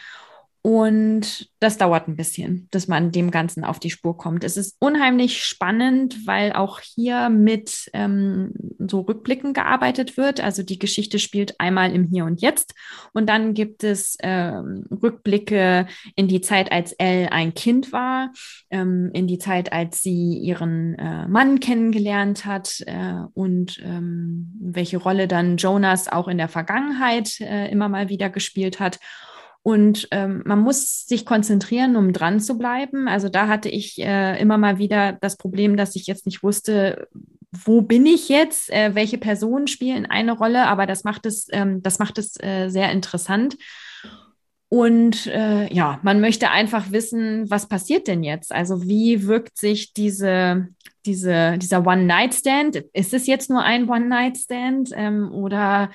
Und 0.63 1.49
das 1.61 1.79
dauert 1.79 2.09
ein 2.09 2.17
bisschen, 2.17 2.69
dass 2.73 2.89
man 2.89 3.13
dem 3.13 3.31
Ganzen 3.31 3.65
auf 3.65 3.79
die 3.79 3.91
Spur 3.91 4.17
kommt. 4.17 4.43
Es 4.43 4.57
ist 4.57 4.77
unheimlich 4.81 5.45
spannend, 5.45 6.27
weil 6.27 6.53
auch 6.53 6.81
hier 6.81 7.31
mit 7.31 7.89
ähm, 7.93 8.53
so 8.79 9.01
Rückblicken 9.01 9.53
gearbeitet 9.53 10.17
wird. 10.17 10.41
Also 10.41 10.63
die 10.63 10.79
Geschichte 10.79 11.21
spielt 11.21 11.59
einmal 11.61 11.93
im 11.95 12.09
Hier 12.09 12.25
und 12.25 12.43
Jetzt 12.43 12.75
und 13.13 13.29
dann 13.29 13.55
gibt 13.55 13.85
es 13.85 14.17
ähm, 14.21 14.85
Rückblicke 14.91 15.87
in 16.17 16.27
die 16.27 16.41
Zeit, 16.41 16.73
als 16.73 16.93
Elle 16.93 17.31
ein 17.31 17.55
Kind 17.55 17.93
war, 17.93 18.33
ähm, 18.71 19.11
in 19.15 19.29
die 19.29 19.39
Zeit, 19.39 19.73
als 19.73 20.03
sie 20.03 20.39
ihren 20.39 20.95
äh, 20.97 21.29
Mann 21.29 21.61
kennengelernt 21.61 22.45
hat 22.45 22.83
äh, 22.87 23.15
und 23.33 23.81
ähm, 23.85 24.53
welche 24.61 24.99
Rolle 24.99 25.29
dann 25.29 25.57
Jonas 25.57 26.09
auch 26.09 26.27
in 26.27 26.39
der 26.39 26.49
Vergangenheit 26.49 27.41
äh, 27.41 27.71
immer 27.71 27.89
mal 27.89 28.09
wieder 28.09 28.29
gespielt 28.29 28.81
hat. 28.81 28.99
Und 29.63 30.09
ähm, 30.13 30.43
man 30.47 30.61
muss 30.61 31.07
sich 31.07 31.27
konzentrieren, 31.27 31.97
um 31.97 32.13
dran 32.13 32.41
zu 32.41 32.57
bleiben. 32.57 33.09
Also 33.09 33.29
da 33.29 33.49
hatte 33.49 33.69
ich 33.69 33.99
äh, 33.99 34.41
immer 34.41 34.57
mal 34.57 34.79
wieder 34.79 35.13
das 35.21 35.37
Problem, 35.37 35.77
dass 35.77 35.97
ich 35.97 36.07
jetzt 36.07 36.27
nicht 36.27 36.43
wusste, 36.43 37.09
wo 37.51 37.83
bin 37.83 38.07
ich 38.07 38.29
jetzt, 38.29 38.71
äh, 38.71 38.95
welche 38.95 39.19
Personen 39.19 39.67
spielen 39.67 40.07
eine 40.07 40.33
Rolle, 40.33 40.67
aber 40.67 40.87
das 40.87 41.05
macht 41.05 41.27
es, 41.27 41.49
ähm, 41.51 41.83
das 41.83 41.99
macht 41.99 42.19
es 42.19 42.39
äh, 42.41 42.69
sehr 42.69 42.93
interessant. 42.93 43.57
Und 44.71 45.27
äh, 45.27 45.73
ja, 45.73 45.99
man 46.03 46.21
möchte 46.21 46.51
einfach 46.51 46.93
wissen, 46.93 47.51
was 47.51 47.69
passiert 47.69 48.07
denn 48.07 48.23
jetzt? 48.23 48.53
Also 48.53 48.83
wie 48.83 49.27
wirkt 49.27 49.57
sich 49.57 49.95
diese, 49.95 50.69
diese, 51.07 51.57
dieser 51.57 51.87
One-Night-Stand? 51.87 52.85
Ist 52.93 53.15
es 53.15 53.27
jetzt 53.27 53.49
nur 53.49 53.63
ein 53.63 53.89
One-Night-Stand 53.89 54.91
ähm, 54.95 55.33
oder 55.33 55.91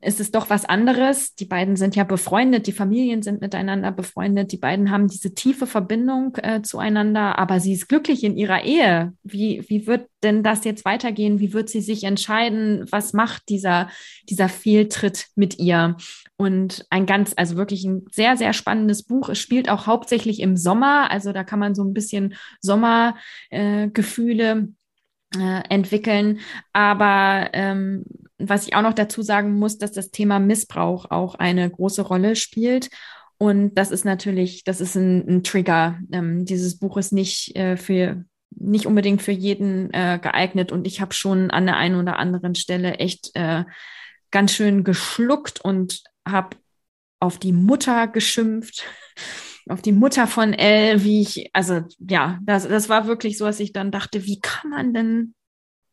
ist 0.00 0.20
es 0.20 0.30
doch 0.30 0.50
was 0.50 0.64
anderes. 0.64 1.34
Die 1.34 1.44
beiden 1.44 1.76
sind 1.76 1.96
ja 1.96 2.04
befreundet, 2.04 2.66
die 2.66 2.72
Familien 2.72 3.22
sind 3.22 3.40
miteinander 3.40 3.92
befreundet, 3.92 4.52
die 4.52 4.56
beiden 4.56 4.90
haben 4.90 5.08
diese 5.08 5.34
tiefe 5.34 5.66
Verbindung 5.66 6.36
äh, 6.36 6.62
zueinander, 6.62 7.38
aber 7.38 7.60
sie 7.60 7.72
ist 7.72 7.88
glücklich 7.88 8.22
in 8.24 8.36
ihrer 8.36 8.64
Ehe. 8.64 9.14
Wie, 9.22 9.64
wie 9.68 9.86
wird 9.86 10.08
denn 10.22 10.42
das 10.42 10.64
jetzt 10.64 10.84
weitergehen? 10.84 11.40
Wie 11.40 11.52
wird 11.52 11.68
sie 11.68 11.80
sich 11.80 12.04
entscheiden? 12.04 12.86
Was 12.90 13.12
macht 13.12 13.48
dieser, 13.48 13.88
dieser 14.28 14.48
Fehltritt 14.48 15.26
mit 15.34 15.58
ihr? 15.58 15.96
Und 16.38 16.84
ein 16.90 17.06
ganz, 17.06 17.32
also 17.36 17.56
wirklich 17.56 17.84
ein 17.84 18.04
sehr, 18.10 18.36
sehr 18.36 18.52
spannendes 18.52 19.04
Buch. 19.04 19.30
Es 19.30 19.38
spielt 19.38 19.70
auch 19.70 19.86
hauptsächlich 19.86 20.40
im 20.40 20.56
Sommer, 20.56 21.10
also 21.10 21.32
da 21.32 21.44
kann 21.44 21.58
man 21.58 21.74
so 21.74 21.82
ein 21.82 21.94
bisschen 21.94 22.34
Sommergefühle 22.60 24.68
äh, 25.34 25.62
entwickeln. 25.70 26.40
Aber 26.74 27.48
ähm, 27.54 28.04
was 28.38 28.66
ich 28.66 28.74
auch 28.74 28.82
noch 28.82 28.92
dazu 28.92 29.22
sagen 29.22 29.58
muss, 29.58 29.78
dass 29.78 29.92
das 29.92 30.10
Thema 30.10 30.38
Missbrauch 30.38 31.10
auch 31.10 31.36
eine 31.36 31.70
große 31.70 32.02
Rolle 32.02 32.36
spielt. 32.36 32.90
Und 33.38 33.74
das 33.74 33.90
ist 33.90 34.04
natürlich, 34.04 34.64
das 34.64 34.80
ist 34.80 34.94
ein, 34.94 35.26
ein 35.28 35.42
Trigger. 35.42 35.98
Ähm, 36.12 36.44
dieses 36.44 36.78
Buch 36.78 36.96
ist 36.96 37.12
nicht 37.12 37.56
äh, 37.56 37.76
für 37.76 38.24
nicht 38.50 38.86
unbedingt 38.86 39.22
für 39.22 39.32
jeden 39.32 39.92
äh, 39.92 40.18
geeignet. 40.20 40.72
Und 40.72 40.86
ich 40.86 41.00
habe 41.00 41.12
schon 41.12 41.50
an 41.50 41.66
der 41.66 41.76
einen 41.76 42.00
oder 42.00 42.18
anderen 42.18 42.54
Stelle 42.54 42.94
echt 42.94 43.30
äh, 43.34 43.64
ganz 44.30 44.52
schön 44.52 44.84
geschluckt 44.84 45.60
und 45.60 46.02
habe 46.26 46.56
auf 47.20 47.38
die 47.38 47.52
Mutter 47.52 48.08
geschimpft, 48.08 48.84
auf 49.68 49.82
die 49.82 49.92
Mutter 49.92 50.26
von 50.26 50.52
Elle, 50.52 51.02
wie 51.02 51.22
ich, 51.22 51.50
also 51.52 51.82
ja, 51.98 52.38
das, 52.42 52.68
das 52.68 52.88
war 52.88 53.06
wirklich 53.06 53.38
so, 53.38 53.46
dass 53.46 53.60
ich 53.60 53.72
dann 53.72 53.90
dachte, 53.90 54.24
wie 54.24 54.40
kann 54.40 54.70
man 54.70 54.94
denn 54.94 55.34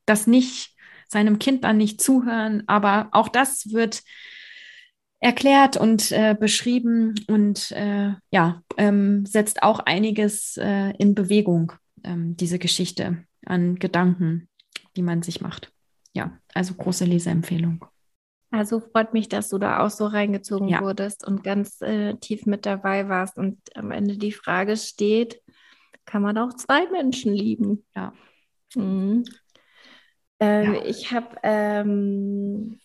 das 0.05 0.27
nicht 0.27 0.73
seinem 1.07 1.39
Kind 1.39 1.63
dann 1.63 1.77
nicht 1.77 2.01
zuhören. 2.01 2.63
Aber 2.67 3.07
auch 3.13 3.29
das 3.29 3.71
wird 3.71 4.01
erklärt 5.19 5.77
und 5.77 6.11
äh, 6.11 6.35
beschrieben 6.37 7.15
und 7.27 7.71
äh, 7.71 8.11
ja, 8.31 8.61
ähm, 8.77 9.25
setzt 9.25 9.63
auch 9.63 9.79
einiges 9.79 10.57
äh, 10.57 10.91
in 10.97 11.15
Bewegung, 11.15 11.71
ähm, 12.03 12.35
diese 12.35 12.59
Geschichte 12.59 13.23
an 13.45 13.75
Gedanken, 13.75 14.49
die 14.97 15.01
man 15.01 15.21
sich 15.21 15.39
macht. 15.39 15.71
Ja, 16.13 16.37
also 16.53 16.73
große 16.73 17.05
Leseempfehlung. 17.05 17.85
Also 18.53 18.79
freut 18.79 19.13
mich, 19.13 19.29
dass 19.29 19.49
du 19.49 19.57
da 19.57 19.83
auch 19.83 19.89
so 19.89 20.05
reingezogen 20.05 20.67
ja. 20.67 20.79
wurdest 20.81 21.25
und 21.25 21.43
ganz 21.43 21.81
äh, 21.81 22.13
tief 22.17 22.45
mit 22.45 22.67
dabei 22.67 23.09
warst 23.09 23.39
und 23.39 23.57
am 23.73 23.89
Ende 23.89 24.15
die 24.15 24.31
Frage 24.31 24.77
steht, 24.77 25.41
kann 26.05 26.21
man 26.21 26.37
auch 26.37 26.53
zwei 26.53 26.87
Menschen 26.91 27.33
lieben? 27.33 27.83
Ja. 27.95 28.13
Mhm. 28.75 29.23
Ähm, 30.39 30.73
ja. 30.75 30.85
Ich 30.85 31.11
habe 31.11 31.35
ähm, 31.41 32.79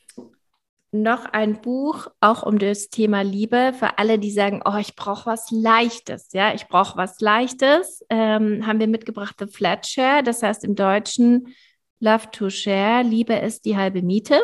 noch 0.90 1.26
ein 1.26 1.60
Buch, 1.60 2.06
auch 2.20 2.44
um 2.44 2.58
das 2.58 2.88
Thema 2.88 3.20
Liebe, 3.20 3.74
für 3.78 3.98
alle, 3.98 4.18
die 4.18 4.30
sagen, 4.30 4.62
oh, 4.64 4.78
ich 4.78 4.96
brauche 4.96 5.26
was 5.26 5.50
Leichtes, 5.50 6.32
ja, 6.32 6.54
ich 6.54 6.66
brauche 6.68 6.96
was 6.96 7.20
Leichtes, 7.20 8.02
ähm, 8.08 8.66
haben 8.66 8.80
wir 8.80 8.88
mitgebracht 8.88 9.36
The 9.38 9.46
Fletcher, 9.46 10.22
das 10.22 10.42
heißt 10.42 10.64
im 10.64 10.76
Deutschen 10.76 11.54
Love 12.00 12.30
to 12.32 12.48
Share, 12.48 13.02
Liebe 13.02 13.34
ist 13.34 13.66
die 13.66 13.76
halbe 13.76 14.00
Miete, 14.00 14.40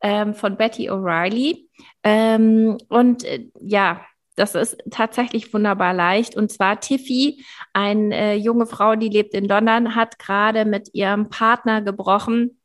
ähm, 0.00 0.34
von 0.34 0.56
Betty 0.56 0.90
O'Reilly. 0.90 1.68
Ähm, 2.02 2.78
und 2.88 3.24
äh, 3.24 3.48
ja, 3.60 4.00
das 4.36 4.54
ist 4.54 4.76
tatsächlich 4.90 5.52
wunderbar 5.52 5.94
leicht. 5.94 6.36
Und 6.36 6.52
zwar 6.52 6.78
Tiffy, 6.80 7.44
eine 7.72 8.14
äh, 8.14 8.34
junge 8.34 8.66
Frau, 8.66 8.94
die 8.94 9.08
lebt 9.08 9.34
in 9.34 9.46
London, 9.46 9.94
hat 9.94 10.18
gerade 10.18 10.64
mit 10.64 10.90
ihrem 10.94 11.30
Partner 11.30 11.80
gebrochen. 11.80 12.60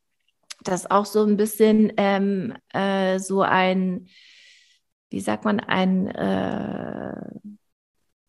Das 0.62 0.82
ist 0.82 0.90
auch 0.90 1.06
so 1.06 1.24
ein 1.24 1.36
bisschen 1.36 1.92
ähm, 1.96 2.54
äh, 2.72 3.18
so 3.18 3.40
ein, 3.40 4.08
wie 5.10 5.20
sagt 5.20 5.44
man, 5.44 5.60
ein 5.60 6.08
äh, 6.08 7.14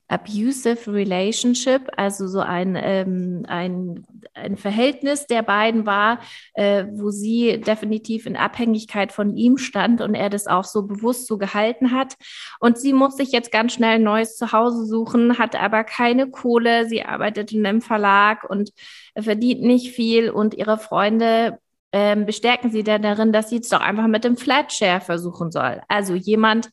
abusive 0.07 0.91
relationship, 0.93 1.89
also 1.97 2.27
so 2.27 2.39
ein, 2.39 2.77
ähm, 2.79 3.45
ein, 3.47 4.05
ein 4.33 4.57
Verhältnis 4.57 5.27
der 5.27 5.41
beiden 5.41 5.85
war, 5.85 6.19
äh, 6.53 6.85
wo 6.91 7.09
sie 7.09 7.59
definitiv 7.59 8.25
in 8.25 8.35
Abhängigkeit 8.35 9.11
von 9.11 9.35
ihm 9.35 9.57
stand 9.57 10.01
und 10.01 10.13
er 10.13 10.29
das 10.29 10.47
auch 10.47 10.65
so 10.65 10.83
bewusst 10.83 11.27
so 11.27 11.37
gehalten 11.37 11.91
hat. 11.91 12.15
Und 12.59 12.77
sie 12.77 12.93
muss 12.93 13.15
sich 13.15 13.31
jetzt 13.31 13.51
ganz 13.51 13.73
schnell 13.73 13.95
ein 13.95 14.03
neues 14.03 14.37
Zuhause 14.37 14.85
suchen, 14.85 15.37
hat 15.37 15.55
aber 15.55 15.83
keine 15.83 16.29
Kohle. 16.29 16.87
Sie 16.87 17.03
arbeitet 17.03 17.51
in 17.51 17.65
einem 17.65 17.81
Verlag 17.81 18.43
und 18.49 18.71
verdient 19.17 19.61
nicht 19.61 19.95
viel 19.95 20.29
und 20.29 20.53
ihre 20.53 20.77
Freunde 20.77 21.59
ähm, 21.93 22.25
bestärken 22.25 22.71
sie 22.71 22.83
dann 22.83 23.03
darin, 23.03 23.31
dass 23.31 23.49
sie 23.49 23.57
es 23.57 23.69
doch 23.69 23.79
einfach 23.79 24.07
mit 24.07 24.23
dem 24.23 24.35
Flatshare 24.35 24.99
versuchen 24.99 25.51
soll. 25.51 25.81
Also 25.87 26.15
jemand, 26.15 26.69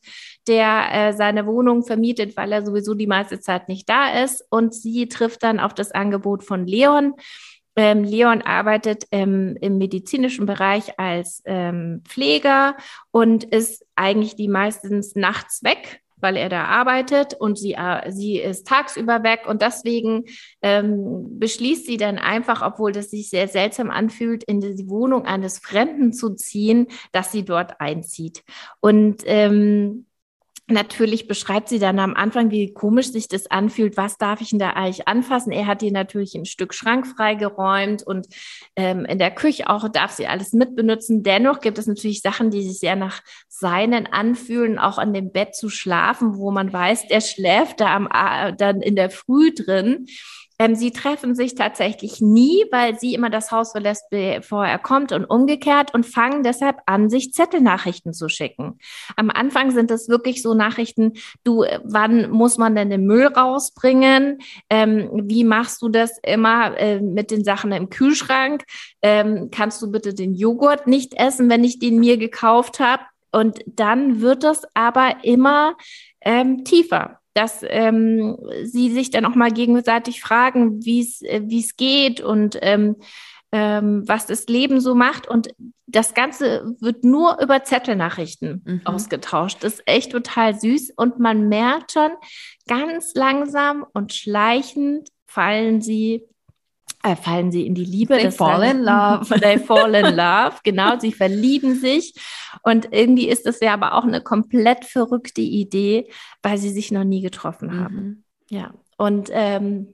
der 0.47 0.89
äh, 0.91 1.13
seine 1.13 1.45
Wohnung 1.45 1.83
vermietet, 1.83 2.35
weil 2.35 2.51
er 2.51 2.65
sowieso 2.65 2.95
die 2.95 3.07
meiste 3.07 3.39
Zeit 3.39 3.69
nicht 3.69 3.87
da 3.87 4.23
ist. 4.23 4.43
Und 4.49 4.73
sie 4.73 5.07
trifft 5.07 5.43
dann 5.43 5.59
auf 5.59 5.75
das 5.75 5.91
Angebot 5.91 6.43
von 6.43 6.65
Leon. 6.65 7.13
Ähm, 7.75 8.03
Leon 8.03 8.41
arbeitet 8.41 9.05
ähm, 9.11 9.55
im 9.61 9.77
medizinischen 9.77 10.47
Bereich 10.47 10.99
als 10.99 11.41
ähm, 11.45 12.01
Pfleger 12.05 12.75
und 13.11 13.43
ist 13.43 13.85
eigentlich 13.95 14.35
die 14.35 14.49
meistens 14.49 15.15
nachts 15.15 15.63
weg 15.63 16.01
weil 16.21 16.37
er 16.37 16.49
da 16.49 16.65
arbeitet 16.65 17.33
und 17.33 17.57
sie, 17.57 17.73
äh, 17.73 18.11
sie 18.11 18.37
ist 18.37 18.67
tagsüber 18.67 19.23
weg 19.23 19.41
und 19.47 19.61
deswegen 19.61 20.25
ähm, 20.61 21.39
beschließt 21.39 21.85
sie 21.85 21.97
dann 21.97 22.17
einfach, 22.17 22.61
obwohl 22.61 22.91
das 22.91 23.09
sich 23.09 23.29
sehr 23.29 23.47
seltsam 23.47 23.89
anfühlt, 23.89 24.43
in 24.43 24.61
die 24.61 24.87
Wohnung 24.87 25.25
eines 25.25 25.59
Fremden 25.59 26.13
zu 26.13 26.35
ziehen, 26.35 26.87
dass 27.11 27.31
sie 27.31 27.43
dort 27.43 27.81
einzieht. 27.81 28.43
Und 28.79 29.23
ähm, 29.25 30.05
Natürlich 30.71 31.27
beschreibt 31.27 31.69
sie 31.69 31.79
dann 31.79 31.99
am 31.99 32.15
Anfang, 32.15 32.51
wie 32.51 32.73
komisch 32.73 33.11
sich 33.11 33.27
das 33.27 33.47
anfühlt. 33.47 33.97
Was 33.97 34.17
darf 34.17 34.41
ich 34.41 34.49
denn 34.49 34.59
da 34.59 34.71
eigentlich 34.71 35.07
anfassen? 35.07 35.51
Er 35.51 35.67
hat 35.67 35.83
ihr 35.83 35.91
natürlich 35.91 36.35
ein 36.35 36.45
Stück 36.45 36.73
Schrank 36.73 37.07
freigeräumt 37.07 38.03
und 38.03 38.27
ähm, 38.75 39.05
in 39.05 39.19
der 39.19 39.31
Küche 39.31 39.69
auch 39.69 39.87
darf 39.89 40.11
sie 40.11 40.27
alles 40.27 40.53
mitbenutzen. 40.53 41.23
Dennoch 41.23 41.59
gibt 41.59 41.77
es 41.77 41.87
natürlich 41.87 42.21
Sachen, 42.21 42.51
die 42.51 42.63
sich 42.63 42.79
sehr 42.79 42.95
nach 42.95 43.21
seinen 43.47 44.07
anfühlen, 44.07 44.79
auch 44.79 44.97
an 44.97 45.13
dem 45.13 45.31
Bett 45.31 45.55
zu 45.55 45.69
schlafen, 45.69 46.37
wo 46.37 46.51
man 46.51 46.71
weiß, 46.71 47.07
der 47.07 47.21
schläft 47.21 47.79
da 47.81 47.95
am, 47.95 48.07
dann 48.57 48.81
in 48.81 48.95
der 48.95 49.09
Früh 49.09 49.53
drin. 49.53 50.07
Ähm, 50.61 50.75
sie 50.75 50.91
treffen 50.91 51.33
sich 51.33 51.55
tatsächlich 51.55 52.21
nie, 52.21 52.65
weil 52.69 52.99
sie 52.99 53.15
immer 53.15 53.31
das 53.31 53.51
Haus 53.51 53.71
verlässt, 53.71 54.11
bevor 54.11 54.63
er 54.63 54.77
kommt 54.77 55.11
und 55.11 55.25
umgekehrt 55.25 55.91
und 55.95 56.05
fangen 56.05 56.43
deshalb 56.43 56.77
an, 56.85 57.09
sich 57.09 57.33
Zettelnachrichten 57.33 58.13
zu 58.13 58.29
schicken. 58.29 58.77
Am 59.15 59.31
Anfang 59.31 59.71
sind 59.71 59.89
es 59.89 60.07
wirklich 60.07 60.43
so 60.43 60.53
Nachrichten, 60.53 61.13
du, 61.43 61.65
wann 61.83 62.29
muss 62.29 62.59
man 62.59 62.75
denn 62.75 62.91
den 62.91 63.07
Müll 63.07 63.25
rausbringen? 63.25 64.37
Ähm, 64.69 65.09
wie 65.23 65.43
machst 65.43 65.81
du 65.81 65.89
das 65.89 66.19
immer 66.21 66.77
äh, 66.77 67.01
mit 67.01 67.31
den 67.31 67.43
Sachen 67.43 67.71
im 67.71 67.89
Kühlschrank? 67.89 68.63
Ähm, 69.01 69.49
kannst 69.49 69.81
du 69.81 69.91
bitte 69.91 70.13
den 70.13 70.35
Joghurt 70.35 70.85
nicht 70.85 71.15
essen, 71.15 71.49
wenn 71.49 71.63
ich 71.63 71.79
den 71.79 71.99
mir 71.99 72.17
gekauft 72.17 72.79
habe? 72.79 73.01
Und 73.31 73.61
dann 73.65 74.21
wird 74.21 74.43
es 74.43 74.61
aber 74.75 75.23
immer 75.23 75.75
ähm, 76.23 76.63
tiefer 76.65 77.20
dass 77.33 77.63
ähm, 77.67 78.37
sie 78.63 78.91
sich 78.91 79.09
dann 79.09 79.25
auch 79.25 79.35
mal 79.35 79.51
gegenseitig 79.51 80.21
fragen, 80.21 80.83
wie 80.83 81.01
es 81.01 81.21
äh, 81.21 81.41
wie 81.45 81.59
es 81.59 81.75
geht 81.75 82.21
und 82.21 82.57
ähm, 82.61 82.97
ähm, 83.51 84.07
was 84.07 84.27
das 84.27 84.47
Leben 84.47 84.79
so 84.79 84.95
macht. 84.95 85.27
Und 85.27 85.49
das 85.87 86.13
Ganze 86.13 86.75
wird 86.79 87.03
nur 87.03 87.39
über 87.41 87.63
Zettelnachrichten 87.63 88.63
mhm. 88.65 88.81
ausgetauscht. 88.85 89.57
Das 89.61 89.75
ist 89.75 89.83
echt 89.85 90.11
total 90.11 90.59
süß. 90.59 90.91
Und 90.95 91.19
man 91.19 91.49
merkt 91.49 91.91
schon, 91.91 92.11
ganz 92.67 93.13
langsam 93.13 93.85
und 93.93 94.13
schleichend 94.13 95.09
fallen 95.25 95.81
sie 95.81 96.23
äh, 97.03 97.15
fallen 97.15 97.51
sie 97.51 97.65
in 97.65 97.75
die 97.75 97.85
Liebe. 97.85 98.17
They 98.17 98.31
fall 98.31 98.63
in 98.63 98.83
love. 98.83 99.39
They 99.41 99.59
fall 99.59 99.93
in 99.95 100.15
love, 100.15 100.57
genau. 100.63 100.99
Sie 100.99 101.11
verlieben 101.11 101.79
sich. 101.79 102.13
Und 102.63 102.89
irgendwie 102.91 103.27
ist 103.27 103.45
das 103.45 103.59
ja 103.59 103.73
aber 103.73 103.95
auch 103.95 104.03
eine 104.03 104.21
komplett 104.21 104.85
verrückte 104.85 105.41
Idee, 105.41 106.09
weil 106.43 106.57
sie 106.57 106.69
sich 106.69 106.91
noch 106.91 107.03
nie 107.03 107.21
getroffen 107.21 107.79
haben. 107.79 107.95
Mhm. 107.95 108.23
Ja. 108.49 108.73
Und 108.97 109.29
ähm, 109.31 109.87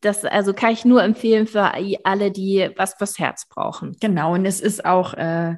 das 0.00 0.24
also 0.24 0.54
kann 0.54 0.72
ich 0.72 0.84
nur 0.84 1.02
empfehlen 1.02 1.46
für 1.46 1.72
alle, 2.04 2.30
die 2.30 2.70
was 2.76 2.94
fürs 2.94 3.18
Herz 3.18 3.46
brauchen. 3.46 3.96
Genau. 4.00 4.34
Und 4.34 4.46
es 4.46 4.60
ist 4.60 4.84
auch 4.84 5.14
äh, 5.14 5.56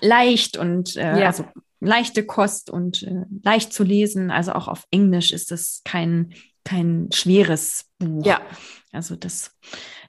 leicht 0.00 0.56
und 0.56 0.96
äh, 0.96 1.20
ja. 1.20 1.26
also 1.26 1.44
leichte 1.80 2.24
Kost 2.24 2.70
und 2.70 3.02
äh, 3.02 3.24
leicht 3.42 3.72
zu 3.72 3.84
lesen. 3.84 4.30
Also 4.30 4.52
auch 4.52 4.68
auf 4.68 4.84
Englisch 4.90 5.32
ist 5.32 5.50
das 5.50 5.82
kein, 5.84 6.34
kein 6.64 7.10
schweres 7.12 7.86
Buch. 7.98 8.24
Ja. 8.24 8.40
Also 8.92 9.16
das 9.16 9.56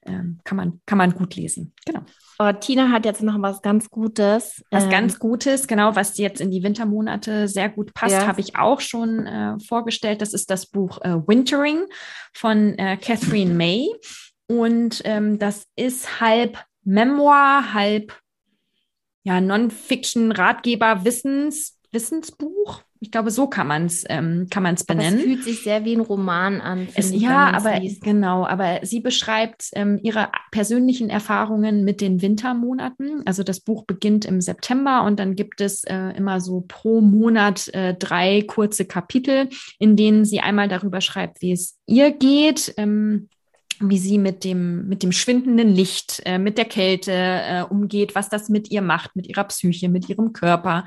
ähm, 0.09 0.39
kann, 0.43 0.57
man, 0.57 0.81
kann 0.85 0.97
man 0.97 1.13
gut 1.13 1.35
lesen. 1.35 1.73
Genau. 1.85 2.01
Oh, 2.39 2.51
Tina 2.53 2.89
hat 2.89 3.05
jetzt 3.05 3.21
noch 3.21 3.41
was 3.41 3.61
ganz 3.61 3.89
Gutes. 3.89 4.63
Was 4.71 4.85
ähm, 4.85 4.89
ganz 4.89 5.19
Gutes, 5.19 5.67
genau, 5.67 5.95
was 5.95 6.17
jetzt 6.17 6.41
in 6.41 6.51
die 6.51 6.63
Wintermonate 6.63 7.47
sehr 7.47 7.69
gut 7.69 7.93
passt, 7.93 8.13
ja. 8.13 8.27
habe 8.27 8.41
ich 8.41 8.55
auch 8.55 8.79
schon 8.79 9.25
äh, 9.27 9.59
vorgestellt. 9.59 10.21
Das 10.21 10.33
ist 10.33 10.49
das 10.49 10.65
Buch 10.65 10.99
äh, 11.01 11.15
Wintering 11.27 11.85
von 12.33 12.77
äh, 12.77 12.97
Catherine 12.97 13.53
May. 13.53 13.89
Und 14.47 15.01
ähm, 15.05 15.37
das 15.37 15.65
ist 15.75 16.21
halb 16.21 16.57
Memoir, 16.83 17.73
halb 17.73 18.17
ja, 19.23 19.41
Non-Fiction, 19.41 20.31
Ratgeber, 20.31 21.05
Wissens, 21.05 21.77
Wissensbuch. 21.91 22.81
Ich 23.01 23.11
glaube, 23.11 23.31
so 23.31 23.47
kann 23.47 23.67
man 23.67 23.85
es 23.85 24.03
ähm, 24.09 24.47
kann 24.49 24.63
man 24.63 24.75
es 24.75 24.83
benennen. 24.83 25.19
es 25.19 25.25
fühlt 25.25 25.43
sich 25.43 25.63
sehr 25.63 25.85
wie 25.85 25.95
ein 25.95 26.01
Roman 26.01 26.59
an. 26.59 26.87
Es, 26.95 27.11
ich, 27.11 27.21
ja, 27.21 27.51
aber 27.51 27.79
liest. 27.79 28.03
genau. 28.03 28.45
Aber 28.45 28.79
sie 28.83 28.99
beschreibt 28.99 29.69
ähm, 29.73 29.99
ihre 30.03 30.29
persönlichen 30.51 31.09
Erfahrungen 31.09 31.85
mit 31.85 32.01
den 32.01 32.21
Wintermonaten. 32.21 33.23
Also 33.25 33.43
das 33.43 33.61
Buch 33.61 33.85
beginnt 33.85 34.25
im 34.25 34.41
September 34.41 35.03
und 35.03 35.19
dann 35.19 35.35
gibt 35.35 35.61
es 35.61 35.83
äh, 35.85 36.17
immer 36.17 36.41
so 36.41 36.65
pro 36.67 36.99
Monat 36.99 37.69
äh, 37.69 37.93
drei 37.93 38.41
kurze 38.41 38.85
Kapitel, 38.85 39.49
in 39.79 39.95
denen 39.95 40.25
sie 40.25 40.41
einmal 40.41 40.67
darüber 40.67 40.99
schreibt, 40.99 41.41
wie 41.41 41.53
es 41.53 41.77
ihr 41.85 42.11
geht. 42.11 42.73
Ähm, 42.75 43.29
wie 43.79 43.97
sie 43.97 44.17
mit 44.17 44.43
dem, 44.43 44.87
mit 44.87 45.03
dem 45.03 45.11
schwindenden 45.11 45.69
Licht, 45.69 46.21
äh, 46.25 46.37
mit 46.37 46.57
der 46.57 46.65
Kälte 46.65 47.11
äh, 47.11 47.63
umgeht, 47.63 48.15
was 48.15 48.29
das 48.29 48.49
mit 48.49 48.71
ihr 48.71 48.81
macht, 48.81 49.15
mit 49.15 49.27
ihrer 49.27 49.45
Psyche, 49.45 49.89
mit 49.89 50.09
ihrem 50.09 50.33
Körper. 50.33 50.85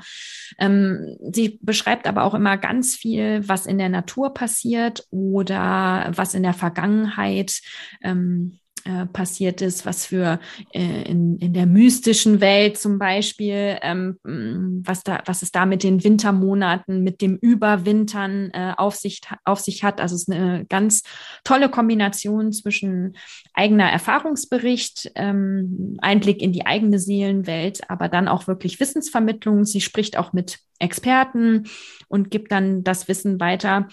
Ähm, 0.59 1.17
sie 1.31 1.59
beschreibt 1.61 2.07
aber 2.07 2.23
auch 2.23 2.33
immer 2.33 2.57
ganz 2.57 2.95
viel, 2.95 3.47
was 3.47 3.65
in 3.65 3.77
der 3.77 3.89
Natur 3.89 4.33
passiert 4.33 5.07
oder 5.09 6.11
was 6.15 6.33
in 6.33 6.43
der 6.43 6.53
Vergangenheit 6.53 7.61
ähm, 8.03 8.59
äh, 8.85 9.05
passiert 9.05 9.61
ist, 9.61 9.85
was 9.85 10.05
für 10.05 10.39
äh, 10.73 11.03
in, 11.03 11.37
in 11.37 11.53
der 11.53 11.65
mystischen 11.65 12.41
Welt 12.41 12.77
zum 12.77 12.99
Beispiel, 12.99 13.77
ähm, 13.81 14.17
was, 14.23 15.03
da, 15.03 15.21
was 15.25 15.41
es 15.41 15.51
da 15.51 15.65
mit 15.65 15.83
den 15.83 16.03
Wintermonaten, 16.03 17.01
mit 17.01 17.21
dem 17.21 17.37
Überwintern 17.37 18.51
äh, 18.51 18.73
auf, 18.75 18.95
sich, 18.95 19.21
auf 19.45 19.59
sich 19.59 19.83
hat. 19.83 20.01
Also 20.01 20.15
es 20.15 20.23
ist 20.23 20.33
eine 20.33 20.65
ganz 20.65 21.03
tolle 21.43 21.69
Kombination 21.69 22.51
zwischen 22.51 23.15
eigener 23.53 23.89
Erfahrungsbericht, 23.89 25.11
ähm, 25.15 25.97
Einblick 26.01 26.41
in 26.41 26.51
die 26.51 26.65
eigene 26.65 26.99
Seelenwelt, 26.99 27.89
aber 27.89 28.09
dann 28.09 28.27
auch 28.27 28.47
wirklich 28.47 28.79
Wissensvermittlung. 28.79 29.65
Sie 29.65 29.81
spricht 29.81 30.17
auch 30.17 30.33
mit 30.33 30.59
Experten 30.79 31.63
und 32.09 32.31
gibt 32.31 32.51
dann 32.51 32.83
das 32.83 33.07
Wissen 33.07 33.39
weiter. 33.39 33.87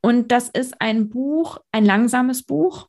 Und 0.00 0.32
das 0.32 0.48
ist 0.48 0.80
ein 0.80 1.10
Buch, 1.10 1.58
ein 1.70 1.84
langsames 1.84 2.42
Buch, 2.42 2.88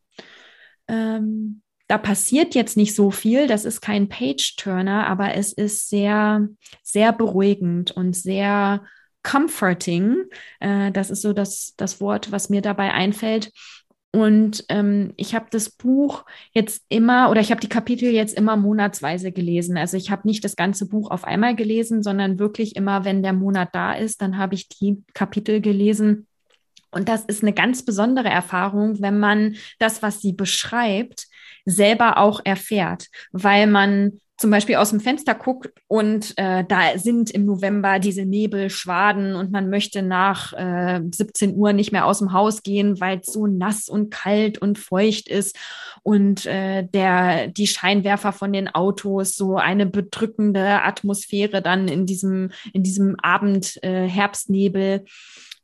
ähm, 0.88 1.62
da 1.88 1.98
passiert 1.98 2.56
jetzt 2.56 2.78
nicht 2.78 2.96
so 2.96 3.12
viel, 3.12 3.48
das 3.48 3.66
ist 3.66 3.82
kein 3.82 4.10
Page-Turner, 4.10 5.08
aber 5.08 5.36
es 5.36 5.54
ist 5.54 5.90
sehr, 5.90 6.48
sehr 6.82 7.14
beruhigend 7.14 7.92
und 7.92 8.16
sehr 8.16 8.84
comforting. 9.22 10.26
Äh, 10.60 10.92
das 10.92 11.10
ist 11.10 11.22
so 11.22 11.34
das, 11.34 11.74
das 11.78 12.02
Wort, 12.02 12.32
was 12.32 12.50
mir 12.50 12.62
dabei 12.62 12.94
einfällt. 12.94 13.52
Und 14.16 14.64
ähm, 14.70 15.14
ich 15.18 15.34
habe 15.34 15.48
das 15.50 15.72
Buch 15.72 16.24
jetzt 16.52 16.84
immer 16.88 17.32
oder 17.32 17.42
ich 17.42 17.50
habe 17.50 17.62
die 17.62 17.70
Kapitel 17.70 18.12
jetzt 18.12 18.38
immer 18.38 18.56
monatsweise 18.58 19.32
gelesen. 19.32 19.76
Also 19.76 19.98
ich 19.98 20.12
habe 20.12 20.28
nicht 20.28 20.44
das 20.44 20.56
ganze 20.56 20.88
Buch 20.88 21.10
auf 21.10 21.24
einmal 21.24 21.56
gelesen, 21.56 22.04
sondern 22.04 22.38
wirklich 22.38 22.76
immer, 22.76 23.06
wenn 23.06 23.24
der 23.24 23.34
Monat 23.34 23.70
da 23.74 23.94
ist, 23.94 24.22
dann 24.22 24.38
habe 24.38 24.54
ich 24.54 24.70
die 24.70 25.04
Kapitel 25.16 25.62
gelesen 25.62 26.28
und 26.94 27.10
das 27.10 27.26
ist 27.26 27.44
eine 27.44 27.54
ganz 27.54 27.84
besondere 27.84 28.30
Erfahrung, 28.30 29.02
wenn 29.02 29.20
man 29.20 29.56
das, 29.80 30.02
was 30.02 30.22
sie 30.22 30.34
beschreibt, 30.34 31.28
selber 31.66 32.18
auch 32.18 32.42
erfährt, 32.44 33.08
weil 33.32 33.68
man 33.68 34.20
zum 34.38 34.50
Beispiel 34.50 34.76
aus 34.76 34.90
dem 34.90 35.00
Fenster 35.00 35.36
guckt 35.36 35.72
und 35.88 36.34
äh, 36.38 36.66
da 36.68 36.98
sind 36.98 37.30
im 37.32 37.46
November 37.46 38.00
diese 38.00 38.26
Nebelschwaden 38.26 39.36
und 39.36 39.52
man 39.52 39.70
möchte 39.70 40.02
nach 40.02 40.54
äh, 40.54 41.02
17 41.10 41.56
Uhr 41.56 41.72
nicht 41.72 41.92
mehr 41.92 42.06
aus 42.06 42.20
dem 42.20 42.34
Haus 42.34 42.64
gehen, 42.64 43.00
weil 43.00 43.20
es 43.20 43.28
so 43.28 43.48
nass 43.48 43.88
und 43.88 44.10
kalt 44.10 44.58
und 44.58 44.80
feucht 44.80 45.30
ist. 45.30 45.56
Und 46.02 46.46
äh, 46.46 46.84
der 46.84 47.48
die 47.48 47.68
Scheinwerfer 47.68 48.34
von 48.34 48.52
den 48.52 48.68
Autos 48.68 49.36
so 49.36 49.56
eine 49.56 49.86
bedrückende 49.86 50.82
Atmosphäre 50.82 51.62
dann 51.62 51.88
in 51.88 52.06
diesem 52.06 52.52
in 52.74 52.84
diesem 52.84 53.16
Abend 53.22 53.82
äh, 53.84 54.08
Herbstnebel 54.08 55.06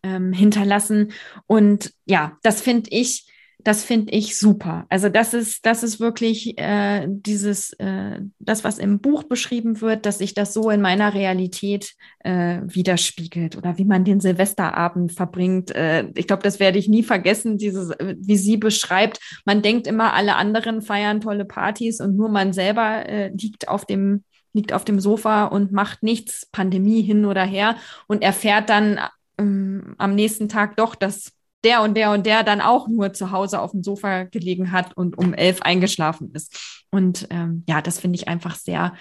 ähm, 0.04 0.34
hinterlassen. 0.34 1.12
Und 1.47 1.93
ja, 2.06 2.38
das 2.41 2.62
finde 2.62 2.89
ich, 2.91 3.26
das 3.62 3.84
finde 3.84 4.14
ich 4.14 4.39
super. 4.39 4.86
Also 4.88 5.10
das 5.10 5.34
ist, 5.34 5.66
das 5.66 5.84
ist 5.84 6.00
wirklich 6.00 6.58
äh, 6.58 7.06
dieses, 7.10 7.74
äh, 7.74 8.22
das, 8.39 8.64
was 8.64 8.80
im 8.80 9.00
Buch 9.00 9.24
beschrieben 9.24 9.82
wird, 9.82 10.06
dass 10.06 10.20
sich 10.20 10.34
das 10.34 10.54
so 10.54 10.70
in 10.70 10.80
meiner 10.80 11.14
Realität 11.14 11.93
äh, 12.20 12.62
widerspiegelt 12.64 13.58
oder 13.58 13.78
wie 13.78 13.84
man 13.84 14.06
den 14.06 14.22
Silvesterabend 14.22 15.12
verbringt. 15.12 15.76
Äh, 15.76 16.08
ich 16.16 16.26
glaube, 16.26 16.43
das 16.43 16.62
werde 16.62 16.80
ich 16.80 16.88
nie 16.88 17.04
vergessen, 17.04 17.58
dieses, 17.58 17.89
wie 18.00 18.38
sie 18.38 18.56
beschreibt. 18.56 19.20
Man 19.43 19.62
denkt 19.62 19.88
immer, 19.88 20.14
alle 20.14 20.38
anderen 20.38 20.82
feiern 20.82 21.20
tolle 21.20 21.43
Partys 21.43 22.00
und 22.00 22.16
nur 22.16 22.30
man 22.30 22.54
selber 22.54 23.10
äh, 23.10 23.30
liegt 23.30 23.68
auf 23.68 23.86
dem 23.86 24.24
liegt 24.52 24.74
auf 24.74 24.84
dem 24.84 25.00
Sofa 25.00 25.45
und 25.45 25.72
macht 25.72 26.02
nichts, 26.02 26.47
Pandemie 26.52 27.04
hin 27.04 27.26
oder 27.26 27.43
her 27.43 27.76
und 28.08 28.24
erfährt 28.24 28.70
dann 28.70 29.00
ähm, 29.40 29.96
am 29.98 30.16
nächsten 30.16 30.50
Tag 30.50 30.78
doch, 30.78 30.96
dass 30.96 31.32
der 31.64 31.82
und 31.82 31.96
der 31.96 32.12
und 32.12 32.26
der 32.26 32.44
dann 32.44 32.62
auch 32.62 32.88
nur 32.88 33.14
zu 33.14 33.32
Hause 33.32 33.60
auf 33.60 33.72
dem 33.72 33.84
Sofa 33.84 34.24
gelegen 34.24 34.72
hat 34.72 34.96
und 34.96 35.18
um 35.18 35.34
elf 35.34 35.62
eingeschlafen 35.62 36.32
ist. 36.34 36.84
Und 36.92 37.28
ähm, 37.32 37.64
ja, 37.68 37.82
das 37.82 38.00
finde 38.00 38.18
ich 38.18 38.28
einfach 38.28 38.56
sehr, 38.56 38.94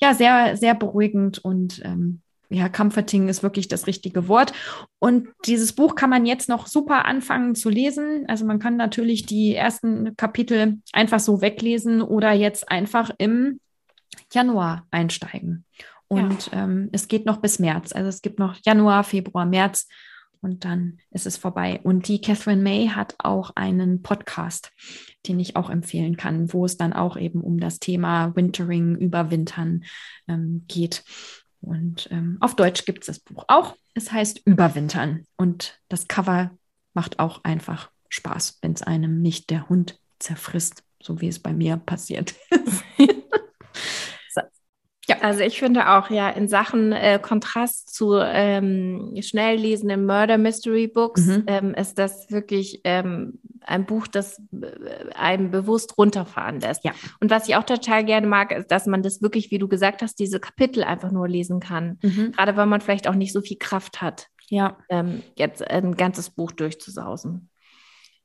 ja, 0.00 0.14
sehr, 0.14 0.56
sehr 0.56 0.74
beruhigend 0.74 1.38
und 1.38 1.82
ähm, 1.84 2.22
ja, 2.52 2.68
comforting 2.68 3.28
ist 3.28 3.44
wirklich 3.44 3.68
das 3.68 3.86
richtige 3.86 4.26
Wort. 4.26 4.52
Und 4.98 5.28
dieses 5.46 5.72
Buch 5.72 5.94
kann 5.94 6.10
man 6.10 6.26
jetzt 6.26 6.48
noch 6.48 6.66
super 6.66 7.04
anfangen 7.04 7.54
zu 7.54 7.70
lesen. 7.70 8.24
Also 8.26 8.44
man 8.44 8.58
kann 8.58 8.76
natürlich 8.76 9.24
die 9.24 9.54
ersten 9.54 10.16
Kapitel 10.16 10.80
einfach 10.92 11.20
so 11.20 11.40
weglesen 11.40 12.02
oder 12.02 12.32
jetzt 12.32 12.68
einfach 12.68 13.10
im 13.18 13.60
Januar 14.32 14.86
einsteigen. 14.90 15.64
Und 16.10 16.50
ja. 16.50 16.64
ähm, 16.64 16.88
es 16.92 17.06
geht 17.08 17.24
noch 17.24 17.38
bis 17.38 17.58
März. 17.60 17.92
Also 17.92 18.08
es 18.08 18.20
gibt 18.20 18.38
noch 18.38 18.56
Januar, 18.64 19.04
Februar, 19.04 19.46
März 19.46 19.86
und 20.40 20.64
dann 20.64 20.98
ist 21.10 21.26
es 21.26 21.36
vorbei. 21.36 21.80
Und 21.84 22.08
die 22.08 22.20
Catherine 22.20 22.62
May 22.62 22.88
hat 22.88 23.14
auch 23.18 23.52
einen 23.54 24.02
Podcast, 24.02 24.72
den 25.26 25.38
ich 25.38 25.54
auch 25.54 25.70
empfehlen 25.70 26.16
kann, 26.16 26.52
wo 26.52 26.64
es 26.64 26.76
dann 26.76 26.92
auch 26.92 27.16
eben 27.16 27.42
um 27.42 27.60
das 27.60 27.78
Thema 27.78 28.34
Wintering, 28.34 28.96
Überwintern 28.96 29.84
ähm, 30.26 30.64
geht. 30.66 31.04
Und 31.60 32.08
ähm, 32.10 32.38
auf 32.40 32.56
Deutsch 32.56 32.86
gibt 32.86 33.00
es 33.00 33.06
das 33.06 33.18
Buch 33.20 33.44
auch. 33.48 33.76
Es 33.94 34.10
heißt 34.10 34.42
Überwintern. 34.46 35.26
Und 35.36 35.78
das 35.88 36.08
Cover 36.08 36.50
macht 36.94 37.18
auch 37.18 37.44
einfach 37.44 37.90
Spaß, 38.08 38.58
wenn 38.62 38.72
es 38.72 38.82
einem 38.82 39.20
nicht 39.20 39.50
der 39.50 39.68
Hund 39.68 40.00
zerfrisst, 40.18 40.82
so 41.00 41.20
wie 41.20 41.28
es 41.28 41.38
bei 41.38 41.52
mir 41.52 41.76
passiert 41.76 42.34
ist. 42.50 42.82
Ja. 45.10 45.16
Also 45.22 45.40
ich 45.40 45.58
finde 45.58 45.88
auch, 45.90 46.10
ja, 46.10 46.30
in 46.30 46.48
Sachen 46.48 46.92
äh, 46.92 47.18
Kontrast 47.20 47.94
zu 47.94 48.14
ähm, 48.18 49.14
schnell 49.20 49.58
lesenden 49.58 50.06
Murder 50.06 50.38
Mystery 50.38 50.86
Books 50.86 51.26
mhm. 51.26 51.44
ähm, 51.46 51.74
ist 51.74 51.98
das 51.98 52.30
wirklich 52.30 52.80
ähm, 52.84 53.38
ein 53.60 53.86
Buch, 53.86 54.06
das 54.06 54.40
äh, 54.52 55.12
einem 55.14 55.50
bewusst 55.50 55.98
runterfahren 55.98 56.60
lässt. 56.60 56.84
Ja. 56.84 56.92
Und 57.20 57.30
was 57.30 57.48
ich 57.48 57.56
auch 57.56 57.64
total 57.64 58.04
gerne 58.04 58.26
mag, 58.26 58.52
ist, 58.52 58.70
dass 58.70 58.86
man 58.86 59.02
das 59.02 59.20
wirklich, 59.22 59.50
wie 59.50 59.58
du 59.58 59.68
gesagt 59.68 60.02
hast, 60.02 60.18
diese 60.18 60.40
Kapitel 60.40 60.84
einfach 60.84 61.10
nur 61.10 61.28
lesen 61.28 61.60
kann. 61.60 61.98
Mhm. 62.02 62.32
Gerade 62.32 62.56
weil 62.56 62.66
man 62.66 62.80
vielleicht 62.80 63.08
auch 63.08 63.14
nicht 63.14 63.32
so 63.32 63.40
viel 63.40 63.58
Kraft 63.58 64.00
hat, 64.00 64.28
ja. 64.48 64.76
Ähm, 64.88 65.22
jetzt 65.36 65.62
ein 65.68 65.94
ganzes 65.94 66.30
Buch 66.30 66.52
durchzusausen. 66.52 67.48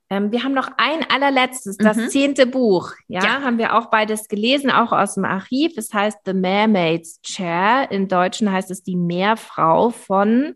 Ähm, 0.08 0.30
wir 0.30 0.44
haben 0.44 0.54
noch 0.54 0.70
ein 0.76 1.04
allerletztes, 1.10 1.76
das 1.78 1.96
mhm. 1.96 2.08
zehnte 2.08 2.46
Buch. 2.46 2.92
Ja, 3.08 3.24
ja, 3.24 3.42
haben 3.42 3.58
wir 3.58 3.76
auch 3.76 3.86
beides 3.86 4.28
gelesen, 4.28 4.70
auch 4.70 4.92
aus 4.92 5.14
dem 5.14 5.24
Archiv. 5.24 5.72
Es 5.76 5.92
heißt 5.92 6.18
The 6.24 6.32
Mermaid's 6.32 7.20
Chair. 7.22 7.88
Im 7.90 8.06
Deutschen 8.06 8.50
heißt 8.50 8.70
es 8.70 8.82
die 8.82 8.96
Meerfrau 8.96 9.90
von 9.90 10.54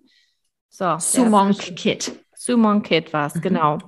so, 0.69 0.97
Sumon 0.99 1.53
Kid. 1.53 2.13
Sumon 2.35 2.83
Kid 2.83 3.13
war 3.13 3.27
es, 3.27 3.35
mhm. 3.35 3.41
genau. 3.41 3.79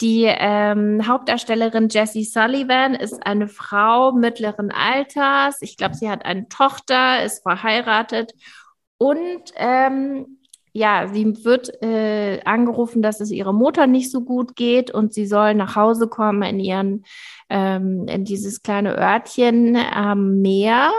Die 0.00 0.24
ähm, 0.24 1.06
Hauptdarstellerin 1.06 1.88
Jessie 1.88 2.24
Sullivan 2.24 2.94
ist 2.94 3.24
eine 3.24 3.48
Frau 3.48 4.12
mittleren 4.12 4.70
Alters. 4.70 5.62
Ich 5.62 5.76
glaube, 5.76 5.94
sie 5.94 6.10
hat 6.10 6.24
eine 6.24 6.48
Tochter, 6.48 7.24
ist 7.24 7.42
verheiratet 7.42 8.32
und 8.98 9.52
ähm, 9.56 10.35
ja, 10.76 11.08
sie 11.08 11.44
wird 11.44 11.82
äh, 11.82 12.42
angerufen, 12.44 13.00
dass 13.00 13.20
es 13.20 13.30
ihrer 13.30 13.54
Mutter 13.54 13.86
nicht 13.86 14.10
so 14.10 14.20
gut 14.20 14.56
geht 14.56 14.90
und 14.90 15.14
sie 15.14 15.26
soll 15.26 15.54
nach 15.54 15.74
Hause 15.74 16.06
kommen 16.06 16.42
in 16.42 16.60
ihren, 16.60 17.04
ähm, 17.48 18.06
in 18.08 18.24
dieses 18.24 18.62
kleine 18.62 18.98
Örtchen 18.98 19.76
am 19.76 20.42
Meer 20.42 20.92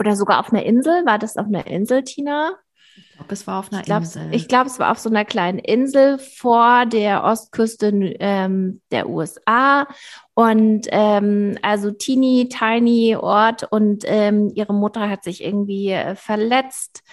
oder 0.00 0.16
sogar 0.16 0.40
auf 0.40 0.52
einer 0.52 0.64
Insel. 0.64 1.06
War 1.06 1.18
das 1.18 1.36
auf 1.36 1.46
einer 1.46 1.66
Insel, 1.68 2.02
Tina? 2.02 2.54
Ich 2.96 3.16
glaube, 3.16 3.34
es 3.34 3.46
war 3.46 3.60
auf 3.60 3.72
einer 3.72 3.82
ich 3.82 3.86
glaub, 3.86 4.02
Insel. 4.02 4.34
Ich 4.34 4.48
glaube, 4.48 4.66
es 4.66 4.78
war 4.80 4.90
auf 4.90 4.98
so 4.98 5.10
einer 5.10 5.24
kleinen 5.24 5.60
Insel 5.60 6.18
vor 6.18 6.86
der 6.86 7.22
Ostküste 7.22 7.88
ähm, 8.18 8.80
der 8.90 9.08
USA. 9.08 9.86
Und 10.34 10.88
ähm, 10.90 11.56
also 11.62 11.92
teeny, 11.92 12.48
tiny 12.48 13.14
Ort 13.14 13.62
und 13.70 14.02
ähm, 14.06 14.50
ihre 14.54 14.74
Mutter 14.74 15.08
hat 15.08 15.22
sich 15.22 15.44
irgendwie 15.44 15.90
äh, 15.90 16.16
verletzt 16.16 17.04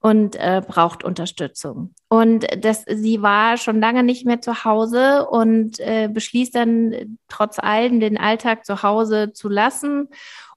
und 0.00 0.36
äh, 0.36 0.62
braucht 0.66 1.04
Unterstützung. 1.04 1.94
Und 2.08 2.46
das, 2.64 2.84
sie 2.86 3.22
war 3.22 3.58
schon 3.58 3.80
lange 3.80 4.02
nicht 4.02 4.24
mehr 4.24 4.40
zu 4.40 4.64
Hause 4.64 5.26
und 5.28 5.78
äh, 5.80 6.08
beschließt 6.08 6.54
dann 6.54 7.18
trotz 7.28 7.58
allem 7.58 8.00
den 8.00 8.18
Alltag 8.18 8.64
zu 8.64 8.82
Hause 8.82 9.32
zu 9.32 9.48
lassen 9.48 10.08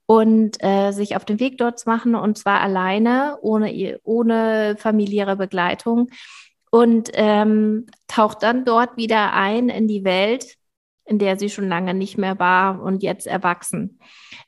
und 0.06 0.62
äh, 0.62 0.92
sich 0.92 1.14
auf 1.16 1.24
den 1.24 1.40
Weg 1.40 1.58
dort 1.58 1.78
zu 1.78 1.88
machen 1.88 2.14
und 2.14 2.38
zwar 2.38 2.60
alleine, 2.60 3.38
ohne, 3.42 4.00
ohne 4.02 4.76
familiäre 4.78 5.36
Begleitung 5.36 6.08
und 6.70 7.10
ähm, 7.12 7.86
taucht 8.08 8.42
dann 8.42 8.64
dort 8.64 8.96
wieder 8.96 9.34
ein 9.34 9.68
in 9.68 9.88
die 9.88 10.04
Welt, 10.04 10.56
in 11.04 11.18
der 11.18 11.38
sie 11.38 11.50
schon 11.50 11.68
lange 11.68 11.92
nicht 11.92 12.16
mehr 12.16 12.38
war 12.38 12.82
und 12.82 13.02
jetzt 13.02 13.26
erwachsen. 13.26 14.00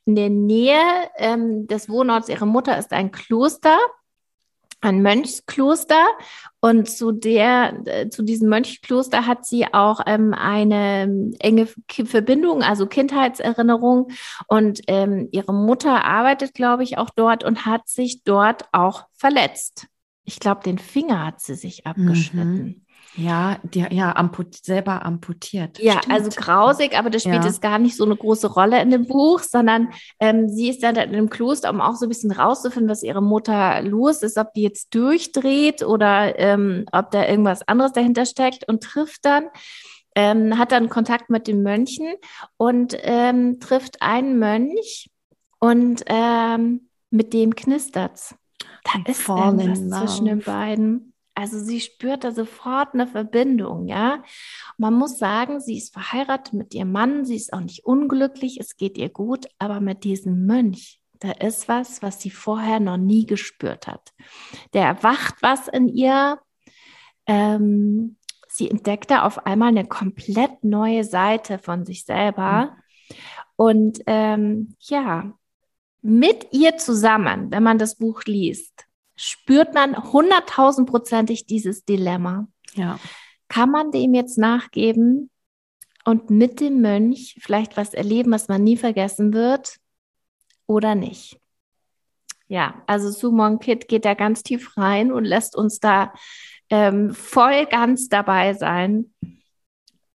In 0.06 0.16
der 0.16 0.30
Nähe 0.30 0.80
ähm, 1.16 1.66
des 1.66 1.88
Wohnorts 1.88 2.30
ihrer 2.30 2.46
Mutter 2.46 2.78
ist 2.78 2.92
ein 2.92 3.12
Kloster 3.12 3.78
ein 4.80 5.02
Mönchskloster 5.02 6.04
und 6.60 6.88
zu 6.88 7.12
der 7.12 7.82
äh, 7.86 8.08
zu 8.08 8.22
diesem 8.22 8.48
Mönchskloster 8.48 9.26
hat 9.26 9.46
sie 9.46 9.72
auch 9.72 10.00
ähm, 10.06 10.34
eine 10.34 11.32
enge 11.38 11.68
Verbindung, 11.88 12.62
also 12.62 12.86
Kindheitserinnerung 12.86 14.10
und 14.46 14.80
ähm, 14.86 15.28
ihre 15.32 15.54
Mutter 15.54 16.04
arbeitet, 16.04 16.54
glaube 16.54 16.82
ich, 16.82 16.98
auch 16.98 17.10
dort 17.10 17.44
und 17.44 17.66
hat 17.66 17.88
sich 17.88 18.22
dort 18.24 18.64
auch 18.72 19.06
verletzt. 19.14 19.86
Ich 20.24 20.40
glaube, 20.40 20.62
den 20.64 20.78
Finger 20.78 21.24
hat 21.24 21.40
sie 21.40 21.54
sich 21.54 21.86
abgeschnitten. 21.86 22.64
Mhm. 22.64 22.85
Ja, 23.16 23.58
die, 23.62 23.86
ja, 23.90 24.14
amput, 24.14 24.56
selber 24.56 25.04
amputiert. 25.04 25.78
Ja, 25.78 25.98
Stimmt. 25.98 26.14
also 26.14 26.30
grausig, 26.30 26.98
aber 26.98 27.08
das 27.08 27.22
spielt 27.22 27.42
ja. 27.42 27.46
jetzt 27.46 27.62
gar 27.62 27.78
nicht 27.78 27.96
so 27.96 28.04
eine 28.04 28.14
große 28.14 28.52
Rolle 28.52 28.80
in 28.82 28.90
dem 28.90 29.06
Buch, 29.06 29.40
sondern 29.40 29.88
ähm, 30.20 30.48
sie 30.50 30.68
ist 30.68 30.82
dann 30.82 30.96
in 30.96 31.14
einem 31.14 31.30
Kloster, 31.30 31.70
um 31.70 31.80
auch 31.80 31.94
so 31.94 32.04
ein 32.04 32.10
bisschen 32.10 32.30
rauszufinden, 32.30 32.90
was 32.90 33.02
ihre 33.02 33.22
Mutter 33.22 33.80
los 33.82 34.22
ist, 34.22 34.36
ob 34.36 34.52
die 34.52 34.62
jetzt 34.62 34.94
durchdreht 34.94 35.82
oder 35.82 36.38
ähm, 36.38 36.84
ob 36.92 37.10
da 37.10 37.26
irgendwas 37.26 37.66
anderes 37.66 37.92
dahinter 37.92 38.26
steckt 38.26 38.68
und 38.68 38.82
trifft 38.82 39.24
dann, 39.24 39.44
ähm, 40.14 40.58
hat 40.58 40.72
dann 40.72 40.90
Kontakt 40.90 41.30
mit 41.30 41.46
den 41.46 41.62
Mönchen 41.62 42.14
und 42.58 42.96
ähm, 43.00 43.60
trifft 43.60 44.02
einen 44.02 44.38
Mönch 44.38 45.08
und 45.58 46.04
ähm, 46.06 46.88
mit 47.10 47.32
dem 47.32 47.54
knistert's. 47.54 48.34
Da 48.84 49.10
ist 49.10 49.26
irgendwas 49.28 50.00
zwischen 50.00 50.26
den 50.26 50.40
beiden. 50.40 51.14
Also 51.36 51.58
sie 51.58 51.80
spürt 51.80 52.24
da 52.24 52.32
sofort 52.32 52.94
eine 52.94 53.06
Verbindung, 53.06 53.88
ja. 53.88 54.22
Man 54.78 54.94
muss 54.94 55.18
sagen, 55.18 55.60
sie 55.60 55.76
ist 55.76 55.92
verheiratet 55.92 56.54
mit 56.54 56.74
ihrem 56.74 56.92
Mann, 56.92 57.26
sie 57.26 57.36
ist 57.36 57.52
auch 57.52 57.60
nicht 57.60 57.84
unglücklich, 57.84 58.58
es 58.58 58.76
geht 58.76 58.96
ihr 58.96 59.10
gut, 59.10 59.46
aber 59.58 59.80
mit 59.80 60.04
diesem 60.04 60.46
Mönch, 60.46 60.98
da 61.20 61.32
ist 61.32 61.68
was, 61.68 62.00
was 62.00 62.22
sie 62.22 62.30
vorher 62.30 62.80
noch 62.80 62.96
nie 62.96 63.26
gespürt 63.26 63.86
hat. 63.86 64.14
Der 64.72 64.86
erwacht 64.86 65.34
was 65.42 65.68
in 65.68 65.88
ihr. 65.88 66.40
Ähm, 67.26 68.16
sie 68.48 68.70
entdeckt 68.70 69.10
da 69.10 69.22
auf 69.22 69.44
einmal 69.44 69.68
eine 69.68 69.86
komplett 69.86 70.64
neue 70.64 71.04
Seite 71.04 71.58
von 71.58 71.84
sich 71.84 72.06
selber. 72.06 72.76
Mhm. 73.10 73.16
Und 73.56 74.02
ähm, 74.06 74.74
ja, 74.80 75.34
mit 76.00 76.48
ihr 76.52 76.78
zusammen, 76.78 77.50
wenn 77.50 77.62
man 77.62 77.76
das 77.76 77.96
Buch 77.96 78.22
liest, 78.24 78.85
spürt 79.16 79.74
man 79.74 80.12
hunderttausendprozentig 80.12 81.46
dieses 81.46 81.84
Dilemma. 81.84 82.46
Ja. 82.74 82.98
Kann 83.48 83.70
man 83.70 83.90
dem 83.90 84.14
jetzt 84.14 84.38
nachgeben 84.38 85.30
und 86.04 86.30
mit 86.30 86.60
dem 86.60 86.80
Mönch 86.80 87.38
vielleicht 87.40 87.76
was 87.76 87.94
erleben, 87.94 88.30
was 88.30 88.48
man 88.48 88.62
nie 88.62 88.76
vergessen 88.76 89.32
wird 89.32 89.76
oder 90.66 90.94
nicht? 90.94 91.40
Ja, 92.48 92.82
also 92.86 93.10
Sumon 93.10 93.58
Kid 93.58 93.88
geht 93.88 94.04
da 94.04 94.14
ganz 94.14 94.42
tief 94.42 94.76
rein 94.76 95.10
und 95.10 95.24
lässt 95.24 95.56
uns 95.56 95.80
da 95.80 96.12
ähm, 96.70 97.12
voll 97.12 97.66
ganz 97.66 98.08
dabei 98.08 98.54
sein. 98.54 99.12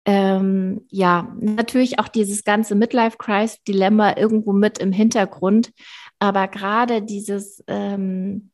Ähm, 0.06 0.86
ja, 0.89 1.36
natürlich 1.39 2.00
auch 2.00 2.08
dieses 2.08 2.43
ganze 2.43 2.76
Midlife-Crisis-Dilemma 2.76 4.18
irgendwo 4.18 4.54
mit 4.54 4.78
im 4.78 4.91
Hintergrund, 4.91 5.72
aber 6.20 6.47
gerade 6.47 7.02
dieses 7.02 7.64
ähm, 7.68 8.52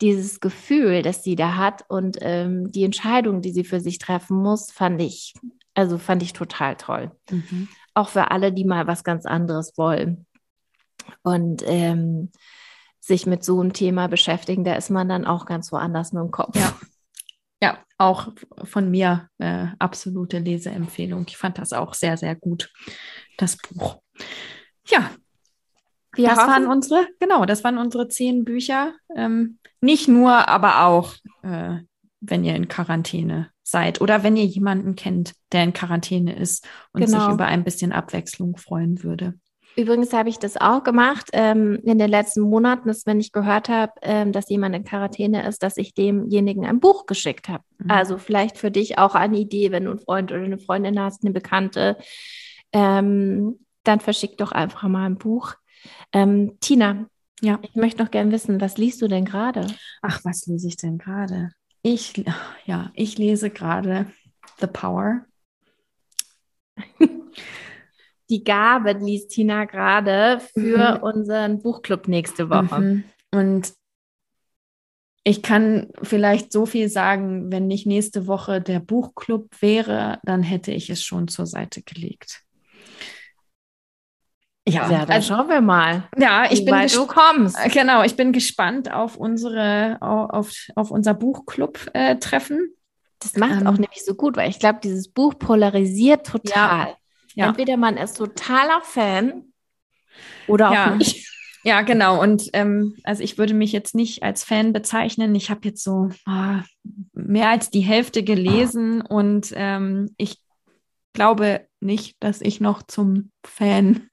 dieses 0.00 0.40
Gefühl, 0.40 1.02
das 1.02 1.22
sie 1.22 1.36
da 1.36 1.56
hat 1.56 1.84
und 1.88 2.18
ähm, 2.20 2.70
die 2.70 2.84
Entscheidung, 2.84 3.40
die 3.40 3.52
sie 3.52 3.64
für 3.64 3.80
sich 3.80 3.98
treffen 3.98 4.36
muss, 4.36 4.70
fand 4.70 5.00
ich, 5.00 5.34
also 5.74 5.98
fand 5.98 6.22
ich 6.22 6.32
total 6.32 6.76
toll. 6.76 7.12
Mhm. 7.30 7.68
Auch 7.94 8.10
für 8.10 8.30
alle, 8.30 8.52
die 8.52 8.64
mal 8.64 8.86
was 8.86 9.04
ganz 9.04 9.24
anderes 9.24 9.76
wollen. 9.76 10.26
Und 11.22 11.62
ähm, 11.66 12.30
sich 13.00 13.26
mit 13.26 13.44
so 13.44 13.60
einem 13.60 13.72
Thema 13.72 14.08
beschäftigen, 14.08 14.64
da 14.64 14.74
ist 14.74 14.90
man 14.90 15.08
dann 15.08 15.24
auch 15.24 15.46
ganz 15.46 15.70
woanders 15.70 16.12
mit 16.12 16.22
dem 16.22 16.30
Kopf. 16.30 16.56
Ja, 16.56 16.74
ja 17.62 17.78
auch 17.98 18.32
von 18.64 18.90
mir 18.90 19.28
äh, 19.38 19.68
absolute 19.78 20.38
Leseempfehlung. 20.38 21.24
Ich 21.28 21.36
fand 21.36 21.58
das 21.58 21.72
auch 21.72 21.94
sehr, 21.94 22.16
sehr 22.16 22.34
gut, 22.34 22.72
das 23.38 23.56
Buch. 23.56 24.00
Ja, 24.88 25.10
Wir 26.16 26.28
das 26.28 26.38
waren 26.38 26.66
unsere, 26.66 27.06
genau, 27.20 27.44
das 27.44 27.64
waren 27.64 27.78
unsere 27.78 28.08
zehn 28.08 28.44
Bücher. 28.44 28.94
Ähm, 29.14 29.58
nicht 29.80 30.08
nur, 30.08 30.48
aber 30.48 30.86
auch, 30.86 31.14
äh, 31.42 31.78
wenn 32.20 32.44
ihr 32.44 32.54
in 32.54 32.68
Quarantäne 32.68 33.50
seid 33.62 34.00
oder 34.00 34.22
wenn 34.22 34.36
ihr 34.36 34.44
jemanden 34.44 34.96
kennt, 34.96 35.32
der 35.52 35.64
in 35.64 35.72
Quarantäne 35.72 36.36
ist 36.36 36.66
und 36.92 37.04
genau. 37.04 37.24
sich 37.24 37.34
über 37.34 37.46
ein 37.46 37.64
bisschen 37.64 37.92
Abwechslung 37.92 38.56
freuen 38.56 39.02
würde. 39.02 39.34
Übrigens 39.76 40.14
habe 40.14 40.30
ich 40.30 40.38
das 40.38 40.56
auch 40.56 40.82
gemacht 40.84 41.28
ähm, 41.34 41.78
in 41.84 41.98
den 41.98 42.08
letzten 42.08 42.40
Monaten, 42.40 42.88
dass 42.88 43.04
wenn 43.04 43.20
ich 43.20 43.30
gehört 43.30 43.68
habe, 43.68 43.92
ähm, 44.00 44.32
dass 44.32 44.48
jemand 44.48 44.74
in 44.74 44.84
Quarantäne 44.84 45.46
ist, 45.46 45.62
dass 45.62 45.76
ich 45.76 45.92
demjenigen 45.92 46.64
ein 46.64 46.80
Buch 46.80 47.04
geschickt 47.04 47.48
habe. 47.50 47.62
Mhm. 47.78 47.90
Also 47.90 48.16
vielleicht 48.16 48.56
für 48.56 48.70
dich 48.70 48.96
auch 48.98 49.14
eine 49.14 49.36
Idee, 49.36 49.72
wenn 49.72 49.84
du 49.84 49.90
einen 49.90 50.00
Freund 50.00 50.32
oder 50.32 50.42
eine 50.42 50.58
Freundin 50.58 50.98
hast, 50.98 51.24
eine 51.24 51.32
Bekannte, 51.32 51.98
ähm, 52.72 53.58
dann 53.84 54.00
verschick 54.00 54.38
doch 54.38 54.52
einfach 54.52 54.88
mal 54.88 55.04
ein 55.04 55.18
Buch. 55.18 55.54
Ähm, 56.12 56.58
Tina, 56.60 57.06
ja. 57.40 57.58
ich 57.62 57.74
möchte 57.74 58.02
noch 58.02 58.10
gerne 58.10 58.32
wissen, 58.32 58.60
was 58.60 58.78
liest 58.78 59.02
du 59.02 59.08
denn 59.08 59.24
gerade? 59.24 59.66
Ach, 60.02 60.20
was 60.24 60.46
lese 60.46 60.68
ich 60.68 60.76
denn 60.76 60.98
gerade? 60.98 61.50
Ich, 61.82 62.24
ja, 62.64 62.90
ich 62.94 63.18
lese 63.18 63.50
gerade 63.50 64.06
The 64.58 64.66
Power. 64.66 65.26
die 68.30 68.44
Gabe 68.44 68.92
liest 68.92 69.30
Tina 69.30 69.64
gerade 69.64 70.40
für 70.40 70.96
mhm. 70.96 71.02
unseren 71.02 71.62
Buchclub 71.62 72.08
nächste 72.08 72.50
Woche. 72.50 72.80
Mhm. 72.80 73.04
Und 73.32 73.72
ich 75.24 75.42
kann 75.42 75.88
vielleicht 76.02 76.52
so 76.52 76.66
viel 76.66 76.88
sagen, 76.88 77.50
wenn 77.50 77.66
nicht 77.66 77.86
nächste 77.86 78.26
Woche 78.26 78.60
der 78.60 78.78
Buchclub 78.78 79.60
wäre, 79.60 80.20
dann 80.22 80.42
hätte 80.42 80.70
ich 80.70 80.88
es 80.88 81.02
schon 81.02 81.26
zur 81.26 81.46
Seite 81.46 81.82
gelegt. 81.82 82.45
Ja, 84.68 84.90
ja 84.90 85.06
dann 85.06 85.10
also, 85.10 85.34
schauen 85.34 85.48
wir 85.48 85.60
mal. 85.60 86.08
Ja, 86.16 86.50
ich 86.50 86.64
bin 86.64 86.74
du 86.88 87.06
kommst. 87.06 87.56
Genau, 87.72 88.02
ich 88.02 88.16
bin 88.16 88.32
gespannt 88.32 88.92
auf 88.92 89.16
unsere 89.16 89.98
auf, 90.00 90.52
auf 90.74 90.90
unser 90.90 91.14
Buchclub-Treffen. 91.14 92.58
Äh, 92.58 92.76
das 93.20 93.36
macht 93.36 93.60
ähm, 93.60 93.66
auch 93.66 93.74
nämlich 93.74 94.04
so 94.04 94.14
gut, 94.14 94.36
weil 94.36 94.50
ich 94.50 94.58
glaube, 94.58 94.80
dieses 94.82 95.08
Buch 95.08 95.38
polarisiert 95.38 96.26
total. 96.26 96.88
Ja. 96.88 96.96
Ja. 97.34 97.48
Entweder 97.48 97.76
man 97.76 97.96
ist 97.96 98.16
totaler 98.16 98.80
Fan 98.82 99.44
oder 100.48 100.70
auch 100.70 100.74
ja. 100.74 100.90
nicht. 100.96 101.26
Ja, 101.66 101.82
genau. 101.82 102.22
Und 102.22 102.50
ähm, 102.52 102.94
also 103.02 103.24
ich 103.24 103.38
würde 103.38 103.52
mich 103.52 103.72
jetzt 103.72 103.96
nicht 103.96 104.22
als 104.22 104.44
Fan 104.44 104.72
bezeichnen. 104.72 105.34
Ich 105.34 105.50
habe 105.50 105.62
jetzt 105.64 105.82
so 105.82 106.10
oh, 106.28 106.60
mehr 107.12 107.48
als 107.48 107.70
die 107.70 107.80
Hälfte 107.80 108.22
gelesen 108.22 109.02
oh. 109.02 109.16
und 109.16 109.52
ähm, 109.56 110.14
ich 110.16 110.40
glaube 111.12 111.66
nicht, 111.86 112.16
dass 112.20 112.40
ich 112.40 112.60
noch 112.60 112.82
zum 112.82 113.30
Fan 113.44 114.08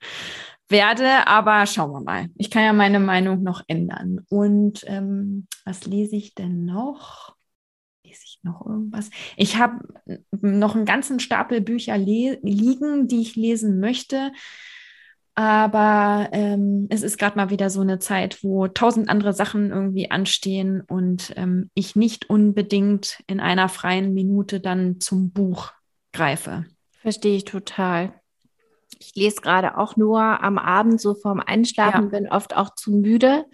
werde, 0.68 1.26
aber 1.26 1.66
schauen 1.66 1.92
wir 1.92 2.00
mal. 2.00 2.28
Ich 2.36 2.50
kann 2.50 2.64
ja 2.64 2.72
meine 2.72 3.00
Meinung 3.00 3.42
noch 3.42 3.62
ändern. 3.66 4.20
Und 4.30 4.84
ähm, 4.86 5.46
was 5.64 5.84
lese 5.84 6.16
ich 6.16 6.34
denn 6.34 6.64
noch? 6.64 7.34
lese 8.14 8.24
ich 8.24 8.38
noch 8.42 8.64
irgendwas? 8.64 9.10
Ich 9.36 9.56
habe 9.56 9.78
noch 10.40 10.74
einen 10.74 10.84
ganzen 10.84 11.20
Stapel 11.20 11.60
Bücher 11.60 11.98
liegen, 11.98 13.08
die 13.08 13.20
ich 13.20 13.36
lesen 13.36 13.80
möchte. 13.80 14.32
Aber 15.36 16.28
ähm, 16.30 16.86
es 16.90 17.02
ist 17.02 17.18
gerade 17.18 17.36
mal 17.36 17.50
wieder 17.50 17.68
so 17.68 17.80
eine 17.80 17.98
Zeit, 17.98 18.44
wo 18.44 18.68
tausend 18.68 19.08
andere 19.08 19.32
Sachen 19.32 19.70
irgendwie 19.70 20.10
anstehen 20.12 20.80
und 20.80 21.32
ähm, 21.36 21.70
ich 21.74 21.96
nicht 21.96 22.30
unbedingt 22.30 23.20
in 23.26 23.40
einer 23.40 23.68
freien 23.68 24.14
Minute 24.14 24.60
dann 24.60 25.00
zum 25.00 25.32
Buch 25.32 25.72
greife. 26.12 26.66
Verstehe 27.04 27.36
ich 27.36 27.44
total. 27.44 28.14
Ich 28.98 29.14
lese 29.14 29.42
gerade 29.42 29.76
auch 29.76 29.96
nur 29.96 30.22
am 30.22 30.56
Abend 30.56 30.98
so 31.02 31.14
vorm 31.14 31.38
Einschlafen, 31.38 32.04
ja. 32.04 32.18
bin 32.18 32.28
oft 32.30 32.56
auch 32.56 32.74
zu 32.74 32.92
müde. 32.92 33.44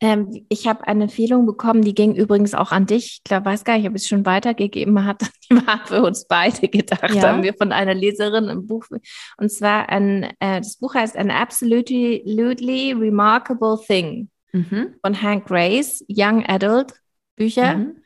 Ähm, 0.00 0.44
ich 0.48 0.66
habe 0.66 0.84
eine 0.88 1.04
Empfehlung 1.04 1.46
bekommen, 1.46 1.82
die 1.82 1.94
ging 1.94 2.16
übrigens 2.16 2.52
auch 2.52 2.72
an 2.72 2.86
dich. 2.86 3.18
Ich 3.18 3.22
glaube, 3.22 3.46
weiß 3.46 3.62
gar 3.62 3.78
nicht, 3.78 3.88
ob 3.88 3.94
ich 3.94 4.02
es 4.02 4.08
schon 4.08 4.26
weitergegeben 4.26 5.04
hat. 5.04 5.22
Die 5.48 5.54
war 5.54 5.86
für 5.86 6.02
uns 6.02 6.26
beide 6.26 6.66
gedacht, 6.66 7.14
ja. 7.14 7.28
haben 7.28 7.44
wir 7.44 7.54
von 7.54 7.70
einer 7.70 7.94
Leserin 7.94 8.48
im 8.48 8.66
Buch. 8.66 8.86
Und 9.36 9.52
zwar 9.52 9.88
ein, 9.90 10.24
äh, 10.40 10.58
das 10.58 10.78
Buch 10.78 10.96
heißt 10.96 11.16
An 11.16 11.30
Absolutely, 11.30 12.92
Remarkable 12.92 13.78
Thing 13.86 14.30
mhm. 14.50 14.96
von 15.00 15.22
Hank 15.22 15.46
Grace, 15.46 16.04
Young 16.08 16.44
Adult 16.44 16.92
Bücher 17.36 17.76
mhm. 17.76 17.98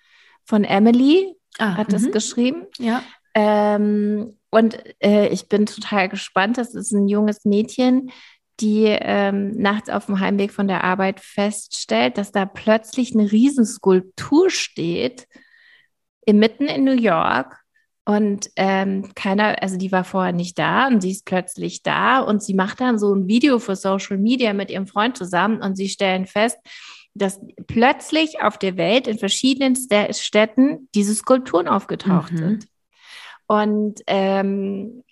von 0.44 0.64
Emily 0.64 1.36
ah, 1.58 1.78
hat 1.78 1.90
das 1.90 2.02
mhm. 2.02 2.12
geschrieben. 2.12 2.66
Ja. 2.78 3.02
Ähm, 3.34 4.38
und 4.51 4.78
äh, 5.03 5.28
ich 5.28 5.49
bin 5.49 5.66
total 5.66 6.09
gespannt. 6.09 6.59
Das 6.59 6.74
ist 6.74 6.92
ein 6.92 7.09
junges 7.09 7.44
Mädchen, 7.44 8.11
die 8.61 8.84
ähm, 8.86 9.53
nachts 9.53 9.88
auf 9.88 10.07
dem 10.07 10.20
Heimweg 10.20 10.53
von 10.53 10.68
der 10.68 10.84
Arbeit 10.84 11.20
feststellt, 11.20 12.18
dass 12.18 12.32
da 12.32 12.44
plötzlich 12.44 13.14
eine 13.14 13.30
Riesenskulptur 13.30 14.51
steht, 14.51 15.26
mitten 16.26 16.66
in 16.66 16.84
New 16.84 16.96
York. 16.96 17.57
Und 18.05 18.49
ähm, 18.57 19.12
keiner, 19.14 19.62
also 19.62 19.76
die 19.76 19.92
war 19.92 20.03
vorher 20.03 20.32
nicht 20.32 20.59
da 20.59 20.86
und 20.86 21.03
sie 21.03 21.11
ist 21.11 21.26
plötzlich 21.26 21.82
da 21.82 22.20
und 22.20 22.42
sie 22.42 22.55
macht 22.55 22.80
dann 22.80 22.99
so 22.99 23.14
ein 23.14 23.28
Video 23.28 23.59
für 23.59 23.76
Social 23.76 24.16
Media 24.16 24.55
mit 24.55 24.70
ihrem 24.70 24.86
Freund 24.86 25.16
zusammen 25.16 25.61
und 25.61 25.76
sie 25.76 25.90
stellen 25.90 26.24
fest, 26.26 26.57
dass 27.12 27.38
plötzlich 27.66 28.40
auf 28.40 28.57
der 28.57 28.78
Welt 28.78 29.09
in 29.09 29.18
verschiedenen 29.18 29.76
Städten 29.76 30.88
diese 30.94 31.14
Skulpturen 31.14 31.68
aufgetaucht 31.68 32.32
mhm. 32.32 32.38
sind. 32.38 32.68
Und 33.49 34.01
ähm, 34.07 35.03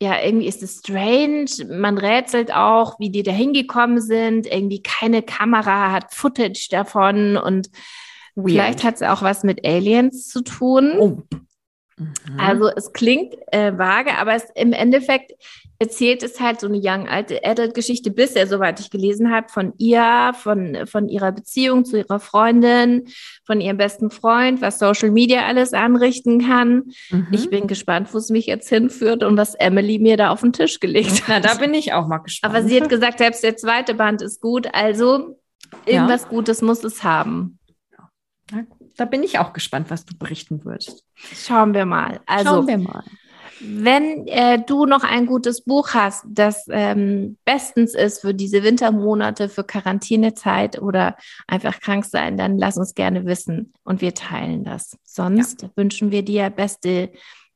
ja, 0.00 0.20
irgendwie 0.20 0.48
ist 0.48 0.64
es 0.64 0.80
strange. 0.80 1.46
Man 1.68 1.96
rätselt 1.96 2.52
auch, 2.52 2.98
wie 2.98 3.10
die 3.10 3.22
da 3.22 3.30
hingekommen 3.30 4.00
sind. 4.00 4.46
Irgendwie 4.46 4.82
keine 4.82 5.22
Kamera 5.22 5.92
hat 5.92 6.12
Footage 6.12 6.66
davon 6.70 7.36
und 7.36 7.70
Weird. 8.34 8.50
vielleicht 8.50 8.82
hat 8.82 8.96
es 8.96 9.02
auch 9.02 9.22
was 9.22 9.44
mit 9.44 9.64
Aliens 9.64 10.26
zu 10.26 10.42
tun. 10.42 10.94
Oh. 10.98 11.22
Mhm. 11.98 12.14
Also 12.38 12.68
es 12.68 12.92
klingt 12.92 13.34
äh, 13.52 13.76
vage, 13.76 14.16
aber 14.16 14.34
es, 14.34 14.44
im 14.54 14.72
Endeffekt 14.72 15.32
erzählt 15.82 16.22
es 16.22 16.38
halt 16.38 16.60
so 16.60 16.68
eine 16.68 16.78
Young 16.80 17.08
Adult 17.08 17.74
Geschichte 17.74 18.12
bisher, 18.12 18.46
soweit 18.46 18.78
ich 18.78 18.90
gelesen 18.90 19.32
habe, 19.32 19.48
von 19.48 19.74
ihr, 19.78 20.32
von, 20.34 20.86
von 20.86 21.08
ihrer 21.08 21.32
Beziehung 21.32 21.84
zu 21.84 21.98
ihrer 21.98 22.20
Freundin, 22.20 23.08
von 23.44 23.60
ihrem 23.60 23.78
besten 23.78 24.10
Freund, 24.10 24.60
was 24.62 24.78
Social 24.78 25.10
Media 25.10 25.44
alles 25.44 25.72
anrichten 25.72 26.46
kann. 26.46 26.92
Mhm. 27.10 27.26
Ich 27.32 27.50
bin 27.50 27.66
gespannt, 27.66 28.14
wo 28.14 28.18
es 28.18 28.30
mich 28.30 28.46
jetzt 28.46 28.68
hinführt 28.68 29.24
und 29.24 29.36
was 29.36 29.56
Emily 29.56 29.98
mir 29.98 30.16
da 30.16 30.30
auf 30.30 30.42
den 30.42 30.52
Tisch 30.52 30.78
gelegt 30.78 31.26
hat. 31.26 31.28
Na, 31.28 31.40
da 31.40 31.54
bin 31.54 31.74
ich 31.74 31.92
auch 31.92 32.06
mal 32.06 32.18
gespannt. 32.18 32.54
Aber 32.54 32.64
sie 32.64 32.80
hat 32.80 32.88
gesagt, 32.88 33.18
selbst 33.18 33.42
der 33.42 33.56
zweite 33.56 33.94
Band 33.94 34.22
ist 34.22 34.40
gut, 34.40 34.68
also 34.72 35.36
irgendwas 35.84 36.22
ja. 36.22 36.28
Gutes 36.28 36.62
muss 36.62 36.84
es 36.84 37.02
haben. 37.02 37.58
Da 38.96 39.04
bin 39.04 39.22
ich 39.22 39.38
auch 39.38 39.52
gespannt, 39.52 39.90
was 39.90 40.04
du 40.04 40.16
berichten 40.16 40.64
wirst. 40.64 41.04
Schauen 41.34 41.74
wir 41.74 41.86
mal. 41.86 42.20
Also, 42.26 42.50
Schauen 42.50 42.66
wir 42.66 42.78
mal. 42.78 43.04
Wenn 43.64 44.26
äh, 44.26 44.60
du 44.60 44.86
noch 44.86 45.04
ein 45.04 45.26
gutes 45.26 45.60
Buch 45.62 45.90
hast, 45.94 46.24
das 46.28 46.66
ähm, 46.68 47.36
bestens 47.44 47.94
ist 47.94 48.20
für 48.20 48.34
diese 48.34 48.64
Wintermonate, 48.64 49.48
für 49.48 49.62
Quarantänezeit 49.62 50.82
oder 50.82 51.16
einfach 51.46 51.78
krank 51.78 52.04
sein, 52.04 52.36
dann 52.36 52.58
lass 52.58 52.76
uns 52.76 52.94
gerne 52.94 53.24
wissen 53.24 53.72
und 53.84 54.00
wir 54.00 54.14
teilen 54.14 54.64
das. 54.64 54.96
Sonst 55.04 55.62
ja. 55.62 55.70
wünschen 55.76 56.10
wir 56.10 56.24
dir 56.24 56.50
beste 56.50 57.12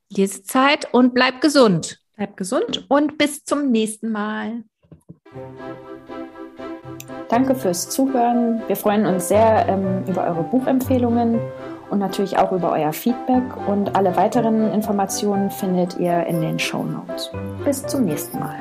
Lesezeit 0.09 0.93
und 0.93 1.13
bleib 1.13 1.41
gesund. 1.41 1.99
Bleib 2.15 2.37
gesund 2.37 2.85
und 2.87 3.17
bis 3.17 3.43
zum 3.43 3.69
nächsten 3.71 4.09
Mal. 4.09 4.63
Danke 7.27 7.53
fürs 7.53 7.89
Zuhören. 7.89 8.61
Wir 8.67 8.77
freuen 8.77 9.05
uns 9.05 9.27
sehr 9.27 9.67
ähm, 9.67 10.05
über 10.07 10.23
eure 10.25 10.43
Buchempfehlungen 10.43 11.41
und 11.89 11.99
natürlich 11.99 12.37
auch 12.37 12.51
über 12.51 12.71
euer 12.71 12.93
Feedback. 12.93 13.43
Und 13.67 13.95
alle 13.95 14.15
weiteren 14.15 14.71
Informationen 14.71 15.49
findet 15.51 15.97
ihr 15.97 16.25
in 16.25 16.41
den 16.41 16.59
Show 16.59 16.83
Notes. 16.83 17.31
Bis 17.63 17.85
zum 17.85 18.05
nächsten 18.05 18.39
Mal. 18.39 18.57